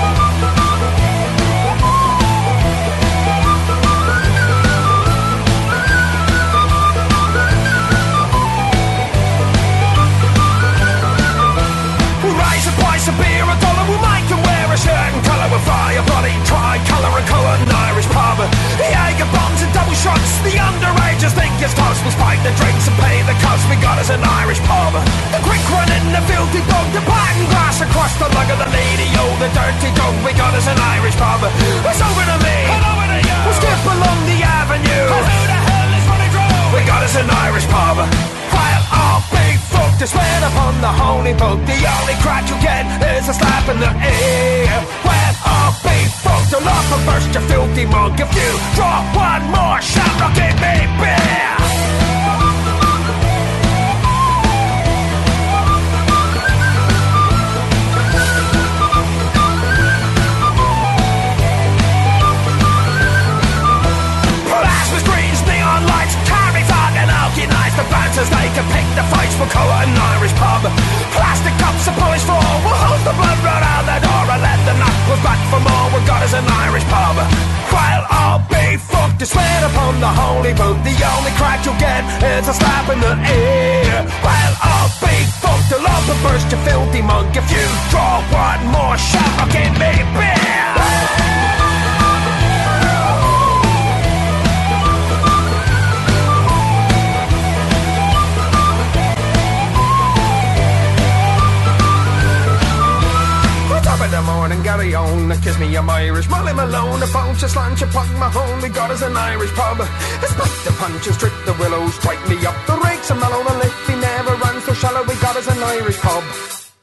Shirt 15.44 15.52
and 15.52 15.52
colour. 15.52 15.52
We'll 15.52 15.64
fly 15.64 15.92
a 15.94 16.02
bloody 16.04 16.34
tricolour 16.44 17.12
and 17.18 17.26
it 17.26 17.68
an 17.68 17.76
Irish 17.90 18.08
pub. 18.08 18.38
The 18.78 18.88
Jaeger 18.88 19.28
bombs 19.32 19.60
and 19.62 19.72
double 19.72 19.94
shots. 19.94 20.40
The 20.44 20.56
underagers 20.56 21.34
think 21.34 21.52
it's 21.60 21.74
toast. 21.74 22.00
We'll 22.02 22.16
spike 22.16 22.40
the 22.42 22.52
drinks 22.56 22.88
and 22.88 22.96
pay 23.00 23.22
the 23.24 23.36
cost. 23.44 23.64
We 23.68 23.76
got 23.80 23.98
us 23.98 24.10
an 24.10 24.22
Irish 24.22 24.60
pub. 24.64 24.92
The 25.32 25.40
quick 25.44 25.64
run 25.70 25.88
in 25.92 26.04
the 26.12 26.22
filthy 26.24 26.62
dog. 26.68 26.88
The 26.92 27.02
pattern 27.04 27.46
glass 27.50 27.80
across 27.80 28.12
the 28.18 28.28
lug 28.32 28.48
of 28.50 28.58
the 28.60 28.70
lady. 28.70 29.08
Oh, 29.20 29.32
the 29.40 29.50
dirty 29.52 29.90
dog. 29.94 30.14
We 30.24 30.32
got 30.34 30.54
us 30.54 30.66
an 30.66 30.78
Irish 30.78 31.16
pub. 31.16 31.40
It's 31.44 32.00
over 32.00 32.24
to 32.24 32.38
me. 32.40 32.58
And 32.68 32.84
over 32.84 33.06
to 33.08 33.18
you. 33.20 33.38
We'll 33.44 33.58
skip 33.58 33.82
along 33.84 34.18
the 34.28 34.38
avenue. 34.44 35.06
And 35.12 35.24
who 35.28 35.40
the 35.48 35.60
hell 35.68 35.90
is 35.92 36.04
running 36.08 36.30
through? 36.32 36.78
We 36.78 36.80
got 36.88 37.02
us 37.04 37.14
an 37.16 37.28
Irish 37.28 37.66
pub. 37.68 37.96
While 38.54 38.84
I'll 38.90 39.24
be 39.34 39.58
fucked 39.72 39.98
to 40.00 40.06
swear 40.06 40.38
upon 40.46 40.80
the 40.80 40.92
holy 40.92 41.34
book. 41.34 41.58
The 41.66 41.80
only 41.84 42.16
crack 42.22 42.48
you 42.48 42.56
get 42.62 42.86
is 43.18 43.28
a 43.28 43.34
slap 43.34 43.68
in 43.68 43.78
the 43.80 43.90
ear. 43.90 44.74
Well, 45.02 45.33
I'll 45.54 45.74
be 45.86 45.96
fucked 46.22 46.50
till 46.50 46.64
I 46.64 46.78
perverse, 46.90 47.26
you 47.34 47.42
filthy 47.48 47.84
monk 47.86 48.18
If 48.18 48.30
you. 48.34 48.50
Drop 48.76 49.04
one 49.14 49.44
more 49.54 49.80
shot, 49.80 50.14
I'll 50.20 50.34
give 50.34 50.56
me 50.60 50.74
beer. 51.00 51.34
The 67.74 67.82
bouncers, 67.90 68.30
they 68.30 68.48
can 68.54 68.62
pick 68.70 68.86
the 68.94 69.02
fights 69.10 69.34
for 69.34 69.46
Coa 69.50 69.82
and 69.82 69.98
Irish 69.98 70.32
pub. 70.34 70.83
Plastic 71.14 71.54
cups 71.62 71.86
are 71.86 71.96
polished 71.96 72.26
for 72.26 72.34
all. 72.34 72.58
We'll 72.66 72.74
hose 72.74 73.04
the 73.06 73.14
blood 73.14 73.38
right 73.46 73.62
out 73.62 73.84
the 73.86 73.98
door 74.02 74.24
and 74.34 74.42
let 74.42 74.60
the 74.66 74.74
knuckles 74.74 75.22
back 75.22 75.40
for 75.50 75.60
more. 75.62 75.86
We've 75.94 76.06
got 76.06 76.20
us 76.26 76.34
an 76.34 76.46
Irish 76.66 76.84
pub. 76.90 77.16
While 77.70 78.04
I'll 78.10 78.42
be 78.50 78.76
fucked 78.76 79.18
to 79.22 79.26
swear 79.26 79.58
upon 79.70 80.00
the 80.00 80.10
holy 80.10 80.54
book. 80.54 80.76
The 80.82 80.94
only 81.14 81.32
crack 81.38 81.62
you'll 81.62 81.78
get 81.78 82.02
is 82.18 82.48
a 82.50 82.54
slap 82.54 82.90
in 82.90 82.98
the 82.98 83.14
ear. 83.14 84.02
While 84.26 84.54
I'll 84.58 84.92
be 84.98 85.14
fucked, 85.38 85.70
I'll 85.70 85.86
up 85.86 86.06
and 86.10 86.20
burst 86.26 86.50
your 86.50 86.62
filthy 86.66 87.02
mug. 87.02 87.30
If 87.30 87.46
you 87.50 87.64
draw 87.94 88.18
one 88.34 88.62
more 88.74 88.98
shot, 88.98 89.30
I'll 89.38 89.50
give 89.54 89.74
me 89.78 89.92
beer. 90.18 91.43
Of 104.04 104.10
the 104.10 104.20
morning, 104.20 104.60
Gary 104.62 104.94
on, 104.94 105.32
kiss 105.40 105.58
me, 105.58 105.74
I'm 105.74 105.88
Irish. 105.88 106.28
Molly 106.28 106.52
Malone, 106.52 107.00
a 107.02 107.08
bunch 107.08 107.42
of 107.42 107.48
slant, 107.48 107.80
you 107.80 107.86
punk 107.86 108.12
my 108.20 108.28
home. 108.28 108.60
We 108.60 108.68
got 108.68 108.90
us 108.90 109.00
an 109.00 109.16
Irish 109.16 109.50
pub. 109.56 109.80
It's 110.20 110.34
back 110.36 110.52
the 110.60 110.76
punches, 110.76 111.16
trick 111.16 111.32
the 111.46 111.54
willows, 111.54 111.94
strike 111.94 112.20
me 112.28 112.36
up. 112.44 112.52
The 112.66 112.76
rakes 112.84 113.10
are 113.10 113.16
mellow, 113.16 113.40
the 113.48 113.56
lift, 113.64 113.88
he 113.88 113.96
never 113.96 114.36
runs 114.44 114.62
so 114.64 114.74
shallow. 114.74 115.08
We 115.08 115.16
got 115.24 115.36
us 115.40 115.48
an 115.48 115.56
Irish 115.56 115.96
pub. 116.04 116.22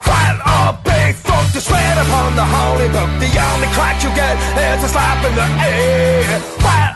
I'll 0.01 0.81
be 0.81 1.13
fucked 1.13 1.53
to 1.53 1.61
swear 1.61 1.93
upon 2.01 2.33
the 2.33 2.47
holy 2.57 2.89
book. 2.89 3.11
The 3.21 3.29
only 3.37 3.69
crack 3.77 4.01
you 4.01 4.09
get 4.17 4.41
is 4.57 4.81
a 4.81 4.89
slap 4.89 5.21
in 5.21 5.35
the 5.37 5.45
ear. 5.45 6.41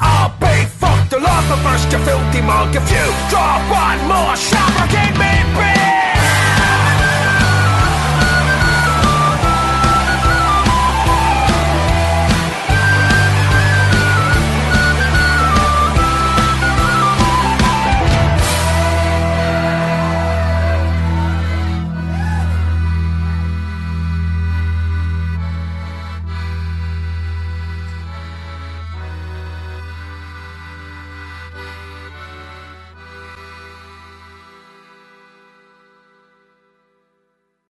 I'll 0.02 0.34
be 0.42 0.66
fucked, 0.66 1.14
I'll 1.14 1.22
off 1.22 1.54
and 1.54 1.62
burst 1.62 1.92
your 1.94 2.02
filthy 2.02 2.42
mug. 2.42 2.74
If 2.74 2.90
you 2.90 3.06
drop 3.30 3.62
one 3.70 4.02
more 4.10 4.36
shot, 4.36 4.66